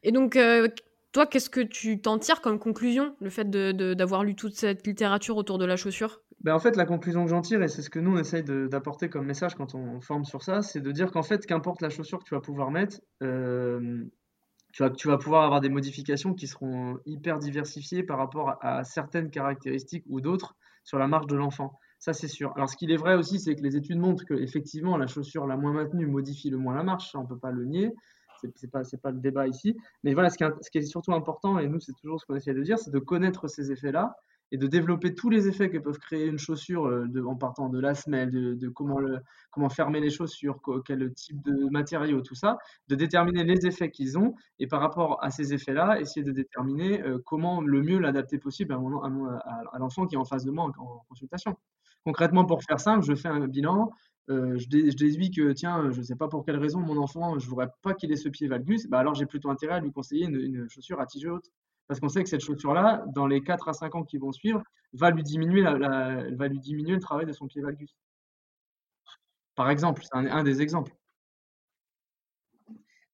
Et 0.02 0.12
donc, 0.12 0.36
euh, 0.36 0.68
toi, 1.12 1.26
qu'est-ce 1.26 1.50
que 1.50 1.60
tu 1.60 2.00
t'en 2.00 2.18
tires 2.18 2.40
comme 2.40 2.58
conclusion, 2.58 3.16
le 3.20 3.30
fait 3.30 3.48
d'avoir 3.48 4.24
lu 4.24 4.34
toute 4.34 4.54
cette 4.54 4.86
littérature 4.86 5.36
autour 5.36 5.58
de 5.58 5.64
la 5.64 5.76
chaussure? 5.76 6.20
Ben, 6.40 6.54
En 6.54 6.58
fait, 6.58 6.76
la 6.76 6.84
conclusion 6.84 7.24
que 7.24 7.30
j'en 7.30 7.40
tire, 7.40 7.62
et 7.62 7.68
c'est 7.68 7.82
ce 7.82 7.90
que 7.90 7.98
nous, 7.98 8.16
on 8.16 8.18
essaye 8.18 8.44
d'apporter 8.44 9.08
comme 9.08 9.26
message 9.26 9.54
quand 9.54 9.74
on 9.74 10.00
forme 10.00 10.24
sur 10.24 10.42
ça, 10.42 10.62
c'est 10.62 10.80
de 10.80 10.92
dire 10.92 11.10
qu'en 11.10 11.22
fait, 11.22 11.46
qu'importe 11.46 11.80
la 11.80 11.88
chaussure 11.88 12.18
que 12.18 12.24
tu 12.24 12.34
vas 12.34 12.40
pouvoir 12.40 12.70
mettre, 12.70 13.00
euh, 13.22 14.04
tu, 14.72 14.82
vas, 14.82 14.90
tu 14.90 15.08
vas 15.08 15.18
pouvoir 15.18 15.44
avoir 15.44 15.60
des 15.60 15.70
modifications 15.70 16.34
qui 16.34 16.46
seront 16.46 16.98
hyper 17.06 17.38
diversifiées 17.38 18.02
par 18.02 18.18
rapport 18.18 18.58
à 18.60 18.84
certaines 18.84 19.30
caractéristiques 19.30 20.04
ou 20.08 20.20
d'autres 20.20 20.56
sur 20.84 20.98
la 20.98 21.08
marche 21.08 21.26
de 21.26 21.36
l'enfant. 21.36 21.78
Ça, 21.98 22.12
c'est 22.12 22.28
sûr. 22.28 22.52
Alors, 22.54 22.68
ce 22.68 22.76
qu'il 22.76 22.92
est 22.92 22.96
vrai 22.96 23.16
aussi, 23.16 23.40
c'est 23.40 23.56
que 23.56 23.62
les 23.62 23.76
études 23.76 23.98
montrent 23.98 24.24
que 24.24 24.34
effectivement, 24.34 24.96
la 24.96 25.06
chaussure 25.06 25.46
la 25.46 25.56
moins 25.56 25.72
maintenue 25.72 26.06
modifie 26.06 26.50
le 26.50 26.58
moins 26.58 26.74
la 26.74 26.84
marche. 26.84 27.14
on 27.14 27.22
ne 27.22 27.26
peut 27.26 27.38
pas 27.38 27.50
le 27.50 27.64
nier. 27.64 27.92
Ce 28.40 28.46
n'est 28.46 28.70
pas, 28.70 28.82
pas 29.02 29.10
le 29.10 29.18
débat 29.18 29.48
ici. 29.48 29.76
Mais 30.04 30.14
voilà, 30.14 30.30
ce 30.30 30.36
qui, 30.38 30.78
est, 30.78 30.82
surtout 30.82 31.12
important, 31.12 31.58
et 31.58 31.66
nous, 31.66 31.80
c'est 31.80 31.94
toujours 31.94 32.20
ce 32.20 32.26
qu'on 32.26 32.36
essaie 32.36 32.54
de 32.54 32.62
dire, 32.62 32.78
c'est 32.78 32.92
de 32.92 32.98
connaître 33.00 33.48
ces 33.48 33.72
effets-là 33.72 34.14
et 34.50 34.56
de 34.56 34.66
développer 34.66 35.14
tous 35.14 35.28
les 35.28 35.46
effets 35.48 35.68
que 35.68 35.76
peuvent 35.78 35.98
créer 35.98 36.26
une 36.26 36.38
chaussure 36.38 36.86
euh, 36.86 37.24
en 37.26 37.36
partant 37.36 37.68
de 37.68 37.78
la 37.78 37.94
semelle, 37.94 38.30
de, 38.30 38.68
comment, 38.68 38.98
comment 39.50 39.68
fermer 39.68 40.00
les 40.00 40.08
chaussures, 40.08 40.60
quel 40.86 41.12
type 41.12 41.42
de 41.42 41.68
matériaux, 41.70 42.22
tout 42.22 42.34
ça, 42.34 42.58
de 42.88 42.94
déterminer 42.94 43.44
les 43.44 43.66
effets 43.66 43.90
qu'ils 43.90 44.16
ont 44.16 44.34
et 44.58 44.66
par 44.66 44.80
rapport 44.80 45.22
à 45.22 45.30
ces 45.30 45.52
effets-là, 45.52 46.00
essayer 46.00 46.24
de 46.24 46.32
déterminer 46.32 47.02
euh, 47.02 47.18
comment 47.26 47.60
le 47.60 47.82
mieux 47.82 47.98
l'adapter 47.98 48.38
possible 48.38 48.72
à, 48.72 48.76
à, 48.76 49.78
l'enfant 49.78 50.06
qui 50.06 50.14
est 50.14 50.18
en 50.18 50.24
face 50.24 50.44
de 50.44 50.50
moi 50.50 50.70
en, 50.78 51.04
consultation. 51.08 51.56
Concrètement, 52.08 52.46
pour 52.46 52.62
faire 52.62 52.80
simple, 52.80 53.04
je 53.04 53.14
fais 53.14 53.28
un 53.28 53.46
bilan, 53.46 53.92
euh, 54.30 54.56
je, 54.56 54.66
déduis 54.66 55.30
que, 55.30 55.52
tiens, 55.52 55.90
je 55.90 55.98
ne 55.98 56.02
sais 56.02 56.16
pas 56.16 56.26
pour 56.26 56.42
quelle 56.42 56.56
raison, 56.56 56.80
mon 56.80 56.96
enfant, 56.96 57.38
je 57.38 57.44
ne 57.44 57.50
voudrais 57.50 57.68
pas 57.82 57.92
qu'il 57.92 58.10
ait 58.10 58.16
ce 58.16 58.30
pied 58.30 58.48
valgus, 58.48 58.86
bah 58.88 59.00
alors 59.00 59.14
j'ai 59.14 59.26
plutôt 59.26 59.50
intérêt 59.50 59.74
à 59.74 59.80
lui 59.80 59.92
conseiller 59.92 60.24
une, 60.24 60.66
chaussure 60.70 61.02
à 61.02 61.04
tige 61.04 61.26
haute 61.26 61.50
parce 61.86 62.00
qu'on 62.00 62.08
sait 62.08 62.22
que 62.22 62.30
cette 62.30 62.40
chaussure-là, 62.42 63.04
dans 63.14 63.26
les 63.26 63.42
4 63.42 63.68
à 63.68 63.74
5 63.74 63.94
ans 63.94 64.04
qui 64.04 64.16
vont 64.16 64.32
suivre, 64.32 64.62
va 64.94 65.10
lui 65.10 65.22
diminuer 65.22 65.60
le 65.60 66.98
travail 66.98 67.26
de 67.26 67.32
son 67.34 67.46
pied 67.46 67.60
valgus. 67.60 67.94
Par 69.54 69.68
exemple, 69.68 70.02
c'est 70.02 70.16
un, 70.16 70.44
des 70.44 70.62
exemples. 70.62 70.94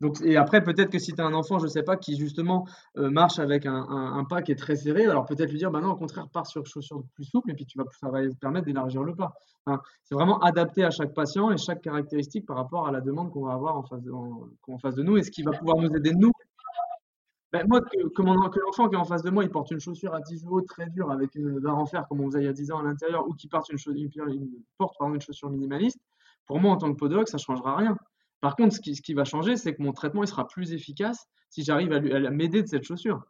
Donc, 0.00 0.20
et 0.22 0.36
après, 0.36 0.62
peut-être 0.62 0.90
que 0.90 0.98
si 0.98 1.12
tu 1.12 1.20
as 1.20 1.24
un 1.24 1.34
enfant, 1.34 1.58
je 1.58 1.64
ne 1.64 1.68
sais 1.68 1.82
pas, 1.82 1.96
qui 1.96 2.16
justement 2.16 2.66
euh, 2.98 3.10
marche 3.10 3.38
avec 3.38 3.64
un, 3.66 4.24
pas 4.28 4.42
qui 4.42 4.52
est 4.52 4.56
très 4.56 4.76
serré, 4.76 5.06
alors 5.06 5.24
peut-être 5.24 5.50
lui 5.50 5.58
dire, 5.58 5.70
bah 5.70 5.80
non, 5.80 5.90
au 5.90 5.96
contraire, 5.96 6.28
pars 6.32 6.46
sur 6.46 6.66
chaussure 6.66 7.02
plus 7.14 7.24
souple, 7.24 7.50
et 7.50 7.54
puis 7.54 7.64
tu 7.64 7.78
vas, 7.78 7.84
ça 8.00 8.10
va 8.10 8.20
permettre 8.40 8.66
d'élargir 8.66 9.02
le 9.04 9.14
pas. 9.14 9.32
c'est 10.02 10.14
vraiment 10.14 10.38
adapté 10.40 10.84
à 10.84 10.90
chaque 10.90 11.14
patient 11.14 11.50
et 11.50 11.56
chaque 11.56 11.80
caractéristique 11.80 12.44
par 12.46 12.56
rapport 12.56 12.86
à 12.88 12.92
la 12.92 13.00
demande 13.00 13.30
qu'on 13.30 13.46
va 13.46 13.52
avoir 13.52 13.76
en 13.76 13.82
face 13.84 14.02
de, 14.02 14.12
en 14.12 14.78
face 14.78 14.94
de 14.94 15.02
nous 15.02 15.16
et 15.16 15.22
ce 15.22 15.30
qui 15.30 15.42
va 15.42 15.52
pouvoir 15.52 15.76
nous 15.78 15.94
aider 15.96 16.12
nous 16.12 16.32
ben, 17.54 17.64
moi, 17.68 17.80
que, 17.80 18.22
l'enfant 18.22 18.88
qui 18.88 18.96
est 18.96 18.98
en 18.98 19.04
face 19.04 19.22
de 19.22 19.30
moi, 19.30 19.44
il 19.44 19.48
porte 19.48 19.70
une 19.70 19.78
chaussure 19.78 20.12
à 20.12 20.20
10 20.20 20.44
haut 20.50 20.60
très 20.62 20.90
dure 20.90 21.12
avec 21.12 21.36
une 21.36 21.60
barre 21.60 21.78
en 21.78 21.86
fer 21.86 22.04
comme 22.08 22.20
on 22.20 22.26
faisait 22.26 22.40
il 22.40 22.46
y 22.46 22.48
a 22.48 22.52
10 22.52 22.72
ans 22.72 22.80
à 22.80 22.82
l'intérieur, 22.82 23.28
ou 23.28 23.32
qu'il 23.32 23.48
porte 23.48 23.70
une, 23.70 23.78
une, 23.86 24.50
porte 24.76 24.96
une 25.00 25.20
chaussure 25.20 25.50
minimaliste, 25.50 26.00
pour 26.46 26.58
moi, 26.58 26.72
en 26.72 26.78
tant 26.78 26.92
que 26.92 26.98
podologue, 26.98 27.28
ça 27.28 27.36
ne 27.36 27.42
changera 27.42 27.76
rien. 27.76 27.96
Par 28.44 28.56
contre, 28.56 28.74
ce 28.74 28.80
qui, 28.80 29.14
va 29.14 29.24
changer, 29.24 29.56
c'est 29.56 29.74
que 29.74 29.82
mon 29.82 29.94
traitement 29.94 30.26
sera 30.26 30.46
plus 30.46 30.74
efficace 30.74 31.30
si 31.48 31.64
j'arrive 31.64 31.92
à, 31.92 32.30
m'aider 32.30 32.60
de 32.62 32.68
cette 32.68 32.82
chaussure. 32.82 33.24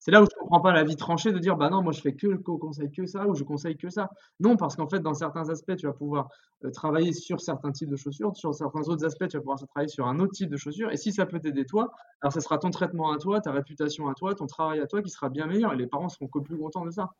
C'est 0.00 0.10
là 0.10 0.20
où 0.20 0.24
je 0.24 0.34
ne 0.34 0.40
comprends 0.40 0.60
pas 0.60 0.72
la 0.72 0.82
vie 0.82 0.96
tranchée 0.96 1.30
de 1.30 1.38
dire 1.38 1.56
bah 1.56 1.70
non, 1.70 1.80
moi 1.80 1.92
je 1.92 2.00
fais 2.00 2.12
que 2.12 2.26
le 2.26 2.38
conseil 2.38 2.90
que 2.90 3.06
ça 3.06 3.28
ou 3.28 3.36
je 3.36 3.44
conseille 3.44 3.76
que 3.76 3.88
ça. 3.88 4.10
Non, 4.40 4.56
parce 4.56 4.74
qu'en 4.74 4.88
fait, 4.88 4.98
dans 4.98 5.14
certains 5.14 5.48
aspects, 5.48 5.76
tu 5.76 5.86
vas 5.86 5.92
pouvoir 5.92 6.28
euh, 6.64 6.72
travailler 6.72 7.12
sur 7.12 7.40
certains 7.40 7.70
types 7.70 7.88
de 7.88 7.94
chaussures, 7.94 8.34
sur 8.34 8.52
certains 8.52 8.82
autres 8.88 9.04
aspects, 9.04 9.28
tu 9.28 9.36
vas 9.36 9.42
pouvoir 9.42 9.60
travailler 9.68 9.86
sur 9.86 10.08
un 10.08 10.18
autre 10.18 10.32
type 10.32 10.50
de 10.50 10.56
chaussures. 10.56 10.90
Et 10.90 10.96
si 10.96 11.12
ça 11.12 11.24
peut 11.24 11.38
t'aider 11.38 11.64
toi, 11.64 11.92
alors 12.20 12.32
ce 12.32 12.40
sera 12.40 12.58
ton 12.58 12.70
traitement 12.70 13.12
à 13.12 13.18
toi, 13.18 13.40
ta 13.40 13.52
réputation 13.52 14.08
à 14.08 14.14
toi, 14.14 14.34
ton 14.34 14.48
travail 14.48 14.80
à 14.80 14.88
toi 14.88 15.02
qui 15.02 15.10
sera 15.10 15.28
bien 15.28 15.46
meilleur 15.46 15.72
et 15.72 15.76
les 15.76 15.86
parents 15.86 16.08
seront 16.08 16.26
que 16.26 16.40
plus 16.40 16.58
contents 16.58 16.84
de 16.84 16.90
ça. 16.90 17.10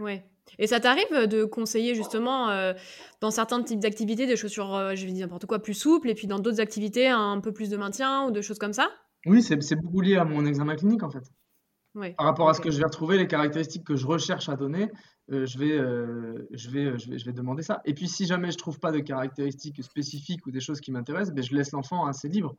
Ouais. 0.00 0.24
Et 0.58 0.66
ça 0.66 0.80
t'arrive 0.80 1.28
de 1.28 1.44
conseiller 1.44 1.94
justement 1.94 2.50
euh, 2.50 2.72
dans 3.20 3.30
certains 3.30 3.62
types 3.62 3.78
d'activités 3.78 4.26
des 4.26 4.36
chaussures, 4.36 4.74
euh, 4.74 4.94
je 4.96 5.06
vais 5.06 5.12
dire 5.12 5.26
n'importe 5.26 5.46
quoi, 5.46 5.60
plus 5.60 5.74
souples, 5.74 6.10
et 6.10 6.14
puis 6.14 6.26
dans 6.26 6.40
d'autres 6.40 6.60
activités 6.60 7.08
un 7.08 7.40
peu 7.40 7.52
plus 7.52 7.70
de 7.70 7.76
maintien 7.76 8.26
ou 8.26 8.32
de 8.32 8.40
choses 8.40 8.58
comme 8.58 8.72
ça? 8.72 8.90
Oui, 9.26 9.42
c'est 9.42 9.76
beaucoup 9.76 10.00
lié 10.00 10.16
à 10.16 10.24
mon 10.24 10.44
examen 10.46 10.74
clinique 10.74 11.02
en 11.02 11.10
fait. 11.10 11.30
Par 11.92 12.26
rapport 12.26 12.48
à 12.48 12.54
ce 12.54 12.60
que 12.60 12.70
je 12.70 12.78
vais 12.78 12.84
retrouver, 12.84 13.18
les 13.18 13.26
caractéristiques 13.26 13.84
que 13.84 13.96
je 13.96 14.06
recherche 14.06 14.48
à 14.48 14.54
donner, 14.54 14.90
euh, 15.32 15.44
je, 15.44 15.58
vais, 15.58 15.72
euh, 15.72 16.46
je, 16.52 16.70
vais, 16.70 16.98
je, 16.98 17.10
vais, 17.10 17.18
je 17.18 17.24
vais 17.24 17.32
demander 17.32 17.62
ça. 17.62 17.80
Et 17.84 17.94
puis, 17.94 18.08
si 18.08 18.26
jamais 18.26 18.52
je 18.52 18.58
trouve 18.58 18.78
pas 18.78 18.92
de 18.92 19.00
caractéristiques 19.00 19.82
spécifiques 19.82 20.46
ou 20.46 20.52
des 20.52 20.60
choses 20.60 20.80
qui 20.80 20.92
m'intéressent, 20.92 21.34
ben, 21.34 21.42
je 21.42 21.54
laisse 21.54 21.72
l'enfant 21.72 22.06
assez 22.06 22.28
libre. 22.28 22.54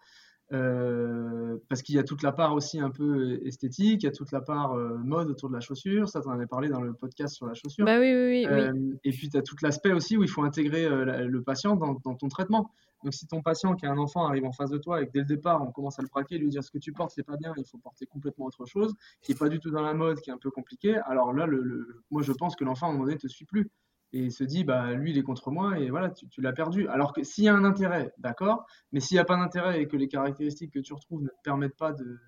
Euh, 0.53 1.57
parce 1.69 1.81
qu'il 1.81 1.95
y 1.95 1.99
a 1.99 2.03
toute 2.03 2.23
la 2.23 2.31
part 2.31 2.53
aussi 2.53 2.79
un 2.79 2.89
peu 2.89 3.39
esthétique, 3.45 4.03
il 4.03 4.05
y 4.05 4.09
a 4.09 4.11
toute 4.11 4.31
la 4.31 4.41
part 4.41 4.75
mode 4.75 5.29
autour 5.29 5.49
de 5.49 5.53
la 5.53 5.61
chaussure, 5.61 6.09
ça 6.09 6.21
tu 6.21 6.27
en 6.27 6.31
avais 6.31 6.47
parlé 6.47 6.67
dans 6.67 6.81
le 6.81 6.93
podcast 6.93 7.35
sur 7.35 7.45
la 7.45 7.53
chaussure. 7.53 7.85
Bah 7.85 7.99
oui, 7.99 8.13
oui, 8.13 8.47
oui, 8.49 8.97
et 9.03 9.11
puis 9.11 9.29
tu 9.29 9.37
as 9.37 9.41
tout 9.41 9.55
l'aspect 9.61 9.93
aussi 9.93 10.17
où 10.17 10.23
il 10.23 10.29
faut 10.29 10.43
intégrer 10.43 10.89
le 10.89 11.41
patient 11.41 11.75
dans, 11.75 11.93
dans, 12.03 12.15
ton 12.15 12.27
traitement. 12.27 12.69
Donc, 13.03 13.13
si 13.13 13.25
ton 13.27 13.41
patient 13.41 13.75
qui 13.75 13.85
a 13.85 13.91
un 13.91 13.97
enfant 13.97 14.27
arrive 14.27 14.45
en 14.45 14.51
face 14.51 14.69
de 14.69 14.77
toi 14.77 15.01
et 15.01 15.07
que 15.07 15.11
dès 15.11 15.19
le 15.19 15.25
départ, 15.25 15.61
on 15.63 15.71
commence 15.71 15.97
à 15.97 16.01
le 16.03 16.07
braquer, 16.07 16.37
lui 16.37 16.49
dire 16.49 16.63
ce 16.63 16.69
que 16.69 16.77
tu 16.77 16.91
portes, 16.91 17.11
c'est 17.15 17.23
pas 17.23 17.37
bien, 17.37 17.53
il 17.57 17.65
faut 17.65 17.77
porter 17.79 18.05
complètement 18.05 18.45
autre 18.45 18.65
chose, 18.65 18.93
qui 19.21 19.31
est 19.31 19.39
pas 19.39 19.49
du 19.49 19.59
tout 19.59 19.71
dans 19.71 19.81
la 19.81 19.93
mode, 19.93 20.19
qui 20.21 20.29
est 20.29 20.33
un 20.33 20.37
peu 20.37 20.51
compliqué, 20.51 20.97
alors 21.07 21.33
là, 21.33 21.47
le, 21.47 22.03
moi, 22.11 22.21
je 22.21 22.31
pense 22.31 22.55
que 22.55 22.63
l'enfant, 22.63 22.87
à 22.87 22.89
un 22.89 22.93
moment 22.93 23.05
donné, 23.05 23.15
ne 23.15 23.19
te 23.19 23.27
suit 23.27 23.45
plus 23.45 23.69
et 24.13 24.29
se 24.29 24.43
dit, 24.43 24.63
bah, 24.63 24.93
lui, 24.93 25.11
il 25.11 25.17
est 25.17 25.23
contre 25.23 25.51
moi 25.51 25.79
et 25.79 25.89
voilà, 25.89 26.09
tu, 26.09 26.41
l'as 26.41 26.53
perdu. 26.53 26.87
Alors 26.89 27.13
que 27.13 27.23
s'il 27.23 27.45
y 27.45 27.47
a 27.47 27.55
un 27.55 27.63
intérêt, 27.63 28.13
d'accord, 28.17 28.65
mais 28.91 28.99
s'il 28.99 29.15
n'y 29.15 29.19
a 29.19 29.25
pas 29.25 29.37
d'intérêt 29.37 29.81
et 29.81 29.87
que 29.87 29.97
les 29.97 30.07
caractéristiques 30.07 30.73
que 30.73 30.79
tu 30.79 30.93
retrouves 30.93 31.23
ne 31.23 31.29
te 31.29 31.41
permettent 31.43 31.77
pas 31.77 31.93
de, 31.93 32.19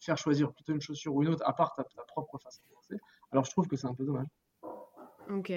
faire 0.00 0.16
choisir 0.16 0.52
plutôt 0.52 0.72
une 0.72 0.80
chaussure 0.80 1.14
ou 1.14 1.22
une 1.22 1.28
autre, 1.28 1.42
à 1.46 1.52
part 1.52 1.74
ta, 1.74 1.84
propre 2.06 2.38
façon 2.38 2.62
de 2.68 2.74
penser, 2.74 3.02
alors 3.32 3.44
je 3.44 3.50
trouve 3.50 3.66
que 3.66 3.76
c'est 3.76 3.86
un 3.86 3.94
peu 3.94 4.04
dommage. 4.04 4.28
Ok. 5.30 5.52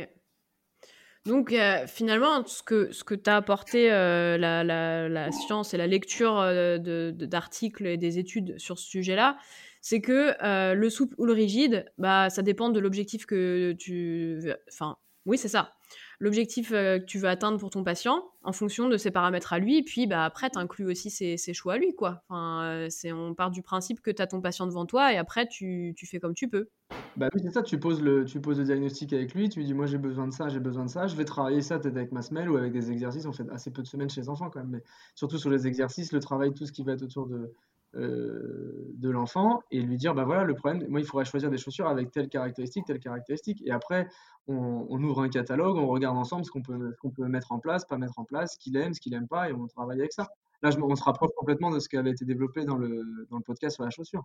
Donc 1.25 1.53
euh, 1.53 1.85
finalement, 1.85 2.45
ce 2.47 2.63
que, 2.63 2.91
ce 2.91 3.03
que 3.03 3.13
t'a 3.13 3.37
apporté 3.37 3.91
euh, 3.91 4.37
la, 4.37 5.31
science 5.31 5.73
et 5.73 5.77
la 5.77 5.85
lecture 5.85 6.39
euh, 6.39 7.11
d'articles 7.11 7.85
et 7.85 7.97
des 7.97 8.17
études 8.17 8.57
sur 8.57 8.79
ce 8.79 8.89
sujet-là, 8.89 9.37
c'est 9.81 10.01
que 10.01 10.73
le 10.73 10.89
souple 10.89 11.15
ou 11.19 11.25
le 11.25 11.33
rigide, 11.33 11.85
bah, 11.97 12.29
ça 12.29 12.41
dépend 12.41 12.69
de 12.69 12.79
l'objectif 12.79 13.25
que 13.25 13.73
tu... 13.73 14.51
Enfin, 14.71 14.97
oui, 15.25 15.37
c'est 15.37 15.47
ça 15.47 15.73
l'objectif 16.21 16.71
euh, 16.71 16.99
que 16.99 17.05
tu 17.05 17.17
veux 17.17 17.27
atteindre 17.27 17.57
pour 17.57 17.71
ton 17.71 17.83
patient 17.83 18.23
en 18.43 18.53
fonction 18.53 18.87
de 18.87 18.95
ses 18.95 19.11
paramètres 19.11 19.53
à 19.53 19.59
lui. 19.59 19.77
Et 19.77 19.83
puis 19.83 20.07
bah, 20.07 20.23
après, 20.23 20.49
tu 20.49 20.57
inclus 20.57 20.85
aussi 20.85 21.09
ses, 21.09 21.53
choix 21.53 21.73
à 21.73 21.77
lui. 21.77 21.93
Quoi. 21.95 22.21
Enfin, 22.29 22.63
euh, 22.63 22.89
on 23.11 23.33
part 23.33 23.49
du 23.49 23.63
principe 23.63 24.01
que 24.01 24.11
tu 24.11 24.21
as 24.21 24.27
ton 24.27 24.39
patient 24.39 24.67
devant 24.67 24.85
toi 24.85 25.11
et 25.11 25.17
après, 25.17 25.47
tu, 25.47 25.93
tu 25.97 26.05
fais 26.05 26.19
comme 26.19 26.35
tu 26.35 26.47
peux. 26.47 26.69
Bah 27.17 27.27
oui, 27.33 27.41
c'est 27.43 27.51
ça, 27.51 27.63
tu 27.63 27.79
poses, 27.79 28.01
le, 28.01 28.23
tu 28.23 28.39
poses 28.39 28.59
le 28.59 28.65
diagnostic 28.65 29.11
avec 29.13 29.33
lui, 29.33 29.49
tu 29.49 29.59
lui 29.59 29.65
dis 29.65 29.73
moi 29.73 29.85
j'ai 29.85 29.97
besoin 29.97 30.27
de 30.27 30.33
ça, 30.33 30.47
j'ai 30.47 30.59
besoin 30.59 30.85
de 30.85 30.89
ça, 30.89 31.07
je 31.07 31.15
vais 31.15 31.25
travailler 31.25 31.61
ça 31.61 31.79
peut-être 31.79 31.95
avec 31.95 32.11
ma 32.11 32.21
semelle 32.21 32.49
ou 32.49 32.57
avec 32.57 32.71
des 32.71 32.91
exercices, 32.91 33.25
on 33.25 33.33
fait 33.33 33.49
assez 33.49 33.71
peu 33.71 33.81
de 33.81 33.87
semaines 33.87 34.09
chez 34.09 34.21
les 34.21 34.29
enfants 34.29 34.49
quand 34.49 34.59
même, 34.59 34.69
mais 34.69 34.83
surtout 35.15 35.37
sur 35.37 35.49
les 35.49 35.67
exercices, 35.67 36.11
le 36.13 36.19
travail, 36.19 36.53
tout 36.53 36.65
ce 36.65 36.71
qui 36.71 36.83
va 36.83 36.93
être 36.93 37.03
autour 37.03 37.27
de, 37.27 37.53
de 37.93 39.09
l'enfant 39.09 39.61
et 39.69 39.81
lui 39.81 39.97
dire 39.97 40.15
bah 40.15 40.23
voilà 40.23 40.45
le 40.45 40.53
problème 40.55 40.85
moi 40.87 41.01
il 41.01 41.05
faudrait 41.05 41.25
choisir 41.25 41.49
des 41.49 41.57
chaussures 41.57 41.87
avec 41.87 42.09
telle 42.11 42.29
caractéristique 42.29 42.85
telle 42.85 42.99
caractéristique 42.99 43.61
et 43.65 43.71
après 43.71 44.07
on, 44.47 45.03
ouvre 45.03 45.21
un 45.21 45.29
catalogue 45.29 45.75
on 45.75 45.87
regarde 45.87 46.17
ensemble 46.17 46.45
ce 46.45 46.51
qu'on 46.51 46.61
peut 46.61 46.95
qu'on 47.01 47.09
peut 47.09 47.27
mettre 47.27 47.51
en 47.51 47.59
place 47.59 47.83
pas 47.83 47.97
mettre 47.97 48.17
en 48.17 48.23
place 48.23 48.53
ce 48.53 48.59
qu'il 48.59 48.77
aime 48.77 48.93
ce 48.93 49.01
qu'il 49.01 49.13
aime 49.13 49.27
pas 49.27 49.49
et 49.49 49.53
on 49.53 49.67
travaille 49.67 49.99
avec 49.99 50.13
ça 50.13 50.29
là 50.61 50.71
je, 50.71 50.79
on 50.79 50.95
se 50.95 51.03
rapproche 51.03 51.31
complètement 51.35 51.69
de 51.69 51.79
ce 51.79 51.89
qui 51.89 51.97
avait 51.97 52.11
été 52.11 52.23
développé 52.23 52.63
dans 52.63 52.77
le, 52.77 53.27
dans 53.29 53.37
le 53.37 53.43
podcast 53.43 53.75
sur 53.75 53.83
la 53.83 53.89
chaussure 53.89 54.23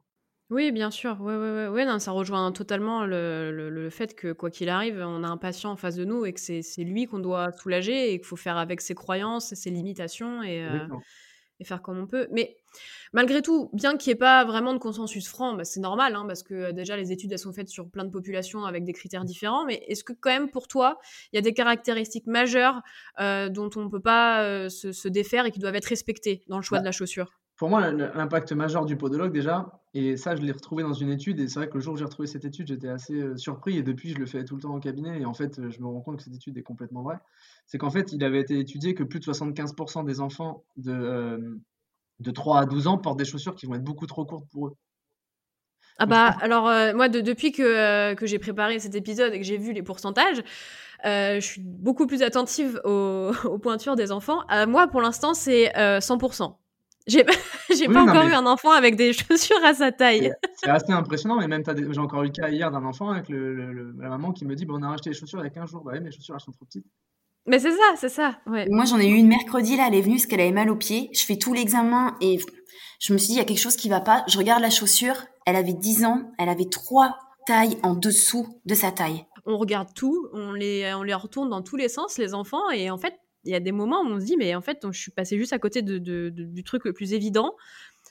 oui, 0.49 0.71
bien 0.71 0.93
sûr. 0.93 1.21
Ouais, 1.21 1.37
ouais, 1.37 1.67
ouais. 1.67 1.85
non, 1.85 1.99
ça 1.99 2.13
rejoint 2.13 2.53
totalement 2.53 3.05
le, 3.05 3.51
le, 3.51 3.91
fait 3.91 4.15
que, 4.15 4.33
quoi 4.33 4.49
qu'il 4.49 4.69
arrive, 4.69 5.03
on 5.05 5.25
a 5.25 5.29
un 5.29 5.37
patient 5.37 5.73
en 5.73 5.77
face 5.77 5.97
de 5.97 6.05
nous 6.05 6.25
et 6.25 6.33
que 6.33 6.39
c'est 6.41 6.63
lui 6.85 7.07
qu'on 7.07 7.19
doit 7.19 7.51
soulager 7.51 8.13
et 8.13 8.19
qu'il 8.19 8.27
faut 8.27 8.37
faire 8.37 8.57
avec 8.57 8.81
ses 8.81 8.95
croyances 8.95 9.51
et 9.51 9.57
ses 9.57 9.71
limitations 9.71 10.45
et, 10.45 10.65
euh, 10.65 10.87
et 11.61 11.65
faire 11.65 11.83
comme 11.83 11.99
on 11.99 12.07
peut. 12.07 12.29
Mais 12.33 12.57
malgré 13.13 13.43
tout, 13.43 13.71
bien 13.73 13.97
qu'il 13.97 14.11
n'y 14.11 14.17
ait 14.17 14.19
pas 14.19 14.45
vraiment 14.45 14.75
de 14.75 14.79
consensus 14.79 15.29
franc, 15.29 15.55
bah, 15.55 15.65
c'est 15.65 15.81
normal, 15.81 16.15
hein, 16.15 16.25
parce 16.27 16.43
que 16.43 16.55
euh, 16.55 16.73
déjà 16.73 16.97
les 16.97 17.13
études 17.13 17.33
elles 17.33 17.39
sont 17.39 17.53
faites 17.53 17.69
sur 17.69 17.89
plein 17.89 18.05
de 18.05 18.11
populations 18.11 18.65
avec 18.65 18.85
des 18.85 18.93
critères 18.93 19.25
différents, 19.25 19.65
mais 19.65 19.85
est-ce 19.89 20.05
que 20.05 20.13
quand 20.13 20.31
même 20.31 20.51
pour 20.51 20.69
toi, 20.69 20.99
il 21.33 21.37
y 21.37 21.39
a 21.39 21.43
des 21.43 21.55
caractéristiques 21.55 22.27
majeures 22.27 22.83
euh, 23.21 23.49
dont 23.49 23.71
on 23.77 23.85
ne 23.85 23.89
peut 23.89 24.01
pas 24.01 24.43
euh, 24.43 24.69
se, 24.69 25.09
défaire 25.09 25.47
et 25.47 25.51
qui 25.51 25.61
doivent 25.61 25.77
être 25.77 25.87
respectées 25.87 26.43
dans 26.49 26.57
le 26.57 26.63
choix 26.63 26.79
bah, 26.79 26.83
de 26.83 26.87
la 26.87 26.93
chaussure? 26.93 27.33
pour 27.57 27.71
moi, 27.71 27.91
l'impact 27.91 28.53
majeur 28.53 28.85
du 28.85 28.97
podologue, 28.97 29.33
déjà, 29.33 29.81
et 29.99 30.17
ça, 30.17 30.37
je 30.37 30.43
l'ai 30.43 30.53
retrouvé 30.53 30.83
dans 30.83 30.93
une 30.93 31.11
étude, 31.11 31.41
et 31.41 31.49
c'est 31.49 31.59
vrai 31.61 31.69
que 31.69 31.75
le 31.75 31.81
jour 31.81 31.95
où 31.95 31.97
j'ai 31.97 32.05
retrouvé 32.05 32.29
cette 32.29 32.45
étude, 32.45 32.69
j'étais 32.69 32.89
assez 32.89 33.37
surpris, 33.37 33.79
et 33.79 33.83
depuis, 33.83 34.11
je 34.11 34.19
le 34.19 34.27
fais 34.27 34.45
tout 34.45 34.57
le 34.57 34.63
temps 34.63 34.75
en 34.75 34.81
cabinet, 34.81 35.21
et 35.21 35.25
en 35.25 35.35
fait, 35.35 35.71
je 35.71 35.81
me 35.81 35.87
rends 35.87 36.01
compte 36.01 36.17
que 36.19 36.23
cette 36.23 36.35
étude 36.35 36.57
est 36.59 36.63
complètement 36.63 37.03
vraie. 37.03 37.19
C'est 37.67 37.79
qu'en 37.79 37.91
fait, 37.91 38.13
il 38.13 38.23
avait 38.25 38.41
été 38.41 38.59
étudié 38.59 38.95
que 38.95 39.03
plus 39.03 39.21
de 39.21 39.25
75% 39.25 40.05
des 40.05 40.21
enfants 40.21 40.65
de, 40.77 41.59
de 42.21 42.31
3 42.31 42.61
à 42.61 42.67
12 42.67 42.87
ans 42.87 42.99
portent 42.99 43.19
des 43.19 43.25
chaussures 43.25 43.55
qui 43.55 43.67
vont 43.67 43.75
être 43.75 43.85
beaucoup 43.85 44.07
trop 44.07 44.25
courtes 44.25 44.49
pour 44.51 44.69
eux. 44.69 44.77
Ah 45.99 46.05
bah 46.05 46.37
alors 46.41 46.69
euh, 46.69 46.93
moi 46.93 47.09
depuis 47.09 47.53
que, 47.53 47.63
euh, 47.63 48.15
que 48.15 48.27
j'ai 48.27 48.39
préparé 48.39 48.79
cet 48.79 48.95
épisode 48.95 49.33
et 49.33 49.39
que 49.39 49.47
j'ai 49.47 49.57
vu 49.57 49.73
les 49.73 49.83
pourcentages, 49.83 50.43
euh, 51.07 51.37
je 51.37 51.41
suis 51.41 51.63
beaucoup 51.63 52.07
plus 52.07 52.23
attentive 52.23 52.79
aux, 52.85 53.33
pointures 53.63 53.97
des 53.97 54.13
enfants. 54.13 54.45
moi 54.69 54.89
pour 54.89 55.01
l'instant 55.01 55.33
c'est 55.33 55.73
100%. 55.75 56.55
J'ai 57.07 57.25
pas 57.25 57.33
encore 58.03 58.27
eu 58.27 58.33
un 58.33 58.47
enfant 58.47 58.73
avec 58.73 58.97
des 58.97 59.13
chaussures 59.13 59.65
à 59.65 59.75
sa 59.75 59.93
taille. 59.93 60.33
C'est 60.57 60.71
assez 60.71 60.93
impressionnant, 60.93 61.39
mais 61.39 61.47
même 61.47 61.63
j'ai 61.67 62.01
encore 62.01 62.23
eu 62.23 62.27
le 62.27 62.33
cas 62.33 62.49
hier 62.49 62.71
d'un 62.71 62.85
enfant 62.85 63.11
avec 63.11 63.29
le, 63.29 63.93
la 63.99 64.09
maman 64.09 64.33
qui 64.33 64.45
me 64.45 64.55
dit 64.55 64.67
bon, 64.67 64.79
on 64.79 64.83
a 64.83 64.93
acheté 64.93 65.11
les 65.11 65.17
chaussures 65.17 65.41
il 65.41 65.45
y 65.45 65.47
a 65.47 65.51
15 65.51 65.71
jours. 65.71 65.83
Bah 65.85 65.93
oui, 65.95 66.01
mes 66.01 66.11
chaussures 66.11 66.35
elles 66.35 66.41
sont 66.41 66.53
trop 66.53 66.65
petites. 66.65 66.87
Mais 67.47 67.61
c'est 67.61 67.71
ça, 67.71 67.95
c'est 67.97 68.09
ça. 68.09 68.39
Ouais. 68.47 68.67
Moi, 68.69 68.85
j'en 68.87 68.99
ai 68.99 69.07
eu 69.07 69.15
une 69.15 69.29
mercredi, 69.29 69.77
là, 69.77 69.85
elle 69.87 69.95
est 69.95 70.01
venue 70.01 70.17
parce 70.17 70.27
qu'elle 70.27 70.41
avait 70.41 70.51
mal 70.51 70.69
au 70.69 70.75
pied. 70.75 71.11
Je 71.13 71.25
fais 71.25 71.37
tout 71.37 71.55
l'examen 71.55 72.17
et 72.21 72.39
je 72.99 73.13
me 73.13 73.19
suis 73.19 73.29
dit, 73.29 73.35
il 73.35 73.39
y 73.39 73.41
a 73.41 73.45
quelque 73.45 73.61
chose 73.61 73.77
qui 73.77 73.89
va 73.89 74.01
pas. 74.01 74.25
Je 74.27 74.37
regarde 74.37 74.63
la 74.63 74.71
chaussure, 74.71 75.15
elle 75.47 75.55
avait 75.55 75.73
10 75.73 76.05
ans, 76.07 76.33
elle 76.39 76.49
avait 76.49 76.69
trois 76.69 77.17
tailles 77.47 77.79
en 77.85 77.95
dessous 77.95 78.61
de 78.65 78.75
sa 78.75 78.91
taille. 78.91 79.27
On 79.45 79.59
regarde 79.59 79.95
tout, 79.95 80.29
on 80.33 80.53
les, 80.53 80.93
on 80.95 81.05
les 81.05 81.15
retourne 81.15 81.49
dans 81.49 81.63
tous 81.63 81.77
les 81.77 81.89
sens, 81.89 82.19
les 82.19 82.35
enfants, 82.35 82.69
et 82.71 82.91
en 82.91 82.99
fait, 82.99 83.15
il 83.47 83.53
y 83.53 83.55
a 83.55 83.61
des 83.61 83.73
moments 83.73 84.03
où 84.03 84.09
on 84.09 84.21
se 84.21 84.27
dit, 84.27 84.37
mais 84.37 84.55
en 84.55 84.61
fait, 84.61 84.85
je 84.91 84.99
suis 84.99 85.11
passée 85.11 85.39
juste 85.39 85.53
à 85.53 85.59
côté 85.59 85.83
de, 85.83 85.99
du 85.99 86.65
truc 86.65 86.85
le 86.85 86.93
plus 86.93 87.13
évident. 87.13 87.55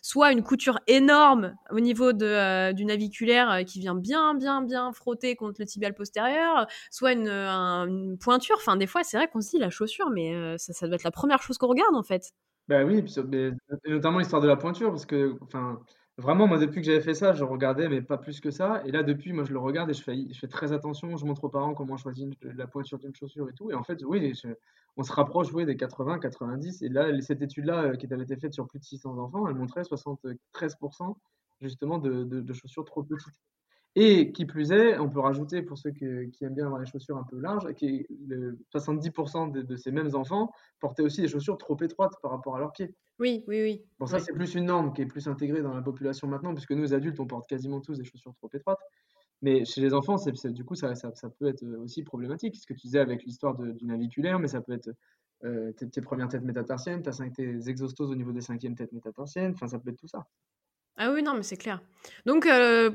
soit 0.02 0.32
une 0.32 0.44
couture 0.44 0.80
énorme 0.88 1.56
au 1.72 1.80
niveau 1.80 2.14
de, 2.14 2.72
du 2.74 2.86
naviculaire 2.86 3.64
qui 3.66 3.80
vient 3.80 3.96
bien, 3.96 4.36
bien, 4.36 4.62
bien 4.62 4.92
frotter 4.94 5.36
contre 5.36 5.60
le 5.60 5.66
tibial 5.66 5.94
postérieur, 5.94 6.68
soit 6.92 7.14
une, 7.14 8.18
pointure. 8.20 8.56
Enfin, 8.58 8.78
des 8.78 8.88
fois, 8.88 9.04
c'est 9.04 9.18
vrai 9.18 9.28
qu'on 9.28 9.42
se 9.42 9.52
dit 9.52 9.60
la 9.60 9.70
chaussure, 9.70 10.10
mais 10.10 10.58
ça, 10.58 10.74
ça 10.74 10.88
doit 10.88 10.96
être 10.96 11.04
la 11.04 11.12
première 11.12 11.42
chose 11.42 11.58
qu'on 11.58 11.68
regarde 11.68 11.96
en 11.96 12.04
fait. 12.04 12.32
Ben 12.68 12.84
oui, 12.84 13.04
notamment 13.88 14.20
l'histoire 14.20 14.42
de 14.42 14.48
la 14.48 14.56
pointure, 14.56 14.90
parce 14.90 15.06
que, 15.06 15.36
vraiment, 16.18 16.48
moi, 16.48 16.58
depuis 16.58 16.82
que 16.82 16.88
j'avais 16.88 17.02
fait 17.02 17.14
ça, 17.14 17.34
je 17.34 17.44
regardais, 17.44 17.90
mais 17.90 18.02
pas 18.02 18.18
plus 18.18 18.40
que 18.40 18.52
ça. 18.52 18.82
Et 18.86 18.92
là, 18.92 19.04
depuis, 19.04 19.34
moi, 19.34 19.44
je 19.44 19.54
le 19.54 19.60
regarde 19.60 19.90
et 19.90 19.94
je 19.94 20.02
fais, 20.02 20.28
je 20.32 20.40
fais 20.40 20.48
très 20.48 20.72
attention. 20.72 21.16
Je 21.18 21.26
montre 21.26 21.44
aux 21.44 21.50
parents 21.50 21.74
comment 21.74 21.98
choisir 21.98 22.30
la 22.42 22.68
pointure 22.68 23.00
d'une 23.00 23.16
chaussure 23.16 23.50
et 23.50 23.54
tout. 23.54 23.72
Et 23.72 23.74
en 23.74 23.84
fait, 23.84 24.04
oui, 24.06 24.34
on 24.98 25.04
se 25.04 25.12
rapproche, 25.12 25.52
oui, 25.54 25.66
des 25.66 25.76
80, 25.76 26.20
90. 26.20 26.82
Et 26.82 26.90
là, 26.90 27.10
cette 27.22 27.42
étude-là, 27.42 27.84
euh, 27.84 27.96
qui 27.96 28.12
avait 28.12 28.24
été 28.24 28.38
faite 28.38 28.54
sur 28.54 28.68
plus 28.68 28.80
de 28.80 28.86
600 28.86 29.18
enfants, 29.18 29.48
elle 29.48 29.56
montrait 29.56 29.82
73% 29.82 31.16
justement 31.62 32.00
de 32.00 32.54
chaussures 32.54 32.86
trop 32.86 33.04
petites. 33.04 33.42
Et 33.98 34.34
qui 34.34 34.46
plus 34.46 34.74
est, 34.74 35.00
on 35.00 35.10
peut 35.10 35.22
rajouter 35.22 35.62
pour 35.62 35.78
ceux 35.78 35.92
qui 35.92 36.06
aiment 36.06 36.54
bien 36.54 36.66
avoir 36.66 36.82
les 36.82 36.86
chaussures 36.86 37.18
un 37.18 37.24
peu 37.24 37.40
larges, 37.40 37.66
que 37.74 37.86
70% 38.78 39.52
de, 39.52 39.76
ces 39.78 39.92
mêmes 39.92 40.14
enfants 40.16 40.52
portaient 40.82 41.04
aussi 41.04 41.22
des 41.22 41.30
chaussures 41.30 41.58
trop 41.58 41.78
étroites 41.82 42.14
par 42.22 42.32
rapport 42.32 42.58
à 42.58 42.60
leurs 42.60 42.74
pieds. 42.74 42.94
Oui, 43.20 43.46
oui, 43.48 43.62
oui. 43.62 43.86
Bon, 43.98 44.06
ça, 44.06 44.20
c'est 44.20 44.34
plus 44.34 44.56
une 44.56 44.66
norme 44.66 44.92
qui 44.92 45.02
est 45.02 45.06
plus 45.06 45.28
intégrée 45.30 45.62
dans 45.62 45.74
la 45.74 45.82
population 45.82 46.28
maintenant, 46.28 46.54
puisque 46.54 46.72
nous, 46.72 46.94
adultes, 46.94 47.20
on 47.22 47.26
porte 47.26 47.48
quasiment 47.48 47.80
tous 47.80 47.98
des 47.98 48.04
chaussures 48.04 48.34
trop 48.36 48.50
étroites. 48.54 48.82
Mais 49.42 49.64
chez 49.64 49.80
les 49.80 49.94
enfants, 49.94 50.18
du 50.44 50.66
coup, 50.66 50.76
ça, 50.76 50.94
ça, 50.96 51.30
peut 51.30 51.48
être 51.48 51.66
aussi 51.78 52.04
problématique. 52.04 52.56
Ce 52.58 52.66
que 52.66 52.74
tu 52.74 52.88
disais 52.88 53.00
avec 53.00 53.24
l'histoire 53.24 53.58
du 53.58 53.86
naviculaire, 53.86 54.40
mais 54.40 54.48
ça 54.48 54.60
peut 54.60 54.74
être 54.74 54.90
euh, 55.44 55.72
tes, 55.74 56.02
premières 56.02 56.30
têtes 56.30 56.44
métatarsiennes, 56.44 57.04
tes 57.04 57.70
exostoses 57.70 58.10
au 58.10 58.16
niveau 58.16 58.32
des 58.32 58.42
cinquièmes 58.42 58.76
têtes 58.76 58.92
métatarsiennes, 58.92 59.52
enfin, 59.54 59.68
ça 59.68 59.80
peut 59.80 59.90
être 59.90 59.98
tout 59.98 60.08
ça. 60.08 60.26
Ah 60.98 61.12
oui, 61.12 61.24
non, 61.24 61.34
mais 61.34 61.44
c'est 61.44 61.58
clair. 61.58 61.82
Donc, 62.26 62.46
euh, 62.46 62.92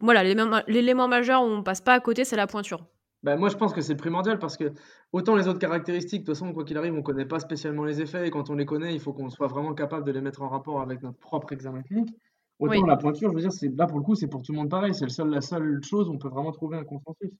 voilà, 0.00 0.24
l'élément 0.24 1.08
majeur 1.08 1.42
où 1.42 1.46
on 1.46 1.62
passe 1.62 1.80
pas 1.80 1.94
à 1.94 2.00
côté, 2.00 2.24
c'est 2.24 2.36
la 2.36 2.46
pointure. 2.46 2.84
Bah, 3.22 3.36
moi, 3.36 3.48
je 3.48 3.56
pense 3.56 3.72
que 3.72 3.80
c'est 3.80 3.96
primordial 3.96 4.38
parce 4.38 4.56
que 4.56 4.72
autant 5.12 5.34
les 5.34 5.48
autres 5.48 5.58
caractéristiques, 5.58 6.22
de 6.22 6.26
toute 6.26 6.36
façon, 6.36 6.52
quoi 6.52 6.64
qu'il 6.64 6.76
arrive, 6.76 6.92
on 6.92 6.98
ne 6.98 7.02
connaît 7.02 7.24
pas 7.24 7.38
spécialement 7.38 7.84
les 7.84 8.02
effets 8.02 8.26
et 8.26 8.30
quand 8.30 8.50
on 8.50 8.54
les 8.54 8.66
connaît, 8.66 8.92
il 8.92 9.00
faut 9.00 9.14
qu'on 9.14 9.30
soit 9.30 9.46
vraiment 9.46 9.72
capable 9.72 10.04
de 10.04 10.12
les 10.12 10.20
mettre 10.20 10.42
en 10.42 10.48
rapport 10.48 10.82
avec 10.82 11.02
notre 11.02 11.18
propre 11.18 11.52
examen 11.52 11.82
clinique. 11.82 12.14
Autant 12.58 12.84
la 12.84 12.96
pointure, 12.96 13.30
je 13.30 13.34
veux 13.34 13.40
dire, 13.40 13.52
c'est 13.52 13.74
là 13.74 13.86
pour 13.86 13.98
le 13.98 14.04
coup, 14.04 14.14
c'est 14.14 14.28
pour 14.28 14.42
tout 14.42 14.52
le 14.52 14.58
monde 14.58 14.70
pareil. 14.70 14.94
C'est 14.94 15.08
seul, 15.08 15.28
la 15.28 15.40
seule 15.40 15.80
chose 15.82 16.08
où 16.08 16.12
on 16.12 16.18
peut 16.18 16.28
vraiment 16.28 16.52
trouver 16.52 16.76
un 16.76 16.84
consensus. 16.84 17.30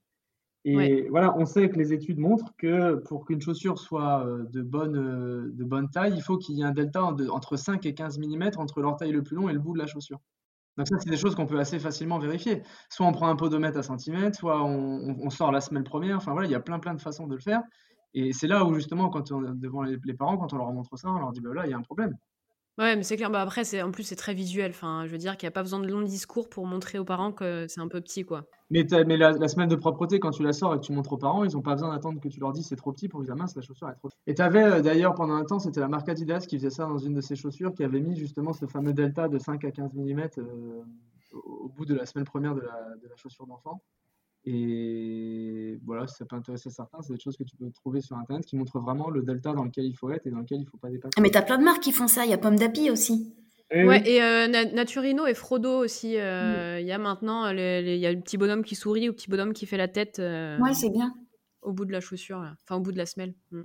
Et 0.65 1.09
voilà, 1.11 1.37
on 1.37 1.45
sait 1.45 1.69
que 1.69 1.77
les 1.77 1.93
études 1.93 2.19
montrent 2.19 2.55
que 2.57 2.95
pour 2.95 3.27
qu'une 3.27 3.41
chaussure 3.41 3.79
soit 3.79 4.27
euh, 4.27 4.45
de 4.45 4.63
bonne, 4.63 4.97
euh, 4.97 5.53
de 5.53 5.63
bonne 5.63 5.91
taille, 5.91 6.15
il 6.17 6.23
faut 6.23 6.39
qu'il 6.39 6.57
y 6.57 6.63
ait 6.63 6.65
un 6.65 6.73
delta 6.73 7.05
entre 7.05 7.57
5 7.57 7.85
et 7.85 7.93
15 7.93 8.19
mm 8.19 8.53
entre 8.57 8.81
l'orteil 8.81 9.13
le 9.13 9.23
plus 9.23 9.37
long 9.37 9.51
et 9.51 9.53
le 9.53 9.59
bout 9.59 9.75
de 9.75 9.79
la 9.79 9.87
chaussure. 9.87 10.21
Donc 10.79 10.89
ça, 10.89 10.97
c'est 10.99 11.11
des 11.11 11.19
choses 11.19 11.35
qu'on 11.35 11.47
peut 11.47 11.59
assez 11.59 11.79
facilement 11.79 12.19
vérifier. 12.19 12.63
Soit 12.89 13.07
on 13.07 13.13
prend 13.13 13.29
un 13.29 13.37
podomètre 13.37 13.79
à 13.79 13.83
centimètre, 13.83 14.39
soit 14.39 14.65
on, 14.65 15.31
sort 15.31 15.53
la 15.53 15.61
semelle 15.61 15.85
première. 15.85 16.17
Enfin 16.17 16.33
voilà, 16.33 16.49
il 16.49 16.51
y 16.51 16.57
a 16.57 16.61
plein 16.61 16.79
plein 16.79 16.95
de 16.95 17.01
façons 17.01 17.27
de 17.27 17.35
le 17.35 17.41
faire. 17.41 17.63
Et 18.15 18.33
c'est 18.33 18.47
là 18.47 18.65
où 18.65 18.75
justement, 18.75 19.11
quand 19.11 19.33
on, 19.33 19.41
devant 19.41 19.83
les, 19.83 19.99
parents, 20.15 20.39
quand 20.39 20.53
on 20.53 20.57
leur 20.57 20.73
montre 20.73 20.97
ça, 20.97 21.11
on 21.11 21.19
leur 21.19 21.33
dit 21.33 21.41
bah 21.41 21.51
là, 21.55 21.67
il 21.67 21.71
y 21.71 21.75
a 21.75 21.77
un 21.77 21.83
problème. 21.83 22.17
Ouais, 22.77 22.97
mais 22.97 23.05
c'est 23.05 23.17
clair. 23.17 23.31
Bah 23.31 23.41
après, 23.41 23.83
en 23.83 23.93
plus 23.93 24.03
c'est 24.03 24.17
très 24.17 24.35
visuel. 24.35 24.71
Enfin, 24.71 25.05
je 25.07 25.11
veux 25.11 25.19
dire 25.19 25.37
qu'il 25.37 25.47
n'y 25.47 25.49
a 25.49 25.53
pas 25.53 25.63
besoin 25.63 25.79
de 25.79 25.87
longs 25.87 26.03
discours 26.03 26.49
pour 26.49 26.67
montrer 26.67 26.99
aux 26.99 27.05
parents 27.05 27.31
que 27.31 27.67
c'est 27.69 27.81
un 27.81 27.89
peu 27.89 28.01
petit, 28.01 28.25
quoi. 28.25 28.47
Mais, 28.71 28.83
la, 29.17 29.49
semaine 29.49 29.69
de 29.69 29.77
propreté, 29.77 30.19
quand 30.19 30.31
tu 30.31 30.43
la 30.43 30.53
sors 30.53 30.75
et 30.75 30.79
que 30.79 30.85
tu 30.85 30.93
montres 30.93 31.13
aux 31.13 31.19
parents, 31.19 31.45
ils 31.45 31.53
n'ont 31.53 31.63
pas 31.63 31.75
besoin 31.75 31.95
d'attendre 31.95 32.21
que 32.21 32.29
tu 32.29 32.41
leur 32.41 32.53
dises 32.53 32.67
c'est 32.67 32.77
trop 32.77 32.93
petit 32.93 33.09
pour 33.09 33.23
qu'ils 33.23 33.33
mince, 33.35 33.55
la 33.55 33.63
chaussure 33.63 33.89
est 33.89 33.95
trop 33.95 34.09
petite. 34.09 34.21
Et 34.27 34.35
tu 34.35 34.43
avais 34.43 34.65
euh, 34.65 34.81
d'ailleurs 34.81 35.15
pendant 35.15 35.35
un 35.35 35.45
temps, 35.45 35.61
c'était 35.61 35.81
la 35.81 35.89
marque 35.89 36.09
Adidas 36.09 36.47
qui 36.49 36.57
faisait 36.57 36.71
ça 36.71 36.87
dans 36.87 36.99
une 36.99 37.15
de 37.15 37.21
ses 37.21 37.37
chaussures, 37.37 37.73
qui 37.75 37.85
avait 37.85 38.01
mis 38.01 38.17
justement 38.17 38.53
ce 38.53 38.67
fameux 38.67 38.93
delta 38.93 39.29
de 39.29 39.39
5 39.39 39.65
à 39.65 39.71
15 39.71 39.93
mm 39.95 40.21
euh, 40.39 40.83
au, 41.33 41.69
bout 41.69 41.85
de 41.85 41.95
la 41.95 42.07
semaine 42.07 42.25
première 42.25 42.55
de 42.55 42.63
la 42.63 43.17
chaussure 43.17 43.47
d'enfant. 43.47 43.81
Et 44.47 45.79
voilà, 45.85 46.07
si 46.07 46.17
ça 46.17 46.27
peut 46.27 46.37
intéresser 46.37 46.69
certains, 46.69 47.01
c'est 47.01 47.15
des 47.15 47.21
choses 47.21 47.37
que 47.37 47.45
tu 47.45 47.57
peux 47.57 47.71
trouver 47.71 48.01
sur 48.01 48.17
Internet 48.17 48.45
qui 48.45 48.57
montrent 48.57 48.79
vraiment 48.79 49.09
le 49.09 49.23
delta 49.23 49.53
dans 49.55 49.65
lequel 49.65 49.87
il 49.87 49.95
faut 49.95 50.11
être 50.11 50.27
et 50.27 50.31
dans 50.31 50.41
lequel 50.41 50.59
il 50.59 50.65
ne 50.65 50.69
faut 50.69 50.77
pas 50.77 50.91
dépasser. 50.91 51.15
Ah, 51.17 51.21
mais 51.23 51.31
tu 51.31 51.39
as 51.39 51.43
plein 51.43 51.59
de 51.59 51.65
marques 51.65 51.83
qui 51.83 51.93
font 51.93 52.09
ça. 52.09 52.25
Il 52.25 52.31
y 52.31 52.35
a 52.35 52.39
Pomme 52.39 52.57
d'Api 52.57 52.91
aussi. 52.91 53.35
Eh 53.71 53.85
ouais, 53.85 54.07
et 54.07 54.23
euh, 54.23 54.47
Naturino 54.47 55.27
et 55.27 55.35
Frodo 55.35 55.83
aussi. 55.83 56.19
Euh, 56.19 56.79
il 56.79 56.87
y 56.87 56.93
a 56.93 56.99
maintenant, 56.99 57.49
il 57.49 57.97
y 57.97 58.07
a 58.07 58.13
le 58.13 58.21
petit 58.21 58.37
bonhomme 58.37 58.63
qui 58.63 58.75
sourit 58.75 59.09
ou 59.09 59.13
le 59.13 59.17
petit 59.17 59.31
bonhomme 59.31 59.55
qui 59.55 59.67
fait 59.67 59.79
la 59.79 59.89
tête. 59.89 60.19
Euh, 60.19 60.59
ouais, 60.59 60.75
c'est 60.75 60.91
bien. 60.91 61.15
Au 61.63 61.73
bout 61.73 61.87
de 61.87 61.93
la 61.93 62.01
chaussure, 62.01 62.45
enfin 62.63 62.77
au 62.77 62.81
bout 62.81 62.93
de 62.93 62.99
la 62.99 63.07
semelle. 63.07 63.35
Mm. 63.51 63.63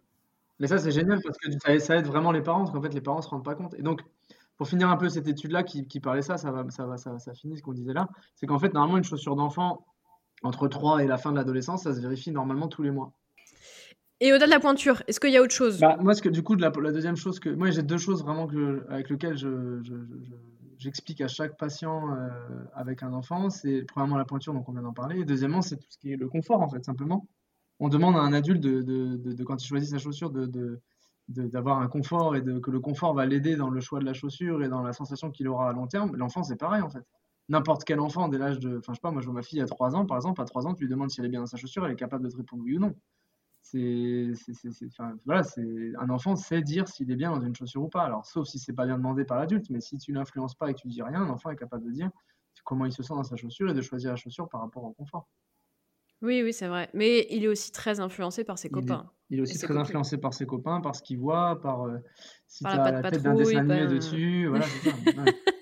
Mais 0.59 0.67
ça, 0.67 0.77
c'est 0.77 0.91
génial 0.91 1.19
parce 1.23 1.37
que 1.37 1.79
ça, 1.79 1.97
aide 1.97 2.05
vraiment 2.05 2.31
les 2.31 2.41
parents, 2.41 2.59
parce 2.59 2.71
qu'en 2.71 2.81
fait, 2.81 2.93
les 2.93 3.01
parents 3.01 3.17
ne 3.17 3.23
se 3.23 3.29
rendent 3.29 3.45
pas 3.45 3.55
compte. 3.55 3.75
Et 3.75 3.81
donc, 3.81 4.01
pour 4.57 4.67
finir 4.67 4.89
un 4.89 4.97
peu 4.97 5.07
cette 5.07 5.27
étude-là 5.27 5.63
qui, 5.63 5.87
qui, 5.87 5.99
parlait 5.99 6.21
ça, 6.21 6.37
ça, 6.37 6.51
va, 6.51 6.69
ça, 6.69 6.85
va, 6.85 6.97
ça, 6.97 7.17
ça 7.19 7.33
finit 7.33 7.57
ce 7.57 7.61
qu'on 7.61 7.71
disait 7.71 7.93
là, 7.93 8.09
c'est 8.35 8.45
qu'en 8.45 8.59
fait, 8.59 8.73
normalement, 8.73 8.97
une 8.97 9.05
chaussure 9.05 9.35
d'enfant, 9.35 9.85
entre 10.43 10.67
3 10.67 11.03
et 11.03 11.07
la 11.07 11.17
fin 11.17 11.31
de 11.31 11.37
l'adolescence, 11.37 11.83
ça 11.83 11.93
se 11.93 11.99
vérifie 11.99 12.31
normalement 12.31 12.67
tous 12.67 12.83
les 12.83 12.91
mois. 12.91 13.11
Et 14.21 14.33
au-delà 14.33 14.47
de 14.47 14.51
la 14.51 14.59
pointure, 14.59 15.01
est-ce 15.07 15.19
qu'il 15.19 15.31
y 15.31 15.37
a 15.37 15.41
autre 15.41 15.53
chose? 15.53 15.79
Bah, 15.79 15.97
Moi, 16.01 16.13
ce 16.13 16.21
que, 16.21 16.29
du 16.29 16.43
coup, 16.43 16.55
la, 16.55 16.71
la, 16.81 16.91
deuxième 16.91 17.15
chose 17.15 17.39
que. 17.39 17.49
Moi, 17.49 17.71
j'ai 17.71 17.83
deux 17.83 17.97
choses 17.97 18.21
vraiment 18.21 18.47
que, 18.47 18.85
avec 18.89 19.09
lesquelles 19.09 19.37
je, 19.37 19.81
j'explique 20.77 21.21
à 21.21 21.29
chaque 21.29 21.57
patient 21.57 22.13
euh, 22.13 22.29
avec 22.73 23.01
un 23.01 23.13
enfant. 23.13 23.49
C'est 23.49 23.83
premièrement 23.83 24.17
la 24.17 24.25
pointure, 24.25 24.53
donc 24.53 24.67
on 24.67 24.73
vient 24.73 24.81
d'en 24.81 24.93
parler. 24.93 25.21
Et 25.21 25.25
deuxièmement, 25.25 25.61
c'est 25.61 25.77
tout 25.77 25.89
ce 25.89 25.97
qui 25.97 26.11
est 26.11 26.17
le 26.17 26.27
confort, 26.27 26.61
en 26.61 26.69
fait, 26.69 26.83
simplement. 26.83 27.27
On 27.79 27.87
demande 27.87 28.17
à 28.17 28.19
un 28.19 28.33
adulte, 28.33 28.59
de, 28.59 28.81
de, 28.81 29.15
de, 29.15 29.43
quand 29.45 29.63
il 29.63 29.65
choisit 29.65 29.89
sa 29.89 29.99
chaussure, 29.99 30.31
de, 30.31 30.81
d'avoir 31.29 31.79
un 31.79 31.87
confort 31.87 32.35
et 32.35 32.43
que 32.43 32.71
le 32.71 32.79
confort 32.81 33.13
va 33.13 33.25
l'aider 33.25 33.55
dans 33.55 33.69
le 33.69 33.79
choix 33.79 33.99
de 33.99 34.05
la 34.05 34.13
chaussure 34.13 34.63
et 34.63 34.67
dans 34.67 34.81
la 34.81 34.91
sensation 34.91 35.31
qu'il 35.31 35.47
aura 35.47 35.69
à 35.69 35.73
long 35.73 35.87
terme. 35.87 36.13
L'enfant, 36.17 36.43
c'est 36.43 36.57
pareil, 36.57 36.81
en 36.81 36.89
fait 36.89 37.05
n'importe 37.49 37.83
quel 37.83 37.99
enfant 37.99 38.29
dès 38.29 38.37
l'âge 38.37 38.59
de. 38.59 38.77
Enfin, 38.77 38.93
je 38.93 38.97
sais 38.97 39.01
pas, 39.01 39.11
moi, 39.11 39.21
je 39.21 39.25
vois 39.25 39.35
ma 39.35 39.41
fille 39.41 39.61
à 39.61 39.65
3 39.65 39.95
ans, 39.95 40.05
par 40.05 40.17
exemple, 40.17 40.41
à 40.41 40.45
3 40.45 40.67
ans, 40.67 40.73
tu 40.73 40.83
lui 40.83 40.89
demandes 40.89 41.09
si 41.09 41.19
elle 41.19 41.25
est 41.25 41.29
bien 41.29 41.41
dans 41.41 41.47
sa 41.47 41.57
chaussure, 41.57 41.85
elle 41.85 41.91
est 41.91 41.97
capable 41.97 42.23
de 42.23 42.29
te 42.29 42.37
répondre 42.37 42.63
oui 42.63 42.77
ou 42.77 42.79
non. 42.79 42.95
C'est. 43.61 44.31
Enfin, 44.87 45.15
voilà, 45.25 45.43
c'est 45.43 45.91
un 45.99 46.09
enfant 46.09 46.35
sait 46.35 46.61
dire 46.61 46.87
s'il 46.87 47.11
est 47.11 47.15
bien 47.15 47.31
dans 47.31 47.41
une 47.41 47.55
chaussure 47.55 47.83
ou 47.83 47.89
pas. 47.89 48.03
Alors, 48.03 48.25
sauf 48.25 48.47
si 48.47 48.57
c'est 48.57 48.73
pas 48.73 48.85
bien 48.85 48.97
demandé 48.97 49.25
par 49.25 49.37
l'adulte, 49.37 49.69
mais 49.69 49.81
si 49.81 49.97
tu 49.97 50.13
l'influences 50.13 50.55
pas 50.55 50.69
et 50.71 50.73
que 50.73 50.79
tu 50.79 50.87
dis 50.87 51.01
rien, 51.01 51.21
un 51.21 51.29
enfant 51.29 51.49
est 51.49 51.57
capable 51.57 51.85
de 51.85 51.91
dire 51.91 52.09
comment 52.63 52.85
il 52.85 52.91
se 52.91 53.03
sent 53.03 53.13
dans 53.13 53.23
sa 53.23 53.35
chaussure 53.35 53.69
et 53.69 53.73
de 53.73 53.81
choisir 53.81 54.11
la 54.11 54.15
chaussure 54.15 54.47
par 54.47 54.61
rapport 54.61 54.83
au 54.83 54.91
confort. 54.91 55.27
Oui, 56.21 56.41
oui, 56.43 56.51
c'est 56.51 56.67
vrai. 56.67 56.89
Mais 56.93 57.25
il 57.29 57.45
est 57.45 57.47
aussi 57.47 57.71
très 57.71 57.99
influencé 57.99 58.43
par 58.43 58.59
ses 58.59 58.69
copains. 58.69 59.09
Il 59.29 59.39
est, 59.39 59.41
aussi 59.41 59.57
très 59.57 59.77
influencé 59.77 60.17
par 60.17 60.33
ses 60.33 60.45
copains, 60.45 60.81
par 60.81 60.95
ce 60.95 61.01
qu'il 61.01 61.17
voit, 61.17 61.61
par 61.61 61.83
euh, 61.83 61.99
si 62.47 62.63
tu 62.63 62.69
as 62.69 62.91
la 62.91 63.09
tête 63.09 63.21
d'un 63.21 63.35
dessin 63.35 63.59
animé 63.59 63.87
dessus. 63.87 64.47
Voilà, 64.47 64.65
c'est 64.65 64.89
ça. 64.89 64.95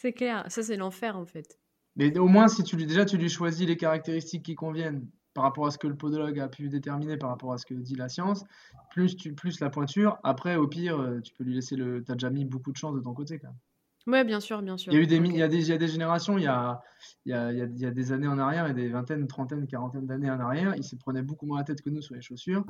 c'est 0.00 0.14
clair, 0.14 0.44
ça 0.48 0.62
c'est 0.62 0.76
l'enfer 0.76 1.18
en 1.18 1.26
fait. 1.26 1.58
Mais 1.96 2.16
au 2.18 2.26
moins, 2.26 2.48
si 2.48 2.62
tu 2.62 2.76
lui, 2.76 2.86
déjà 2.86 3.04
tu 3.04 3.18
lui 3.18 3.28
choisis 3.28 3.66
les 3.66 3.76
caractéristiques 3.76 4.44
qui 4.44 4.54
conviennent 4.54 5.06
par 5.34 5.44
rapport 5.44 5.66
à 5.66 5.70
ce 5.70 5.76
que 5.76 5.86
le 5.86 5.94
podologue 5.94 6.40
a 6.40 6.48
pu 6.48 6.70
déterminer, 6.70 7.18
par 7.18 7.28
rapport 7.28 7.52
à 7.52 7.58
ce 7.58 7.66
que 7.66 7.74
dit 7.74 7.96
la 7.96 8.08
science, 8.08 8.44
plus, 8.90 9.14
tu, 9.14 9.34
plus 9.34 9.60
la 9.60 9.68
pointure, 9.68 10.18
après 10.22 10.56
au 10.56 10.66
pire, 10.66 10.98
euh, 10.98 11.20
tu 11.20 11.34
peux 11.34 11.44
lui 11.44 11.54
laisser 11.54 11.76
le. 11.76 12.02
Tu 12.02 12.10
as 12.10 12.14
déjà 12.14 12.30
mis 12.30 12.46
beaucoup 12.46 12.72
de 12.72 12.78
chance 12.78 12.94
de 12.94 13.00
ton 13.00 13.12
côté 13.12 13.38
quand 13.38 13.48
même. 13.48 13.58
Ouais, 14.06 14.24
bien 14.24 14.40
sûr, 14.40 14.62
bien 14.62 14.78
sûr. 14.78 14.90
Il 14.90 14.96
y 14.96 14.98
a 14.98 15.02
eu 15.02 15.06
des, 15.06 15.16
il 15.16 15.36
y 15.36 15.42
a 15.42 15.48
des, 15.48 15.58
il 15.58 15.68
y 15.68 15.72
a 15.72 15.76
des 15.76 15.88
générations, 15.88 16.38
il 16.38 16.44
y 16.44 16.46
a, 16.46 16.80
il 17.26 17.32
y, 17.32 17.34
a, 17.34 17.52
il 17.52 17.78
y 17.78 17.84
a 17.84 17.90
des 17.90 18.12
années 18.12 18.26
en 18.26 18.38
arrière, 18.38 18.66
et 18.66 18.72
des 18.72 18.88
vingtaines, 18.88 19.26
trentaines, 19.26 19.66
quarantaines 19.66 20.06
d'années 20.06 20.30
en 20.30 20.40
arrière, 20.40 20.74
ils 20.76 20.84
se 20.84 20.96
prenaient 20.96 21.22
beaucoup 21.22 21.44
moins 21.44 21.58
la 21.58 21.64
tête 21.64 21.82
que 21.82 21.90
nous 21.90 22.00
sur 22.00 22.14
les 22.14 22.22
chaussures. 22.22 22.64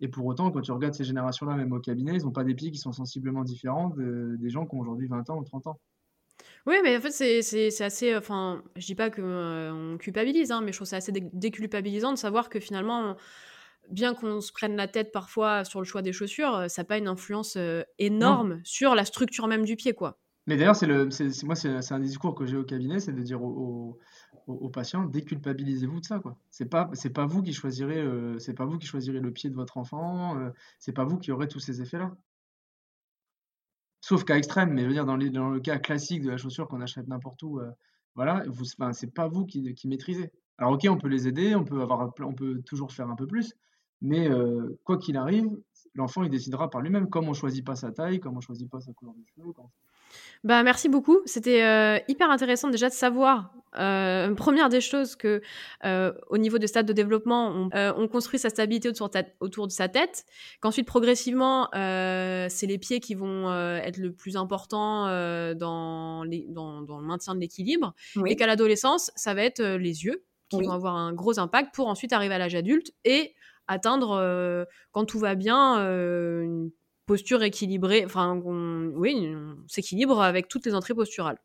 Et 0.00 0.08
pour 0.08 0.26
autant, 0.26 0.50
quand 0.50 0.60
tu 0.60 0.72
regardes 0.72 0.94
ces 0.94 1.04
générations-là, 1.04 1.54
même 1.54 1.72
au 1.72 1.78
cabinet, 1.78 2.16
ils 2.16 2.24
n'ont 2.24 2.32
pas 2.32 2.42
des 2.42 2.56
pieds 2.56 2.72
qui 2.72 2.78
sont 2.78 2.90
sensiblement 2.90 3.44
différents 3.44 3.94
des 3.96 4.50
gens 4.50 4.66
qui 4.66 4.74
ont 4.74 4.80
aujourd'hui 4.80 5.06
20 5.06 5.30
ans 5.30 5.38
ou 5.38 5.44
30 5.44 5.68
ans. 5.68 5.80
Oui, 6.66 6.76
mais 6.82 6.96
en 6.96 7.00
fait, 7.00 7.10
c'est 7.10 7.82
assez. 7.82 8.16
Enfin, 8.16 8.62
je 8.76 8.86
dis 8.86 8.94
pas 8.94 9.10
qu'on 9.10 9.22
euh, 9.24 9.96
culpabilise, 9.96 10.52
hein, 10.52 10.60
mais 10.62 10.72
je 10.72 10.78
trouve 10.78 10.86
ça 10.86 10.96
assez 10.96 11.12
déculpabilisant 11.12 12.12
de 12.12 12.18
savoir 12.18 12.48
que 12.48 12.60
finalement, 12.60 13.16
bien 13.90 14.14
qu'on 14.14 14.40
se 14.40 14.52
prenne 14.52 14.76
la 14.76 14.86
tête 14.86 15.10
parfois 15.10 15.64
sur 15.64 15.80
le 15.80 15.84
choix 15.84 16.02
des 16.02 16.12
chaussures, 16.12 16.54
euh, 16.54 16.68
ça 16.68 16.82
n'a 16.82 16.86
pas 16.86 16.98
une 16.98 17.08
influence 17.08 17.56
euh, 17.56 17.82
énorme 17.98 18.60
sur 18.62 18.94
la 18.94 19.04
structure 19.04 19.48
même 19.48 19.64
du 19.64 19.74
pied, 19.74 19.92
quoi. 19.92 20.18
Mais 20.46 20.56
d'ailleurs, 20.56 20.76
c'est 20.76 20.86
le, 20.86 21.08
moi, 21.44 21.54
c'est 21.56 21.92
un 21.92 22.00
discours 22.00 22.34
que 22.34 22.46
j'ai 22.46 22.56
au 22.56 22.64
cabinet, 22.64 23.00
c'est 23.00 23.12
de 23.12 23.22
dire 23.22 23.42
aux, 23.42 23.98
aux, 24.48 24.68
patients, 24.70 25.04
déculpabilisez-vous 25.04 26.00
de 26.00 26.04
ça, 26.04 26.18
quoi. 26.18 26.36
C'est 26.50 26.66
pas, 26.66 26.90
c'est 26.94 27.12
pas 27.12 27.26
vous 27.26 27.42
qui 27.42 27.52
choisirez, 27.52 28.04
c'est 28.40 28.54
pas 28.54 28.64
vous 28.64 28.76
qui 28.76 28.88
choisirez 28.88 29.20
le 29.20 29.30
pied 29.30 29.50
de 29.50 29.54
votre 29.54 29.78
enfant, 29.78 30.36
c'est 30.80 30.90
pas 30.90 31.04
vous 31.04 31.18
qui 31.18 31.30
aurez 31.30 31.46
tous 31.46 31.60
ces 31.60 31.80
effets-là. 31.80 32.10
Sauf 34.02 34.24
cas 34.24 34.36
extrême, 34.36 34.72
mais 34.72 34.82
je 34.82 34.88
veux 34.88 34.92
dire, 34.92 35.06
dans, 35.06 35.16
le 35.16 35.60
cas 35.60 35.78
classique 35.78 36.22
de 36.22 36.30
la 36.30 36.36
chaussure 36.36 36.66
qu'on 36.66 36.80
achète 36.80 37.06
n'importe 37.06 37.40
où, 37.44 37.60
euh, 37.60 37.70
voilà, 38.16 38.42
c'est 38.92 39.14
pas 39.14 39.28
vous 39.28 39.46
qui, 39.46 39.74
maîtrisez. 39.86 40.32
Alors, 40.58 40.72
ok, 40.72 40.86
on 40.90 40.98
peut 40.98 41.08
les 41.08 41.28
aider, 41.28 41.54
on 41.54 41.64
peut, 41.64 41.80
avoir, 41.80 42.12
on 42.18 42.34
peut 42.34 42.60
toujours 42.62 42.92
faire 42.92 43.08
un 43.08 43.14
peu 43.14 43.28
plus, 43.28 43.54
mais 44.00 44.28
euh, 44.28 44.76
quoi 44.82 44.98
qu'il 44.98 45.16
arrive, 45.16 45.48
l'enfant 45.94 46.24
il 46.24 46.30
décidera 46.30 46.68
par 46.68 46.80
lui-même, 46.80 47.08
comme 47.08 47.28
on 47.28 47.32
choisit 47.32 47.64
pas 47.64 47.76
sa 47.76 47.92
taille, 47.92 48.18
comme 48.18 48.36
on 48.36 48.40
choisit 48.40 48.68
pas 48.68 48.80
sa 48.80 48.92
couleur 48.92 49.14
de 49.14 49.24
cheveux. 49.24 49.52
Bah, 50.44 50.62
merci 50.62 50.88
beaucoup. 50.88 51.20
C'était 51.24 51.62
euh, 51.62 51.98
hyper 52.08 52.30
intéressant 52.30 52.68
déjà 52.68 52.88
de 52.88 52.94
savoir 52.94 53.54
euh, 53.78 54.34
première 54.34 54.68
des 54.68 54.80
choses 54.80 55.14
que 55.14 55.40
euh, 55.84 56.12
au 56.28 56.36
niveau 56.36 56.58
de 56.58 56.66
stade 56.66 56.84
de 56.84 56.92
développement, 56.92 57.70
on, 57.72 57.94
on 57.96 58.08
construit 58.08 58.38
sa 58.38 58.50
stabilité 58.50 58.88
autour 58.88 59.08
de, 59.08 59.24
autour 59.40 59.66
de 59.66 59.72
sa 59.72 59.88
tête, 59.88 60.24
qu'ensuite 60.60 60.86
progressivement, 60.86 61.68
c'est 61.72 62.66
les 62.66 62.78
pieds 62.78 63.00
qui 63.00 63.14
vont 63.14 63.52
être 63.78 63.98
le 63.98 64.12
plus 64.12 64.36
important 64.36 65.06
dans, 65.54 66.24
les, 66.24 66.46
dans, 66.48 66.82
dans, 66.82 66.98
le 66.98 67.06
maintien 67.06 67.34
de 67.34 67.40
l'équilibre, 67.40 67.94
oui. 68.16 68.32
et 68.32 68.36
qu'à 68.36 68.46
l'adolescence, 68.46 69.10
ça 69.14 69.34
va 69.34 69.42
être 69.42 69.62
les 69.62 70.04
yeux 70.04 70.24
qui 70.50 70.56
oui. 70.56 70.66
vont 70.66 70.72
avoir 70.72 70.96
un 70.96 71.12
gros 71.12 71.38
impact 71.38 71.74
pour 71.74 71.86
ensuite 71.86 72.12
arriver 72.12 72.34
à 72.34 72.38
l'âge 72.38 72.54
adulte 72.54 72.92
et 73.04 73.34
atteindre, 73.68 74.66
quand 74.90 75.06
tout 75.06 75.18
va 75.18 75.34
bien, 75.34 75.76
une 76.42 76.70
posture 77.06 77.42
équilibrée, 77.42 78.04
enfin, 78.04 78.40
on, 78.44 78.92
oui, 78.94 79.34
on 79.34 79.56
s'équilibre 79.68 80.20
avec 80.20 80.48
toutes 80.48 80.66
les 80.66 80.74
entrées 80.74 80.94
posturales. 80.94 81.38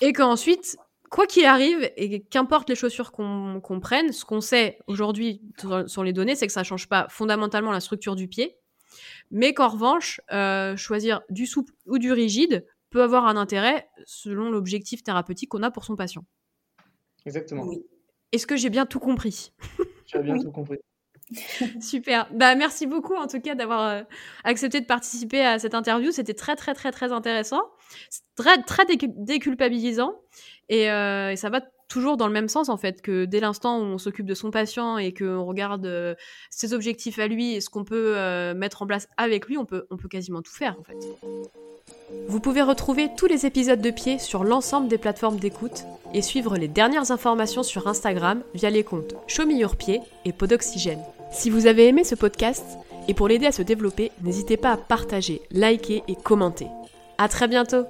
Et 0.00 0.12
qu'ensuite, 0.12 0.76
quoi 1.10 1.26
qu'il 1.26 1.44
arrive, 1.44 1.90
et 1.96 2.22
qu'importe 2.22 2.68
les 2.68 2.74
chaussures 2.74 3.12
qu'on 3.12 3.60
qu 3.60 3.80
prenne, 3.80 4.12
ce 4.12 4.24
qu'on 4.24 4.40
sait 4.40 4.78
aujourd'hui 4.86 5.40
sur 5.86 6.04
les 6.04 6.12
données, 6.12 6.34
c'est 6.34 6.46
que 6.46 6.52
ça 6.52 6.64
change 6.64 6.88
pas 6.88 7.06
fondamentalement 7.08 7.72
la 7.72 7.80
structure 7.80 8.16
du 8.16 8.28
pied, 8.28 8.58
mais 9.30 9.54
qu'en 9.54 9.68
revanche, 9.68 10.20
euh, 10.32 10.76
choisir 10.76 11.22
du 11.30 11.46
souple 11.46 11.72
ou 11.86 11.98
du 11.98 12.12
rigide 12.12 12.66
peut 12.90 13.02
avoir 13.02 13.26
un 13.26 13.36
intérêt 13.36 13.88
selon 14.06 14.50
l'objectif 14.50 15.02
thérapeutique 15.02 15.50
qu'on 15.50 15.62
a 15.62 15.70
pour 15.70 15.84
son 15.84 15.96
patient. 15.96 16.24
Exactement. 17.26 17.64
Oui. 17.64 17.84
Est-ce 18.32 18.46
que 18.46 18.56
j'ai 18.56 18.70
bien 18.70 18.86
tout 18.86 19.00
compris? 19.00 19.52
Tu 20.06 20.16
as 20.16 20.22
bien 20.22 20.34
oui. 20.34 20.42
tout 20.42 20.50
compris. 20.50 20.78
Super. 21.80 22.28
Bah 22.32 22.54
merci 22.54 22.86
beaucoup 22.86 23.14
en 23.14 23.26
tout 23.26 23.40
cas 23.40 23.54
d'avoir 23.54 23.88
euh, 23.88 24.02
accepté 24.44 24.80
de 24.80 24.86
participer 24.86 25.44
à 25.44 25.58
cette 25.58 25.74
interview. 25.74 26.10
C'était 26.10 26.34
très 26.34 26.56
très 26.56 26.74
très 26.74 26.90
très 26.90 27.12
intéressant, 27.12 27.62
très 28.36 28.62
très 28.62 28.84
déculpabilisant 28.86 30.14
et, 30.68 30.90
euh, 30.90 31.32
et, 31.32 31.36
ça 31.36 31.50
va 31.50 31.60
toujours 31.88 32.16
dans 32.16 32.26
le 32.26 32.32
même 32.32 32.48
sens 32.48 32.68
en 32.68 32.76
fait 32.76 33.00
que 33.02 33.24
dès 33.24 33.40
l'instant 33.40 33.78
où 33.78 33.82
on 33.82 33.98
s'occupe 33.98 34.26
de 34.26 34.34
son 34.34 34.50
patient 34.50 34.98
et 34.98 35.12
qu'on 35.14 35.44
regarde 35.44 35.86
euh, 35.86 36.14
ses 36.50 36.74
objectifs 36.74 37.18
à 37.18 37.26
lui 37.26 37.54
et 37.54 37.60
ce 37.60 37.70
qu'on 37.70 37.84
peut 37.84 38.16
mettre 38.54 38.82
en 38.82 38.86
place 38.86 39.08
avec 39.16 39.46
lui, 39.46 39.58
on 39.58 39.64
peut 39.64 39.86
on 39.90 39.96
peut 39.96 40.08
quasiment 40.08 40.42
tout 40.42 40.52
faire 40.52 40.76
en 40.78 40.84
fait. 40.84 40.96
Vous 42.28 42.40
pouvez 42.40 42.62
retrouver 42.62 43.10
tous 43.16 43.26
les 43.26 43.46
épisodes 43.46 43.80
de 43.80 43.90
pied 43.90 44.18
sur 44.18 44.44
l'ensemble 44.44 44.88
des 44.88 44.98
plateformes 44.98 45.38
d'écoute 45.38 45.84
et 46.14 46.22
suivre 46.22 46.56
les 46.56 46.68
dernières 46.68 47.10
informations 47.10 47.62
sur 47.62 47.86
Instagram 47.86 48.42
via 48.54 48.70
les 48.70 48.84
comptes 48.84 49.14
Pied 49.78 50.00
et 50.24 50.32
Podoxygène. 50.32 51.02
Si 51.30 51.50
vous 51.50 51.66
avez 51.66 51.88
aimé 51.88 52.04
ce 52.04 52.14
podcast 52.14 52.64
et 53.06 53.14
pour 53.14 53.28
l'aider 53.28 53.46
à 53.46 53.52
se 53.52 53.62
développer, 53.62 54.12
n'hésitez 54.22 54.56
pas 54.56 54.72
à 54.72 54.76
partager, 54.76 55.40
liker 55.50 56.02
et 56.08 56.16
commenter. 56.16 56.66
À 57.18 57.28
très 57.28 57.48
bientôt! 57.48 57.84